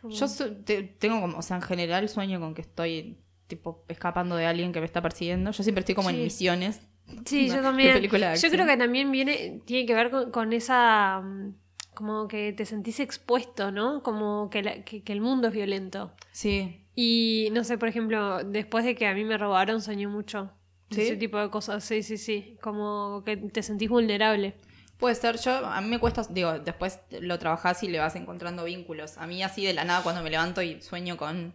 como- 0.00 0.14
Yo 0.14 0.26
te- 0.66 0.82
tengo 0.82 1.20
como, 1.22 1.38
o 1.38 1.42
sea, 1.42 1.56
en 1.56 1.62
general 1.62 2.06
sueño 2.10 2.38
con 2.38 2.52
que 2.54 2.60
estoy 2.60 3.16
tipo 3.46 3.84
escapando 3.88 4.36
de 4.36 4.44
alguien 4.46 4.70
que 4.72 4.80
me 4.80 4.86
está 4.86 5.00
persiguiendo. 5.00 5.52
Yo 5.52 5.62
siempre 5.62 5.80
estoy 5.80 5.94
como 5.94 6.10
Sí. 6.10 6.16
en 6.16 6.22
misiones. 6.22 6.80
Sí, 7.24 7.48
yo 7.48 7.62
también. 7.62 8.02
Yo 8.02 8.10
creo 8.50 8.66
que 8.66 8.76
también 8.76 9.10
viene, 9.10 9.62
tiene 9.64 9.86
que 9.86 9.94
ver 9.94 10.10
con, 10.10 10.30
con 10.30 10.52
esa, 10.52 11.22
mm, 11.22 11.54
como 11.94 12.28
que 12.28 12.52
te 12.52 12.66
sentís 12.66 13.00
expuesto, 13.00 13.70
¿no? 13.72 14.02
Como 14.02 14.50
que, 14.50 14.62
la- 14.62 14.82
que, 14.84 15.02
que 15.02 15.12
el 15.12 15.20
mundo 15.20 15.48
es 15.48 15.54
violento. 15.54 16.12
Sí. 16.32 16.86
Y 16.94 17.48
no 17.52 17.64
sé, 17.64 17.78
por 17.78 17.88
ejemplo, 17.88 18.44
después 18.44 18.84
de 18.84 18.94
que 18.94 19.06
a 19.06 19.14
mí 19.14 19.24
me 19.24 19.38
robaron, 19.38 19.80
soñé 19.80 20.06
mucho. 20.06 20.50
¿Sí? 20.90 21.00
Ese 21.02 21.16
tipo 21.16 21.38
de 21.38 21.50
cosas, 21.50 21.82
sí, 21.84 22.02
sí, 22.02 22.18
sí. 22.18 22.56
Como 22.62 23.22
que 23.24 23.36
te 23.36 23.62
sentís 23.62 23.88
vulnerable. 23.88 24.54
Puede 24.98 25.16
ser, 25.16 25.38
yo, 25.40 25.52
a 25.66 25.80
mí 25.80 25.88
me 25.88 25.98
cuesta, 25.98 26.22
digo, 26.30 26.58
después 26.60 27.00
lo 27.20 27.38
trabajás 27.38 27.82
y 27.82 27.88
le 27.88 27.98
vas 27.98 28.14
encontrando 28.14 28.62
vínculos. 28.64 29.18
A 29.18 29.26
mí 29.26 29.42
así 29.42 29.64
de 29.66 29.72
la 29.74 29.84
nada 29.84 30.02
cuando 30.02 30.22
me 30.22 30.30
levanto 30.30 30.62
y 30.62 30.80
sueño 30.82 31.16
con, 31.16 31.52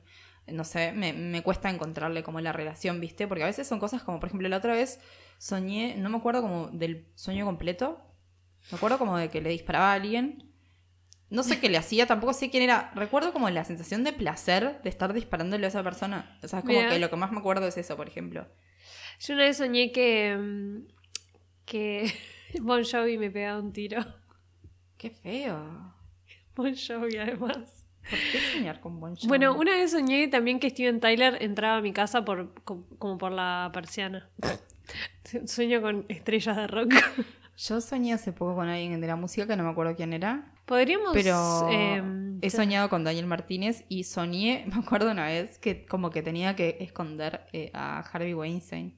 no 0.47 0.63
sé, 0.65 0.91
me, 0.91 1.13
me 1.13 1.41
cuesta 1.41 1.69
encontrarle 1.69 2.21
como 2.21 2.41
la 2.41 2.51
relación, 2.51 2.99
¿viste? 2.99 3.27
Porque 3.27 3.43
a 3.43 3.47
veces 3.47 3.65
son 3.65 3.79
cosas 3.79 4.03
como, 4.03 4.19
por 4.19 4.27
ejemplo, 4.27 4.49
la 4.49 4.57
otra 4.57 4.73
vez 4.73 4.99
soñé, 5.37 5.95
no 5.95 6.09
me 6.09 6.17
acuerdo 6.17 6.41
como 6.41 6.67
del 6.67 7.05
sueño 7.15 7.45
completo, 7.45 8.01
me 8.71 8.77
acuerdo 8.77 8.97
como 8.97 9.17
de 9.17 9.29
que 9.29 9.41
le 9.41 9.49
disparaba 9.49 9.91
a 9.91 9.95
alguien. 9.95 10.45
No 11.29 11.43
sé 11.43 11.59
qué 11.59 11.69
le 11.69 11.77
hacía, 11.77 12.07
tampoco 12.07 12.33
sé 12.33 12.49
quién 12.49 12.63
era. 12.63 12.91
Recuerdo 12.95 13.31
como 13.33 13.49
la 13.51 13.63
sensación 13.63 14.03
de 14.03 14.13
placer 14.13 14.81
de 14.81 14.89
estar 14.89 15.13
disparándole 15.13 15.65
a 15.65 15.69
esa 15.69 15.83
persona. 15.83 16.37
O 16.43 16.47
sea, 16.47 16.59
es 16.59 16.65
como 16.65 16.79
que 16.89 16.97
lo 16.97 17.09
que 17.11 17.15
más 17.17 17.31
me 17.31 17.37
acuerdo 17.39 17.67
es 17.67 17.77
eso, 17.77 17.95
por 17.95 18.07
ejemplo. 18.07 18.47
Yo 19.19 19.35
una 19.35 19.43
vez 19.43 19.57
soñé 19.57 19.91
que, 19.91 20.35
mm, 20.35 20.87
que 21.65 22.11
Bon 22.61 22.83
Jovi 22.83 23.17
me 23.19 23.29
pegaba 23.29 23.59
un 23.59 23.71
tiro. 23.73 24.03
Qué 24.97 25.11
feo. 25.11 25.93
Bon 26.55 26.73
Jovi, 26.75 27.17
además. 27.17 27.87
¿Por 28.09 28.17
qué 28.31 28.39
soñar 28.53 28.79
con 28.79 28.99
Bon 28.99 29.15
Jovi? 29.15 29.27
Bueno, 29.27 29.55
una 29.55 29.73
vez 29.73 29.91
soñé 29.91 30.29
también 30.29 30.59
que 30.59 30.71
Steven 30.71 30.99
Tyler 30.99 31.37
entraba 31.43 31.77
a 31.77 31.81
mi 31.81 31.93
casa 31.93 32.25
por, 32.25 32.55
co- 32.63 32.87
como 32.97 33.19
por 33.19 33.31
la 33.31 33.69
persiana. 33.71 34.29
Sueño 35.45 35.79
con 35.81 36.05
estrellas 36.09 36.55
de 36.57 36.65
rock. 36.65 36.93
Yo 37.67 37.81
soñé 37.81 38.13
hace 38.13 38.31
poco 38.31 38.55
con 38.55 38.69
alguien 38.69 39.01
de 39.01 39.07
la 39.07 39.17
música 39.17 39.45
que 39.45 39.55
no 39.57 39.63
me 39.63 39.69
acuerdo 39.71 39.93
quién 39.95 40.13
era. 40.13 40.53
Podríamos. 40.65 41.11
Pero 41.13 41.67
em, 41.69 42.39
he 42.41 42.49
soñado 42.49 42.87
con 42.89 43.03
Daniel 43.03 43.25
Martínez 43.25 43.83
y 43.89 44.05
soñé, 44.05 44.65
me 44.73 44.79
acuerdo 44.81 45.11
una 45.11 45.25
vez, 45.25 45.57
que 45.59 45.85
como 45.85 46.09
que 46.09 46.21
tenía 46.21 46.55
que 46.55 46.77
esconder 46.79 47.41
eh, 47.51 47.69
a 47.73 47.99
Harvey 47.99 48.33
Weinstein. 48.33 48.95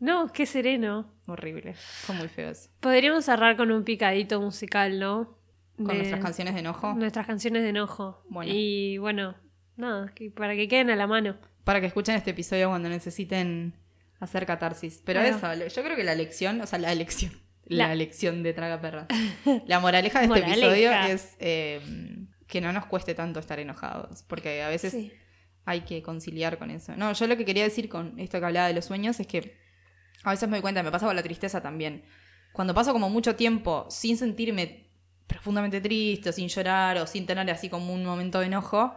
No, 0.00 0.32
qué 0.32 0.46
sereno. 0.46 1.12
Horrible. 1.26 1.74
Fue 1.74 2.14
muy 2.16 2.26
feo 2.28 2.50
eso. 2.50 2.70
Podríamos 2.80 3.24
cerrar 3.26 3.56
con 3.56 3.70
un 3.70 3.84
picadito 3.84 4.40
musical, 4.40 4.98
¿no? 4.98 5.38
Con 5.76 5.88
De- 5.88 5.94
nuestras 5.98 6.20
canciones 6.22 6.54
de 6.54 6.60
enojo. 6.60 6.94
Nuestras 6.94 7.26
canciones 7.26 7.62
de 7.62 7.68
enojo. 7.68 8.24
Bueno. 8.28 8.50
Y 8.52 8.98
bueno, 8.98 9.36
nada, 9.76 10.12
para 10.34 10.56
que 10.56 10.66
queden 10.66 10.90
a 10.90 10.96
la 10.96 11.06
mano. 11.06 11.36
Para 11.64 11.80
que 11.80 11.86
escuchen 11.86 12.16
este 12.16 12.30
episodio 12.30 12.68
cuando 12.70 12.88
necesiten 12.88 13.74
hacer 14.18 14.44
catarsis. 14.46 15.02
Pero 15.04 15.20
Bueno. 15.20 15.36
eso, 15.36 15.76
yo 15.76 15.84
creo 15.84 15.96
que 15.96 16.02
la 16.04 16.14
lección, 16.16 16.60
o 16.62 16.66
sea, 16.66 16.78
la 16.80 16.94
lección. 16.94 17.32
La, 17.70 17.88
La- 17.88 17.94
lección 17.94 18.42
de 18.42 18.52
Traga 18.52 18.80
Perra. 18.80 19.06
La 19.66 19.80
moraleja 19.80 20.18
de 20.20 20.26
este 20.26 20.40
Moraleja. 20.40 20.52
episodio 20.66 20.92
es 21.14 21.36
eh, 21.38 21.80
que 22.46 22.60
no 22.60 22.72
nos 22.72 22.86
cueste 22.86 23.14
tanto 23.14 23.40
estar 23.40 23.58
enojados. 23.60 24.22
Porque 24.24 24.62
a 24.62 24.68
veces 24.68 24.92
Sí. 24.92 25.12
hay 25.64 25.82
que 25.82 26.02
conciliar 26.02 26.58
con 26.58 26.70
eso. 26.70 26.94
No, 26.96 27.12
yo 27.12 27.26
lo 27.26 27.36
que 27.36 27.44
quería 27.44 27.62
decir 27.64 27.88
con 27.88 28.18
esto 28.18 28.38
que 28.40 28.46
hablaba 28.46 28.66
de 28.66 28.74
los 28.74 28.84
sueños 28.84 29.18
es 29.20 29.26
que 29.26 29.56
a 30.24 30.30
veces 30.30 30.48
me 30.48 30.56
doy 30.56 30.62
cuenta, 30.62 30.82
me 30.82 30.90
pasa 30.90 31.06
con 31.06 31.16
la 31.16 31.22
tristeza 31.22 31.60
también. 31.62 32.02
Cuando 32.52 32.74
paso 32.74 32.92
como 32.92 33.08
mucho 33.08 33.36
tiempo 33.36 33.86
sin 33.88 34.16
sentirme 34.18 34.90
profundamente 35.28 35.80
triste 35.80 36.30
o 36.30 36.32
sin 36.32 36.48
llorar 36.48 36.98
o 36.98 37.06
sin 37.06 37.24
tener 37.24 37.48
así 37.50 37.68
como 37.68 37.94
un 37.94 38.04
momento 38.04 38.40
de 38.40 38.46
enojo, 38.46 38.94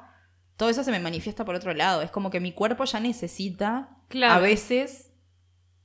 todo 0.57 0.69
eso 0.69 0.83
se 0.83 0.89
me 0.91 0.99
manifiesta 0.99 1.45
por 1.45 1.53
otro 1.53 1.73
lado. 1.75 2.01
Es 2.01 2.09
como 2.09 2.31
que 2.31 2.39
mi 2.39 2.51
cuerpo 2.53 2.83
ya 2.85 2.99
necesita 2.99 3.89
Claro. 4.09 4.33
a 4.33 4.39
veces 4.39 5.12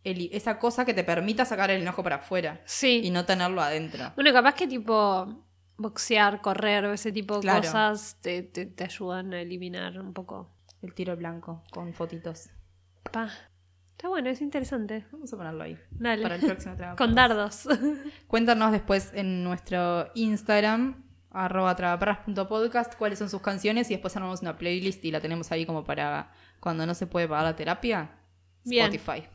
el- 0.05 0.31
esa 0.33 0.59
cosa 0.59 0.85
que 0.85 0.95
te 0.95 1.05
permita 1.05 1.45
sacar 1.45 1.71
el 1.71 1.83
enojo 1.83 2.03
para 2.03 2.17
afuera 2.17 2.61
Sí. 2.65 3.01
y 3.05 3.11
no 3.11 3.25
tenerlo 3.25 3.61
adentro. 3.61 4.13
Bueno, 4.15 4.33
capaz 4.33 4.55
que 4.55 4.67
tipo 4.67 5.45
boxear, 5.77 6.41
correr 6.41 6.85
o 6.87 6.93
ese 6.93 7.13
tipo 7.13 7.35
de 7.37 7.41
Claro. 7.43 7.61
cosas 7.63 8.17
te, 8.21 8.43
te, 8.43 8.67
te 8.67 8.85
ayudan 8.85 9.33
a 9.35 9.41
eliminar 9.41 9.99
un 10.01 10.13
poco. 10.13 10.51
El 10.83 10.95
tiro 10.95 11.17
blanco 11.17 11.63
con 11.73 11.93
fotitos. 11.95 12.51
Pa. 13.13 13.29
Está 13.91 14.09
bueno, 14.09 14.31
es 14.31 14.41
interesante. 14.41 15.05
Vamos 15.11 15.33
a 15.33 15.37
ponerlo 15.37 15.65
ahí. 15.65 15.77
Dale. 15.91 16.23
Para 16.23 16.37
el 16.37 16.41
próximo 16.47 16.77
trabajo. 16.77 16.97
Con 16.99 17.17
dardos. 17.17 17.67
Cuéntanos 18.29 18.71
después 18.71 19.11
en 19.13 19.43
nuestro 19.43 20.11
Instagram, 20.15 21.05
arroba 21.33 21.75
travaperras.podcast, 21.75 22.95
cuáles 22.95 23.19
son 23.19 23.29
sus 23.29 23.41
canciones 23.43 23.91
y 23.91 23.95
después 23.95 24.17
armamos 24.17 24.41
una 24.43 24.57
playlist 24.57 25.05
y 25.05 25.11
la 25.11 25.21
tenemos 25.21 25.51
ahí 25.51 25.67
como 25.67 25.83
para 25.83 26.31
cuando 26.61 26.87
no 26.87 26.95
se 26.95 27.09
puede 27.09 27.27
pagar 27.27 27.45
la 27.45 27.57
terapia. 27.57 28.13
Bien. 28.65 28.93
Spotify. 28.95 29.27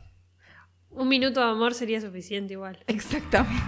Un 0.94 1.08
minuto 1.08 1.40
de 1.40 1.46
amor 1.46 1.74
sería 1.74 2.00
suficiente 2.00 2.54
igual. 2.54 2.78
Exactamente. 2.86 3.62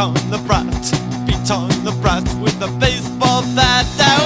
on 0.00 0.14
the 0.30 0.38
brat, 0.46 0.64
beat 1.26 1.50
on 1.50 1.68
the 1.84 1.92
brat 2.00 2.24
with 2.40 2.56
a 2.62 2.68
baseball 2.80 3.42
bat. 3.54 4.19